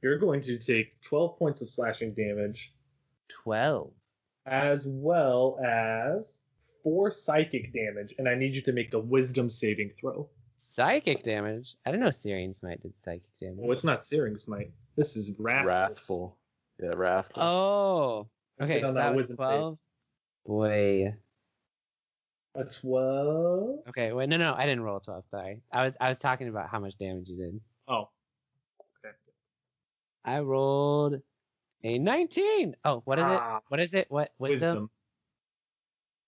You're 0.00 0.18
going 0.18 0.40
to 0.42 0.58
take 0.58 1.00
12 1.02 1.38
points 1.38 1.60
of 1.60 1.68
slashing 1.68 2.14
damage, 2.14 2.72
Twelve. 3.28 3.90
as 4.46 4.86
well 4.86 5.58
as 5.64 6.40
4 6.84 7.10
psychic 7.10 7.72
damage, 7.72 8.14
and 8.18 8.28
I 8.28 8.34
need 8.36 8.54
you 8.54 8.62
to 8.62 8.72
make 8.72 8.94
a 8.94 8.98
wisdom 8.98 9.48
saving 9.48 9.90
throw. 10.00 10.28
Psychic 10.56 11.22
damage. 11.24 11.74
I 11.84 11.90
don't 11.90 11.98
know 12.00 12.10
Searing 12.12 12.54
Smite 12.54 12.80
did 12.82 12.92
psychic 13.00 13.22
damage. 13.40 13.56
Well, 13.58 13.72
it's 13.72 13.82
not 13.84 14.06
Searing 14.06 14.36
Smite. 14.38 14.70
This 14.96 15.16
is 15.16 15.30
Wrathful. 15.38 15.66
Wrathful. 15.66 16.36
Yeah, 16.80 16.88
wrathful. 16.94 17.42
Oh. 17.42 18.28
Okay, 18.62 18.74
Get 18.74 18.82
so 18.82 18.88
on 18.90 18.94
that 18.94 19.02
that 19.02 19.14
was 19.16 19.28
wisdom 19.28 19.36
save. 19.36 19.36
twelve. 19.48 19.78
Boy. 20.46 21.14
A 22.56 22.64
12. 22.64 23.78
Okay, 23.88 24.12
wait, 24.12 24.28
no, 24.28 24.36
no, 24.36 24.54
I 24.56 24.64
didn't 24.66 24.82
roll 24.84 25.00
twelve. 25.00 25.24
Sorry, 25.28 25.60
I 25.72 25.84
was 25.86 25.94
I 26.00 26.08
was 26.10 26.18
talking 26.20 26.48
about 26.48 26.68
how 26.68 26.78
much 26.78 26.96
damage 26.98 27.28
you 27.28 27.36
did. 27.36 27.60
Oh. 27.88 28.10
Okay. 29.04 29.14
I 30.24 30.38
rolled 30.38 31.20
a 31.82 31.98
nineteen. 31.98 32.76
Oh, 32.84 33.02
what 33.04 33.18
is 33.18 33.24
Ah, 33.26 33.56
it? 33.56 33.62
What 33.68 33.80
is 33.80 33.94
it? 33.94 34.06
What 34.08 34.30
wisdom? 34.38 34.68
Wisdom. 34.68 34.90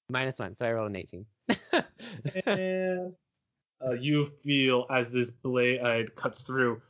Minus 0.08 0.38
one, 0.38 0.54
so 0.56 0.66
I 0.66 0.72
rolled 0.72 0.90
an 0.90 0.96
eighteen. 0.96 1.26
and 2.46 3.14
uh, 3.84 3.92
you 3.92 4.26
feel 4.44 4.86
as 4.90 5.10
this 5.10 5.30
blade 5.30 6.14
cuts 6.14 6.42
through, 6.42 6.80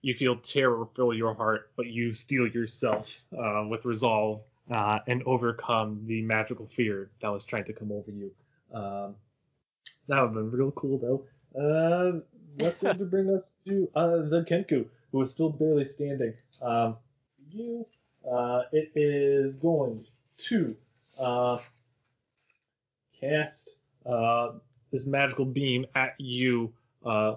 you 0.00 0.14
feel 0.14 0.36
terror 0.36 0.86
fill 0.96 1.14
your 1.14 1.34
heart, 1.34 1.70
but 1.76 1.86
you 1.86 2.12
steel 2.12 2.46
yourself 2.46 3.20
uh, 3.38 3.64
with 3.68 3.84
resolve 3.84 4.42
uh, 4.70 4.98
and 5.06 5.22
overcome 5.24 6.02
the 6.06 6.22
magical 6.22 6.66
fear 6.66 7.10
that 7.20 7.28
was 7.28 7.44
trying 7.44 7.64
to 7.64 7.72
come 7.72 7.92
over 7.92 8.10
you. 8.10 8.30
Um, 8.72 9.16
that 10.08 10.20
would 10.20 10.26
have 10.26 10.34
been 10.34 10.50
real 10.50 10.72
cool, 10.72 10.98
though. 10.98 11.24
Uh, 11.58 12.20
that's 12.56 12.78
going 12.78 12.98
to 12.98 13.04
bring 13.04 13.30
us 13.30 13.54
to 13.66 13.88
uh, 13.94 14.16
the 14.22 14.44
Kenku, 14.48 14.86
who 15.10 15.22
is 15.22 15.30
still 15.30 15.50
barely 15.50 15.84
standing. 15.84 16.34
Um, 16.60 16.96
you, 17.50 17.86
uh, 18.30 18.62
it 18.72 18.92
is 18.94 19.56
going 19.56 20.06
to 20.38 20.74
uh, 21.18 21.58
cast 23.22 23.76
uh, 24.06 24.52
this 24.90 25.06
magical 25.06 25.44
beam 25.44 25.86
at 25.94 26.14
you, 26.18 26.72
uh, 27.04 27.36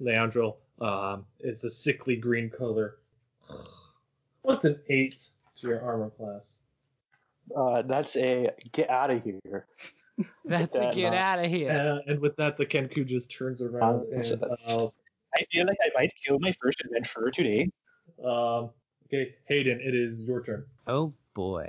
Leandro. 0.00 0.56
Um, 0.80 1.24
it's 1.38 1.64
a 1.64 1.70
sickly 1.70 2.16
green 2.16 2.50
color. 2.50 2.98
What's 4.42 4.64
an 4.64 4.78
eight 4.88 5.22
to 5.60 5.68
your 5.68 5.82
armor 5.82 6.10
class? 6.10 6.58
Uh, 7.54 7.82
that's 7.82 8.16
a 8.16 8.50
get 8.72 8.90
out 8.90 9.10
of 9.10 9.22
here. 9.22 9.66
That's 10.44 10.74
a 10.74 10.90
get 10.92 11.14
out 11.14 11.38
of 11.38 11.46
here. 11.46 11.70
Uh, 11.72 12.10
and 12.10 12.20
with 12.20 12.36
that, 12.36 12.58
the 12.58 12.66
Kenku 12.66 13.06
just 13.06 13.30
turns 13.30 13.62
around 13.62 14.00
Um, 14.00 14.06
and 14.12 14.42
uh, 14.68 14.88
I 15.34 15.44
feel 15.50 15.66
like 15.66 15.78
I 15.82 15.88
might 15.98 16.12
kill 16.22 16.38
my 16.40 16.52
first 16.60 16.82
adventurer 16.84 17.30
today. 17.30 17.70
um, 18.22 18.68
okay, 19.06 19.34
Hayden, 19.46 19.80
it 19.80 19.94
is 19.94 20.20
your 20.20 20.42
turn. 20.44 20.66
Oh 20.86 21.14
boy. 21.34 21.68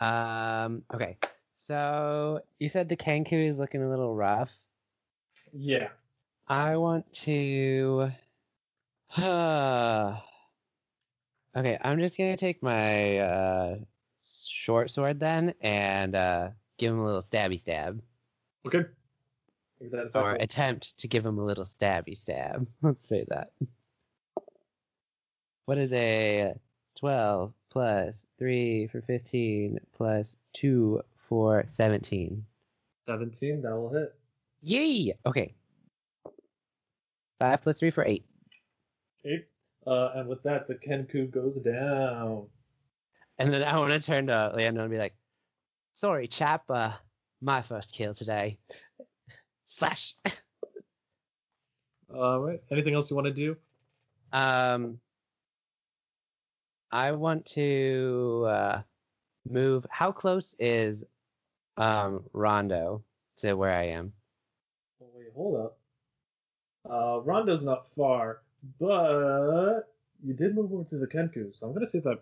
Um. 0.00 0.82
Okay. 0.94 1.16
So 1.56 2.42
you 2.60 2.68
said 2.68 2.88
the 2.88 2.96
Kenku 2.96 3.32
is 3.32 3.58
looking 3.58 3.82
a 3.82 3.88
little 3.88 4.14
rough. 4.14 4.56
Yeah. 5.52 5.88
I 6.46 6.76
want 6.76 7.10
to. 7.24 8.12
okay, 9.18 10.18
I'm 11.56 11.98
just 11.98 12.18
gonna 12.18 12.36
take 12.36 12.62
my 12.62 13.18
uh, 13.18 13.76
short 14.22 14.90
sword 14.90 15.18
then 15.18 15.54
and 15.60 16.14
uh, 16.14 16.50
give 16.78 16.92
him 16.92 17.00
a 17.00 17.04
little 17.04 17.22
stabby 17.22 17.58
stab, 17.58 18.02
Okay. 18.66 18.84
Or 20.14 20.34
attempt 20.34 20.98
to 20.98 21.08
give 21.08 21.24
him 21.24 21.38
a 21.38 21.44
little 21.44 21.64
stabby 21.64 22.16
stab. 22.16 22.66
Let's 22.82 23.06
say 23.06 23.24
that. 23.28 23.50
What 25.64 25.78
is 25.78 25.92
a 25.94 26.54
twelve 26.98 27.54
plus 27.70 28.26
three 28.38 28.86
for 28.88 29.00
fifteen 29.00 29.78
plus 29.92 30.36
two 30.52 31.00
for 31.28 31.64
seventeen? 31.66 32.44
17, 33.08 33.62
that 33.62 33.70
will 33.70 33.92
hit. 33.92 34.14
Yay! 34.62 35.14
Okay. 35.24 35.54
Five 37.38 37.62
plus 37.62 37.78
three 37.78 37.90
for 37.90 38.04
eight. 38.04 38.24
Eight. 39.24 39.46
Uh, 39.86 40.10
and 40.16 40.28
with 40.28 40.42
that, 40.42 40.66
the 40.66 40.74
Kenku 40.74 41.30
goes 41.30 41.60
down. 41.60 42.46
And 43.38 43.52
then 43.54 43.62
I 43.62 43.78
want 43.78 43.92
to 43.92 44.00
turn 44.00 44.26
to 44.26 44.52
Leandro 44.54 44.82
and 44.82 44.90
be 44.90 44.98
like, 44.98 45.14
"Sorry, 45.92 46.26
chap. 46.26 46.64
Uh, 46.68 46.92
my 47.40 47.62
first 47.62 47.94
kill 47.94 48.14
today." 48.14 48.58
Slash. 49.66 50.14
All 52.14 52.40
right. 52.40 52.60
Anything 52.70 52.94
else 52.94 53.10
you 53.10 53.16
want 53.16 53.26
to 53.26 53.32
do? 53.32 53.56
Um, 54.32 54.98
I 56.90 57.12
want 57.12 57.46
to 57.46 58.46
uh, 58.48 58.82
move. 59.48 59.86
How 59.90 60.10
close 60.12 60.54
is 60.58 61.04
um 61.76 62.24
Rondo 62.32 63.02
to 63.38 63.54
where 63.54 63.72
I 63.72 63.88
am? 63.88 64.12
Oh, 65.02 65.06
wait, 65.14 65.26
hold 65.34 65.60
up. 65.66 65.78
Uh, 66.88 67.20
Rondo's 67.22 67.64
not 67.64 67.86
far, 67.96 68.40
but 68.80 69.82
you 70.24 70.32
did 70.34 70.54
move 70.54 70.72
over 70.72 70.84
to 70.84 70.98
the 70.98 71.06
Kenku, 71.06 71.54
so 71.56 71.66
I'm 71.66 71.72
going 71.72 71.84
to 71.84 71.90
say 71.90 71.98
that 72.00 72.20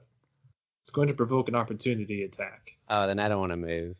it's 0.83 0.91
going 0.91 1.09
to 1.09 1.15
provoke 1.15 1.49
an 1.49 1.55
opportunity 1.55 2.25
attack. 2.25 2.73
Oh, 2.89 3.07
then 3.07 3.19
I 3.21 3.29
don't 3.29 3.41
want 3.41 3.53
to 3.53 3.57
move. 3.57 3.97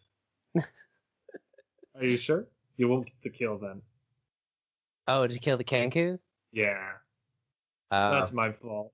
Are 1.97 2.05
you 2.05 2.17
sure? 2.17 2.47
You 2.77 2.89
won't 2.89 3.07
get 3.07 3.15
the 3.23 3.31
kill 3.31 3.59
then. 3.59 3.83
Oh, 5.07 5.27
to 5.27 5.39
kill 5.39 5.57
the 5.57 5.65
Kenku? 5.65 6.19
Yeah, 6.53 6.93
Oh, 7.91 8.11
that's 8.11 8.33
my 8.33 8.51
fault. 8.53 8.93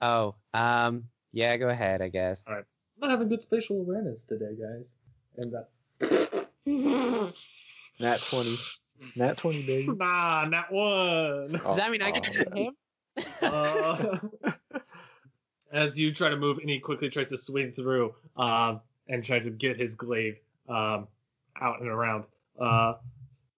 oh, 0.00 0.34
um, 0.54 1.04
yeah. 1.32 1.56
Go 1.56 1.68
ahead, 1.68 2.02
I 2.02 2.08
guess. 2.08 2.44
All 2.46 2.54
right. 2.54 2.64
I'm 2.96 3.00
not 3.08 3.10
having 3.10 3.28
good 3.28 3.42
spatial 3.42 3.80
awareness 3.80 4.24
today, 4.24 4.54
guys. 4.60 4.96
And 5.36 5.52
that. 5.52 5.68
Nat 8.00 8.20
20. 8.20 8.56
Nat 9.14 9.36
20, 9.36 9.66
baby. 9.66 9.92
nah, 9.92 10.44
not 10.46 10.72
one. 10.72 11.52
Does 11.52 11.76
that 11.76 11.90
mean 11.90 12.02
I 12.02 12.10
get 12.10 12.24
to 12.24 12.32
hit 12.32 12.58
him? 12.58 12.76
Uh, 13.42 14.18
as 15.72 15.98
you 15.98 16.10
try 16.10 16.28
to 16.28 16.36
move, 16.36 16.58
and 16.58 16.68
he 16.68 16.80
quickly 16.80 17.08
tries 17.08 17.28
to 17.28 17.38
swing 17.38 17.72
through 17.72 18.14
um, 18.36 18.80
and 19.08 19.22
try 19.24 19.38
to 19.38 19.50
get 19.50 19.78
his 19.78 19.94
glaive 19.94 20.38
um, 20.68 21.06
out 21.60 21.80
and 21.80 21.88
around. 21.88 22.24
Uh, 22.58 22.94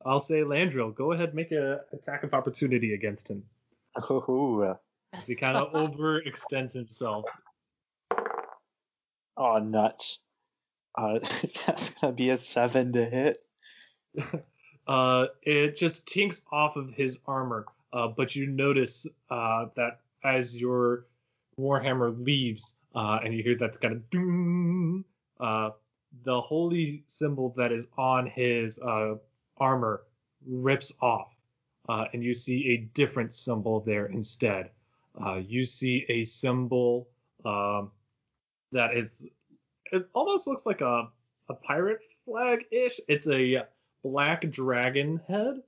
I'll 0.05 0.21
say, 0.21 0.43
Landrill, 0.43 0.95
go 0.95 1.13
ahead, 1.13 1.35
make 1.35 1.53
a 1.53 1.81
attack 1.93 2.25
of 2.25 2.35
opportunity 2.35 2.95
against 2.95 3.31
him. 3.31 3.43
Ooh. 4.11 4.77
As 5.15 5.27
he 5.27 5.35
kind 5.35 5.57
of 5.57 5.73
overextends 5.73 6.75
himself. 6.75 7.25
Oh, 9.37 9.59
nuts. 9.59 10.19
Uh, 10.99 11.21
that's 11.67 11.91
gonna 11.91 12.13
be 12.13 12.31
a 12.31 12.39
seven 12.39 12.93
to 12.93 13.05
hit. 13.05 13.41
Uh, 14.87 15.27
it 15.43 15.77
just 15.77 16.07
tinks 16.09 16.41
off 16.51 16.77
of 16.77 16.89
his 16.95 17.19
armor, 17.27 17.67
uh, 17.93 18.09
but 18.09 18.35
you 18.35 18.47
notice 18.47 19.07
uh, 19.29 19.67
that 19.77 20.01
as 20.25 20.59
your 20.59 21.05
warhammer 21.61 22.25
leaves, 22.25 22.75
uh, 22.95 23.19
and 23.23 23.35
you 23.35 23.43
hear 23.43 23.55
that 23.55 23.79
kind 23.83 23.93
of 23.93 24.09
doom, 24.09 25.05
uh, 25.41 25.69
the 26.25 26.41
holy 26.41 27.05
symbol 27.07 27.53
that 27.55 27.71
is 27.71 27.89
on 27.99 28.27
his 28.29 28.79
uh, 28.79 29.17
armor 29.59 30.05
rips 30.47 30.91
off, 31.03 31.37
uh, 31.91 32.07
and 32.15 32.25
you 32.25 32.33
see 32.33 32.71
a 32.71 32.79
different 32.95 33.35
symbol 33.35 33.81
there 33.81 34.07
instead. 34.07 34.71
Uh, 35.23 35.35
you 35.35 35.67
see 35.67 36.07
a 36.09 36.25
symbol 36.25 37.07
um, 37.45 37.91
that 38.73 38.97
is 38.97 39.27
it 39.93 40.09
almost 40.15 40.47
looks 40.47 40.67
like 40.67 40.81
a 40.81 41.09
a 41.49 41.55
pirate 41.55 42.01
flag 42.25 42.65
ish. 42.71 43.01
It's 43.09 43.27
a 43.29 43.65
black 44.03 44.51
dragon 44.51 45.21
head 45.29 45.63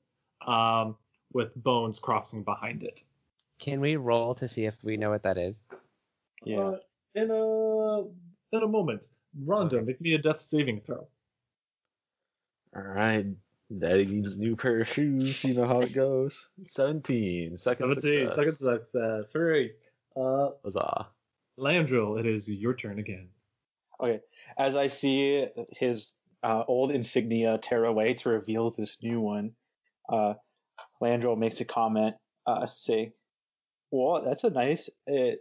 um, 0.47 0.97
with 1.33 1.55
bones 1.57 1.99
crossing 1.99 2.43
behind 2.43 2.83
it. 2.83 3.03
Can 3.59 3.81
we 3.81 3.97
roll 3.97 4.35
to 4.35 4.49
see 4.49 4.65
if 4.65 4.83
we 4.83 4.97
know 4.97 5.11
what 5.11 5.23
that 5.23 5.39
is? 5.39 5.67
Yeah. 6.45 6.61
Uh, 6.61 6.77
in 7.15 7.31
a 7.31 8.01
in 8.57 8.63
a 8.63 8.69
moment, 8.69 9.09
Rondo, 9.45 9.81
make 9.83 10.01
me 10.01 10.15
a 10.15 10.19
death 10.19 10.41
saving 10.41 10.81
throw. 10.81 11.07
All 12.75 12.83
right. 12.83 13.27
Daddy 13.79 14.07
needs 14.07 14.33
a 14.33 14.37
new 14.37 14.57
pair 14.57 14.81
of 14.81 14.89
shoes. 14.89 15.45
You 15.45 15.55
know 15.55 15.67
how 15.67 15.81
it 15.81 15.93
goes. 15.93 16.49
17. 16.67 17.57
Second 17.57 17.95
17, 17.95 18.01
success. 18.03 18.37
second 18.37 18.57
success. 18.57 19.33
Hooray. 19.33 19.73
Uh, 20.17 20.51
Huzzah. 20.65 21.07
Landrill, 21.59 22.19
it 22.19 22.27
is 22.27 22.51
your 22.51 22.75
turn 22.75 22.99
again. 22.99 23.29
Okay. 24.03 24.21
As 24.59 24.77
I 24.77 24.87
see 24.87 25.47
his 25.71 26.15
uh, 26.43 26.65
old 26.67 26.91
insignia 26.91 27.59
tear 27.59 27.85
away 27.85 28.15
to 28.15 28.31
reveal 28.31 28.71
this 28.71 28.99
new 29.03 29.21
one, 29.21 29.53
uh, 30.09 30.35
Landro 31.03 31.37
makes 31.39 31.61
a 31.61 31.65
comment, 31.65 32.17
uh, 32.47 32.67
say, 32.67 33.13
"Well, 33.91 34.23
that's 34.23 34.45
a 34.45 34.51
nice 34.51 34.91
uh, 35.11 35.37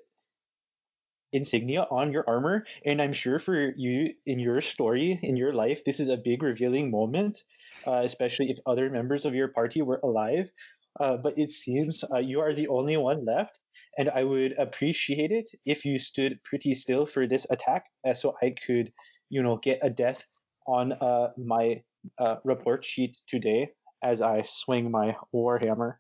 insignia 1.32 1.86
on 1.92 2.12
your 2.12 2.24
armor, 2.28 2.66
and 2.86 3.02
I'm 3.02 3.14
sure 3.14 3.40
for 3.40 3.74
you 3.78 4.14
in 4.26 4.40
your 4.40 4.62
story 4.62 5.20
in 5.22 5.38
your 5.38 5.54
life, 5.54 5.84
this 5.84 6.00
is 6.00 6.10
a 6.10 6.18
big 6.18 6.42
revealing 6.44 6.90
moment, 6.92 7.44
uh, 7.86 8.02
especially 8.04 8.50
if 8.50 8.58
other 8.66 8.90
members 8.90 9.26
of 9.26 9.36
your 9.36 9.48
party 9.50 9.82
were 9.82 10.00
alive. 10.04 10.52
Uh, 11.00 11.18
but 11.18 11.38
it 11.38 11.50
seems 11.52 12.04
uh, 12.12 12.18
you 12.18 12.40
are 12.42 12.54
the 12.54 12.68
only 12.68 12.98
one 12.98 13.26
left." 13.26 13.60
And 14.00 14.10
I 14.12 14.24
would 14.24 14.58
appreciate 14.58 15.32
it 15.32 15.52
if 15.66 15.84
you 15.84 16.00
stood 16.00 16.42
pretty 16.46 16.74
still 16.74 17.06
for 17.06 17.28
this 17.28 17.46
attack, 17.52 17.84
uh, 18.08 18.14
so 18.14 18.34
I 18.42 18.56
could, 18.66 18.94
you 19.30 19.44
know, 19.44 19.60
get 19.62 19.80
a 19.82 19.90
death 19.90 20.26
on 20.66 20.94
uh, 20.94 21.32
my 21.38 21.82
uh, 22.18 22.38
report 22.46 22.86
sheet 22.86 23.18
today 23.28 23.70
as 24.02 24.22
I 24.22 24.44
swing 24.48 24.90
my 24.90 25.18
warhammer. 25.36 25.96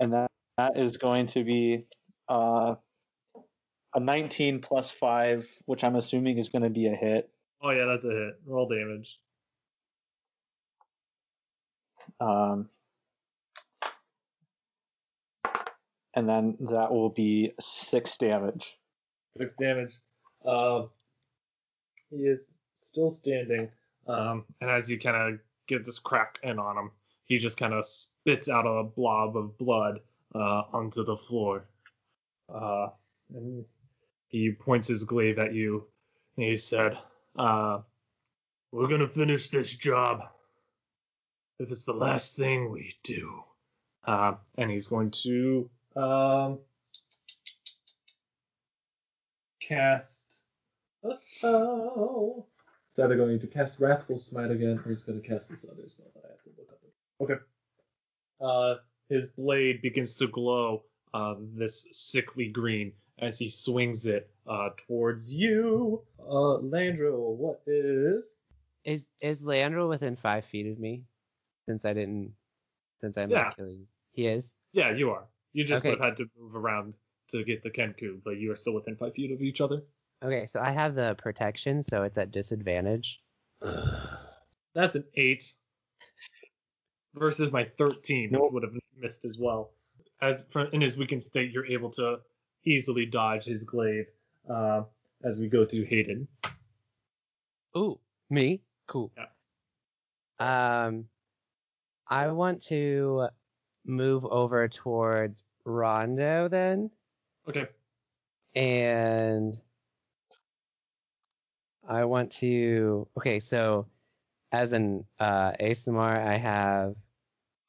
and 0.00 0.12
that, 0.12 0.28
that 0.58 0.72
is 0.76 0.96
going 0.96 1.26
to 1.26 1.44
be 1.44 1.86
uh, 2.28 2.74
a 3.94 4.00
19 4.00 4.60
plus 4.60 4.90
5, 4.90 5.48
which 5.66 5.84
I'm 5.84 5.94
assuming 5.94 6.36
is 6.36 6.48
going 6.48 6.62
to 6.62 6.70
be 6.70 6.88
a 6.88 6.96
hit. 6.96 7.30
Oh, 7.62 7.70
yeah, 7.70 7.84
that's 7.84 8.04
a 8.04 8.10
hit. 8.10 8.34
Roll 8.44 8.68
damage. 8.68 9.18
Um, 12.20 12.68
and 16.14 16.28
then 16.28 16.56
that 16.60 16.90
will 16.90 17.10
be 17.10 17.52
6 17.58 18.16
damage. 18.18 18.78
Six 19.36 19.54
damage. 19.54 19.92
Um, 20.44 20.90
he 22.10 22.24
is 22.24 22.60
still 22.74 23.10
standing. 23.10 23.70
Um, 24.06 24.44
and 24.60 24.70
as 24.70 24.90
you 24.90 24.98
kind 24.98 25.16
of 25.16 25.40
get 25.66 25.84
this 25.84 25.98
crack 25.98 26.38
in 26.42 26.58
on 26.58 26.76
him, 26.76 26.90
he 27.24 27.38
just 27.38 27.56
kind 27.56 27.72
of 27.72 27.84
spits 27.84 28.48
out 28.48 28.66
a 28.66 28.84
blob 28.84 29.36
of 29.36 29.56
blood 29.56 30.00
uh, 30.34 30.62
onto 30.72 31.04
the 31.04 31.16
floor. 31.16 31.64
Uh, 32.52 32.88
and 33.34 33.64
he 34.28 34.52
points 34.52 34.88
his 34.88 35.04
glaive 35.04 35.38
at 35.38 35.54
you, 35.54 35.86
and 36.36 36.46
he 36.46 36.56
said, 36.56 36.98
uh, 37.38 37.80
"We're 38.72 38.88
gonna 38.88 39.08
finish 39.08 39.48
this 39.48 39.74
job. 39.74 40.22
If 41.58 41.70
it's 41.70 41.84
the 41.84 41.94
last 41.94 42.36
thing 42.36 42.70
we 42.70 42.94
do." 43.02 43.44
Uh, 44.04 44.34
and 44.58 44.70
he's 44.70 44.88
going 44.88 45.10
to 45.12 45.70
um, 45.96 46.58
cast 49.60 50.42
a 51.04 51.14
spell. 51.16 52.48
Is 52.92 52.98
either 52.98 53.16
going 53.16 53.40
to 53.40 53.46
cast 53.46 53.80
Wrathful 53.80 54.18
Smite 54.18 54.50
again, 54.50 54.78
or 54.84 54.90
he's 54.90 55.04
going 55.04 55.20
to 55.20 55.26
cast 55.26 55.48
this 55.48 55.64
other 55.64 55.88
spell 55.88 56.10
that 56.14 56.24
I 56.26 56.32
have 56.32 56.42
to 56.42 56.50
look 56.58 56.70
up. 56.70 56.78
Okay. 57.22 57.40
Uh, 58.40 58.80
his 59.08 59.28
blade 59.28 59.80
begins 59.80 60.16
to 60.18 60.26
glow 60.26 60.82
uh, 61.14 61.34
this 61.54 61.86
sickly 61.92 62.48
green 62.48 62.92
as 63.18 63.38
he 63.38 63.48
swings 63.48 64.06
it 64.06 64.30
uh, 64.46 64.70
towards 64.86 65.32
you. 65.32 66.02
Uh, 66.20 66.58
Landro, 66.60 67.34
what 67.34 67.62
is? 67.66 68.36
Is 68.84 69.06
is 69.22 69.44
Leandro 69.44 69.88
within 69.88 70.16
five 70.16 70.44
feet 70.44 70.66
of 70.66 70.78
me? 70.78 71.04
Since 71.66 71.84
I 71.84 71.92
didn't, 71.92 72.32
since 72.98 73.16
I'm 73.16 73.30
Yeah. 73.30 73.44
not 73.44 73.56
killing. 73.56 73.86
He 74.12 74.26
is. 74.26 74.56
Yeah, 74.72 74.90
you 74.90 75.10
are. 75.10 75.24
You 75.52 75.64
just 75.64 75.80
Okay. 75.80 75.90
would 75.90 76.00
have 76.00 76.08
had 76.10 76.16
to 76.18 76.30
move 76.38 76.56
around 76.56 76.94
to 77.28 77.44
get 77.44 77.62
the 77.62 77.70
Kenku, 77.70 78.20
but 78.24 78.38
you 78.38 78.50
are 78.52 78.56
still 78.56 78.74
within 78.74 78.96
five 78.96 79.14
feet 79.14 79.32
of 79.32 79.42
each 79.42 79.60
other. 79.60 79.82
Okay, 80.22 80.46
so 80.46 80.60
I 80.60 80.70
have 80.70 80.94
the 80.94 81.14
protection, 81.16 81.82
so 81.82 82.02
it's 82.04 82.16
at 82.18 82.30
disadvantage. 82.30 83.20
That's 84.74 84.96
an 84.96 85.04
eight 85.16 85.52
versus 87.14 87.52
my 87.52 87.64
thirteen, 87.64 88.30
which 88.30 88.52
would 88.52 88.62
have 88.62 88.72
missed 88.96 89.24
as 89.24 89.38
well. 89.38 89.72
As 90.20 90.46
in 90.72 90.80
his 90.80 90.96
weakened 90.96 91.22
state, 91.22 91.50
you're 91.50 91.66
able 91.66 91.90
to 91.90 92.20
easily 92.64 93.04
dodge 93.04 93.44
his 93.44 93.64
glaive 93.64 94.06
uh, 94.48 94.84
as 95.24 95.40
we 95.40 95.48
go 95.48 95.66
through 95.66 95.84
Hayden. 95.84 96.28
Ooh, 97.76 97.98
me? 98.30 98.62
Cool. 98.86 99.10
Um, 100.38 101.06
I 102.08 102.28
want 102.28 102.62
to 102.66 103.28
move 103.84 104.24
over 104.24 104.68
towards 104.68 105.42
Rondo 105.64 106.48
then, 106.48 106.90
Okay. 107.48 107.66
and 108.54 109.60
I 111.88 112.04
want 112.04 112.30
to. 112.32 113.08
Okay, 113.16 113.40
so 113.40 113.86
as 114.52 114.72
an 114.72 115.04
uh, 115.18 115.52
Aasimar, 115.60 116.24
I 116.24 116.36
have 116.36 116.94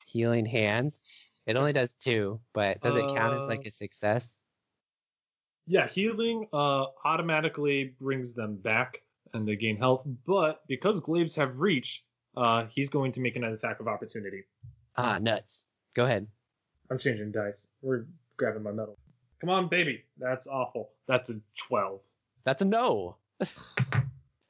healing 0.05 0.45
hands. 0.45 1.03
It 1.45 1.55
only 1.55 1.73
does 1.73 1.95
two, 1.95 2.39
but 2.53 2.81
does 2.81 2.95
it 2.95 3.07
count 3.13 3.33
as 3.35 3.47
like 3.47 3.65
a 3.65 3.71
success? 3.71 4.43
Yeah, 5.65 5.87
healing 5.87 6.47
uh, 6.53 6.85
automatically 7.05 7.95
brings 7.99 8.33
them 8.33 8.57
back 8.57 9.01
and 9.33 9.47
they 9.47 9.55
gain 9.55 9.77
health, 9.77 10.05
but 10.27 10.61
because 10.67 10.99
glaives 10.99 11.35
have 11.35 11.57
reach, 11.57 12.03
uh, 12.35 12.65
he's 12.69 12.89
going 12.89 13.11
to 13.13 13.21
make 13.21 13.35
an 13.35 13.43
attack 13.43 13.79
of 13.79 13.87
opportunity. 13.87 14.43
Ah, 14.95 15.17
nuts. 15.19 15.67
Go 15.93 16.05
ahead. 16.05 16.27
I'm 16.89 16.97
changing 16.97 17.31
dice. 17.31 17.69
We're 17.81 18.05
grabbing 18.37 18.63
my 18.63 18.71
medal. 18.71 18.97
Come 19.39 19.49
on, 19.49 19.67
baby. 19.67 20.03
That's 20.17 20.47
awful. 20.47 20.89
That's 21.07 21.29
a 21.29 21.39
12. 21.67 21.99
That's 22.43 22.61
a 22.61 22.65
no. 22.65 23.17
All 23.41 23.45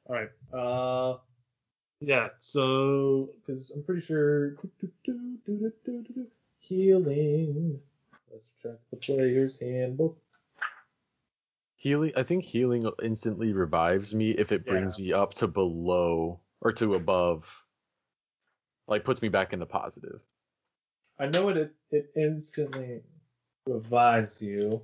right. 0.08 0.28
Uh, 0.52 1.18
yeah. 2.00 2.28
So, 2.38 3.30
because 3.40 3.70
I'm 3.70 3.82
pretty 3.82 4.02
sure 4.02 4.56
healing. 6.58 7.80
Let's 8.30 8.44
check 8.62 8.78
the 8.90 8.96
player's 8.96 9.58
handbook. 9.58 10.16
Healing. 11.76 12.12
I 12.16 12.22
think 12.22 12.44
healing 12.44 12.90
instantly 13.02 13.52
revives 13.52 14.14
me 14.14 14.30
if 14.30 14.52
it 14.52 14.64
brings 14.64 14.98
me 14.98 15.12
up 15.12 15.34
to 15.34 15.48
below 15.48 16.40
or 16.60 16.72
to 16.72 16.94
above. 16.94 17.62
Like 18.86 19.04
puts 19.04 19.22
me 19.22 19.28
back 19.28 19.52
in 19.52 19.58
the 19.58 19.66
positive. 19.66 20.20
I 21.18 21.26
know 21.26 21.48
it. 21.48 21.72
It 21.90 22.10
instantly 22.16 23.02
revives 23.66 24.42
you. 24.42 24.82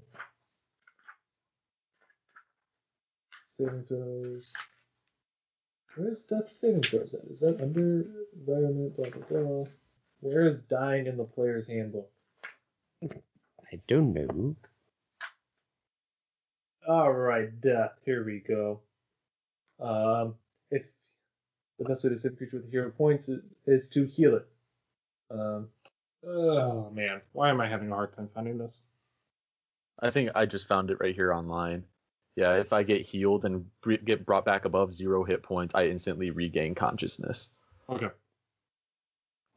Saving 3.56 3.84
throws. 3.84 4.52
Where's 5.96 6.24
death 6.24 6.50
saving 6.50 6.82
throws 6.82 7.14
at? 7.14 7.24
Is 7.30 7.40
that 7.40 7.60
under 7.60 8.06
environment? 8.34 8.96
Blah 8.96 9.10
blah 9.10 9.22
blah. 9.28 9.64
Where 10.20 10.46
is 10.46 10.62
dying 10.62 11.06
in 11.06 11.16
the 11.16 11.24
player's 11.24 11.66
handbook? 11.66 12.10
I 13.02 13.80
don't 13.88 14.12
know. 14.12 14.56
All 16.88 17.12
right, 17.12 17.60
death. 17.60 17.92
Here 18.04 18.24
we 18.24 18.40
go. 18.40 18.80
Um, 19.80 20.34
if 20.70 20.82
the 21.78 21.84
best 21.84 22.04
way 22.04 22.10
to 22.10 22.18
save 22.18 22.32
a 22.32 22.36
creature 22.36 22.58
with 22.58 22.70
hero 22.70 22.90
points 22.90 23.28
is, 23.28 23.42
is 23.66 23.88
to 23.88 24.06
heal 24.06 24.36
it. 24.36 24.46
Um, 25.30 25.68
oh 26.26 26.90
man, 26.90 27.20
why 27.32 27.50
am 27.50 27.60
I 27.60 27.68
having 27.68 27.90
a 27.90 27.94
hard 27.94 28.12
time 28.12 28.28
finding 28.34 28.58
this? 28.58 28.84
I 30.00 30.10
think 30.10 30.30
I 30.34 30.46
just 30.46 30.66
found 30.68 30.90
it 30.90 30.98
right 31.00 31.14
here 31.14 31.32
online. 31.32 31.84
Yeah, 32.36 32.54
if 32.54 32.72
I 32.72 32.82
get 32.84 33.02
healed 33.02 33.44
and 33.44 33.66
br- 33.82 33.94
get 33.96 34.24
brought 34.24 34.44
back 34.44 34.64
above 34.64 34.94
zero 34.94 35.24
hit 35.24 35.42
points, 35.42 35.74
I 35.74 35.86
instantly 35.88 36.30
regain 36.30 36.74
consciousness. 36.74 37.48
Okay. 37.88 38.08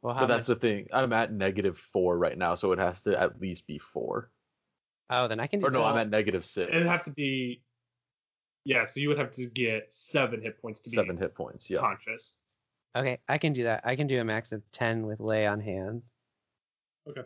Well, 0.02 0.12
how 0.14 0.20
but 0.20 0.26
that's 0.26 0.48
much- 0.48 0.60
the 0.60 0.66
thing. 0.68 0.88
I'm 0.92 1.12
at 1.12 1.32
negative 1.32 1.78
four 1.78 2.18
right 2.18 2.36
now, 2.36 2.56
so 2.56 2.72
it 2.72 2.78
has 2.78 3.00
to 3.02 3.18
at 3.18 3.40
least 3.40 3.66
be 3.66 3.78
four. 3.78 4.30
Oh, 5.08 5.28
then 5.28 5.40
I 5.40 5.46
can 5.46 5.64
Or 5.64 5.70
no, 5.70 5.80
that. 5.80 5.86
I'm 5.86 5.98
at 5.98 6.10
negative 6.10 6.44
six. 6.44 6.68
It'd 6.70 6.86
have 6.86 7.04
to 7.04 7.10
be. 7.10 7.62
Yeah, 8.64 8.86
so 8.86 9.00
you 9.00 9.08
would 9.08 9.18
have 9.18 9.30
to 9.32 9.46
get 9.46 9.92
seven 9.92 10.40
hit 10.42 10.60
points 10.60 10.80
to 10.80 10.90
be 10.90 10.96
seven 10.96 11.16
hit 11.16 11.34
points. 11.34 11.68
Yeah. 11.70 11.80
conscious. 11.80 12.38
Okay, 12.96 13.18
I 13.28 13.38
can 13.38 13.52
do 13.52 13.64
that. 13.64 13.82
I 13.84 13.96
can 13.96 14.06
do 14.06 14.20
a 14.20 14.24
max 14.24 14.52
of 14.52 14.62
10 14.72 15.06
with 15.06 15.20
lay 15.20 15.46
on 15.46 15.60
hands. 15.60 16.14
Okay. 17.08 17.22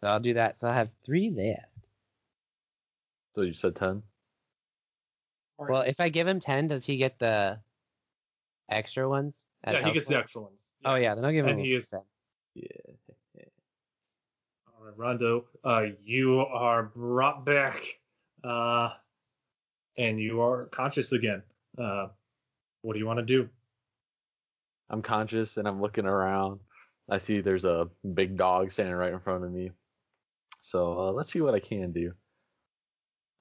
So 0.00 0.06
I'll 0.08 0.20
do 0.20 0.34
that. 0.34 0.58
So 0.58 0.68
I'll 0.68 0.74
have 0.74 0.90
three 1.04 1.30
left. 1.30 1.66
So 3.34 3.42
you 3.42 3.54
said 3.54 3.76
ten. 3.76 4.02
All 5.58 5.66
right. 5.66 5.72
Well, 5.72 5.82
if 5.82 6.00
I 6.00 6.08
give 6.08 6.26
him 6.26 6.40
10, 6.40 6.68
does 6.68 6.86
he 6.86 6.96
get 6.96 7.18
the 7.18 7.58
extra 8.70 9.08
ones? 9.08 9.46
as 9.62 9.74
yeah, 9.74 9.78
he 9.80 9.82
health 9.84 9.94
gets 9.94 10.06
the 10.06 10.16
extra 10.16 10.40
ones. 10.42 10.62
Oh, 10.86 10.94
yeah, 10.94 11.14
then 11.14 11.22
I'll 11.24 11.32
give 11.32 11.44
him 11.44 11.58
And 11.58 11.60
he 11.60 11.74
is- 11.74 11.88
10. 11.88 12.00
Yeah. 12.54 12.66
All 14.66 14.86
right, 14.86 14.96
Rondo, 14.96 15.44
uh, 15.62 15.82
you 16.02 16.40
are 16.40 16.84
brought 16.84 17.44
back. 17.44 17.84
Uh, 18.42 18.94
and 19.98 20.18
you 20.18 20.40
are 20.40 20.64
conscious 20.66 21.12
again. 21.12 21.42
Uh, 21.76 22.08
what 22.80 22.94
do 22.94 22.98
you 22.98 23.06
want 23.06 23.18
to 23.18 23.24
do? 23.24 23.46
I'm 24.88 25.02
conscious 25.02 25.58
and 25.58 25.68
I'm 25.68 25.82
looking 25.82 26.06
around. 26.06 26.60
I 27.10 27.18
see 27.18 27.40
there's 27.40 27.64
a 27.64 27.88
big 28.14 28.36
dog 28.36 28.70
standing 28.70 28.94
right 28.94 29.12
in 29.12 29.20
front 29.20 29.44
of 29.44 29.50
me. 29.50 29.72
So 30.60 30.98
uh, 30.98 31.12
let's 31.12 31.32
see 31.32 31.40
what 31.40 31.54
I 31.54 31.60
can 31.60 31.92
do. 31.92 32.12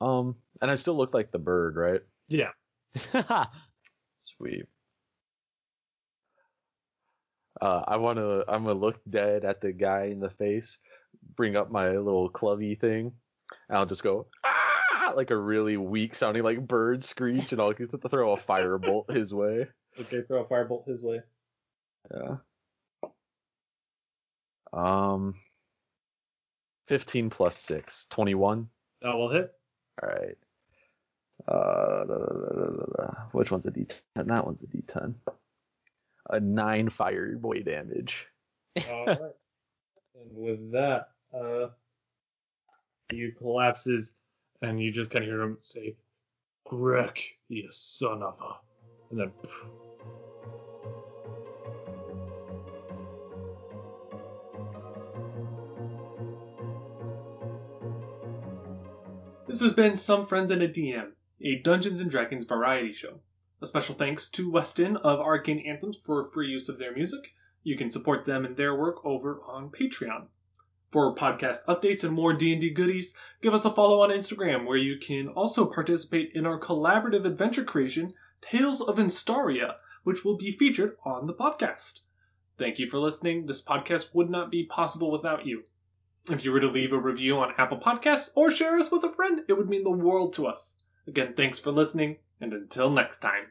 Um, 0.01 0.35
and 0.61 0.71
I 0.71 0.75
still 0.75 0.97
look 0.97 1.13
like 1.13 1.31
the 1.31 1.39
bird, 1.39 1.75
right? 1.75 2.01
Yeah. 2.27 2.51
Sweet. 4.19 4.65
Uh, 7.61 7.83
I 7.87 7.97
want 7.97 8.17
to. 8.17 8.45
I'm 8.47 8.63
gonna 8.63 8.79
look 8.79 8.99
dead 9.09 9.43
at 9.43 9.59
the 9.59 9.73
guy 9.73 10.05
in 10.05 10.19
the 10.19 10.29
face. 10.29 10.77
Bring 11.35 11.57
up 11.57 11.71
my 11.71 11.89
little 11.89 12.29
clubby 12.29 12.75
thing. 12.75 13.11
And 13.67 13.77
I'll 13.77 13.85
just 13.85 14.03
go 14.03 14.27
ah! 14.45 15.13
like 15.15 15.31
a 15.31 15.37
really 15.37 15.75
weak 15.75 16.15
sounding 16.15 16.43
like 16.43 16.65
bird 16.65 17.03
screech, 17.03 17.51
and 17.51 17.61
I'll 17.61 17.73
throw 17.73 18.33
a 18.33 18.37
firebolt 18.47 19.09
his 19.09 19.33
way. 19.33 19.67
Okay, 19.99 20.21
throw 20.27 20.43
a 20.43 20.45
firebolt 20.45 20.87
his 20.87 21.03
way. 21.03 21.19
Yeah. 22.13 22.37
Um. 24.73 25.35
15 26.89 27.29
plus 27.29 27.55
6, 27.55 28.07
21. 28.09 28.67
That 29.03 29.15
will 29.15 29.29
hit. 29.29 29.53
All 30.01 30.09
right. 30.09 30.37
Uh, 31.47 32.03
da, 32.03 32.17
da, 32.17 32.85
da, 32.97 33.13
which 33.31 33.51
one's 33.51 33.67
a 33.67 33.71
D10? 33.71 33.93
That 34.15 34.43
one's 34.43 34.63
a 34.63 34.67
D10. 34.67 35.13
A 36.31 36.39
nine 36.39 36.89
fire 36.89 37.35
boy 37.37 37.61
damage. 37.61 38.25
All 38.89 39.05
right. 39.05 39.19
And 39.19 40.31
with 40.31 40.71
that, 40.71 41.09
uh, 41.31 41.67
he 43.11 43.31
collapses, 43.37 44.15
and 44.63 44.81
you 44.81 44.91
just 44.91 45.11
kind 45.11 45.23
of 45.23 45.29
hear 45.29 45.41
him 45.41 45.59
say, 45.61 45.95
"Greg, 46.65 47.19
you 47.49 47.67
son 47.69 48.23
of 48.23 48.35
a," 48.41 48.55
and 49.11 49.19
then. 49.19 49.31
This 59.49 59.61
has 59.61 59.73
been 59.73 59.95
Some 59.95 60.27
Friends 60.27 60.51
and 60.51 60.61
a 60.61 60.67
DM, 60.67 61.13
a 61.41 61.55
Dungeons 61.63 62.01
and 62.01 62.11
Dragons 62.11 62.45
variety 62.45 62.93
show. 62.93 63.19
A 63.63 63.65
special 63.65 63.95
thanks 63.95 64.29
to 64.33 64.51
Weston 64.51 64.95
of 64.95 65.19
Arcane 65.19 65.65
Anthems 65.65 65.97
for 65.97 66.29
free 66.29 66.49
use 66.49 66.69
of 66.69 66.77
their 66.77 66.93
music. 66.93 67.33
You 67.63 67.75
can 67.75 67.89
support 67.89 68.27
them 68.27 68.45
and 68.45 68.55
their 68.55 68.75
work 68.75 69.03
over 69.03 69.41
on 69.41 69.71
Patreon. 69.71 70.27
For 70.91 71.15
podcast 71.15 71.65
updates 71.65 72.03
and 72.03 72.13
more 72.13 72.31
D&D 72.31 72.69
goodies, 72.75 73.17
give 73.41 73.55
us 73.55 73.65
a 73.65 73.71
follow 73.71 74.03
on 74.03 74.11
Instagram 74.11 74.67
where 74.67 74.77
you 74.77 74.99
can 74.99 75.29
also 75.29 75.65
participate 75.65 76.33
in 76.35 76.45
our 76.45 76.59
collaborative 76.59 77.25
adventure 77.25 77.63
creation, 77.63 78.13
Tales 78.41 78.81
of 78.81 78.97
Instaria, 78.97 79.77
which 80.03 80.23
will 80.23 80.37
be 80.37 80.51
featured 80.51 80.95
on 81.03 81.25
the 81.25 81.33
podcast. 81.33 82.01
Thank 82.59 82.77
you 82.77 82.87
for 82.87 82.99
listening. 82.99 83.47
This 83.47 83.63
podcast 83.63 84.13
would 84.13 84.29
not 84.29 84.51
be 84.51 84.67
possible 84.67 85.09
without 85.09 85.47
you. 85.47 85.63
If 86.31 86.45
you 86.45 86.51
were 86.51 86.59
to 86.59 86.67
leave 86.67 86.93
a 86.93 86.99
review 86.99 87.39
on 87.39 87.55
Apple 87.57 87.79
Podcasts 87.79 88.29
or 88.35 88.51
share 88.51 88.77
us 88.77 88.91
with 88.91 89.03
a 89.03 89.11
friend, 89.11 89.41
it 89.47 89.53
would 89.53 89.67
mean 89.67 89.83
the 89.83 89.89
world 89.89 90.33
to 90.33 90.45
us. 90.45 90.75
Again, 91.07 91.33
thanks 91.33 91.57
for 91.57 91.71
listening, 91.71 92.17
and 92.39 92.53
until 92.53 92.91
next 92.91 93.17
time. 93.19 93.47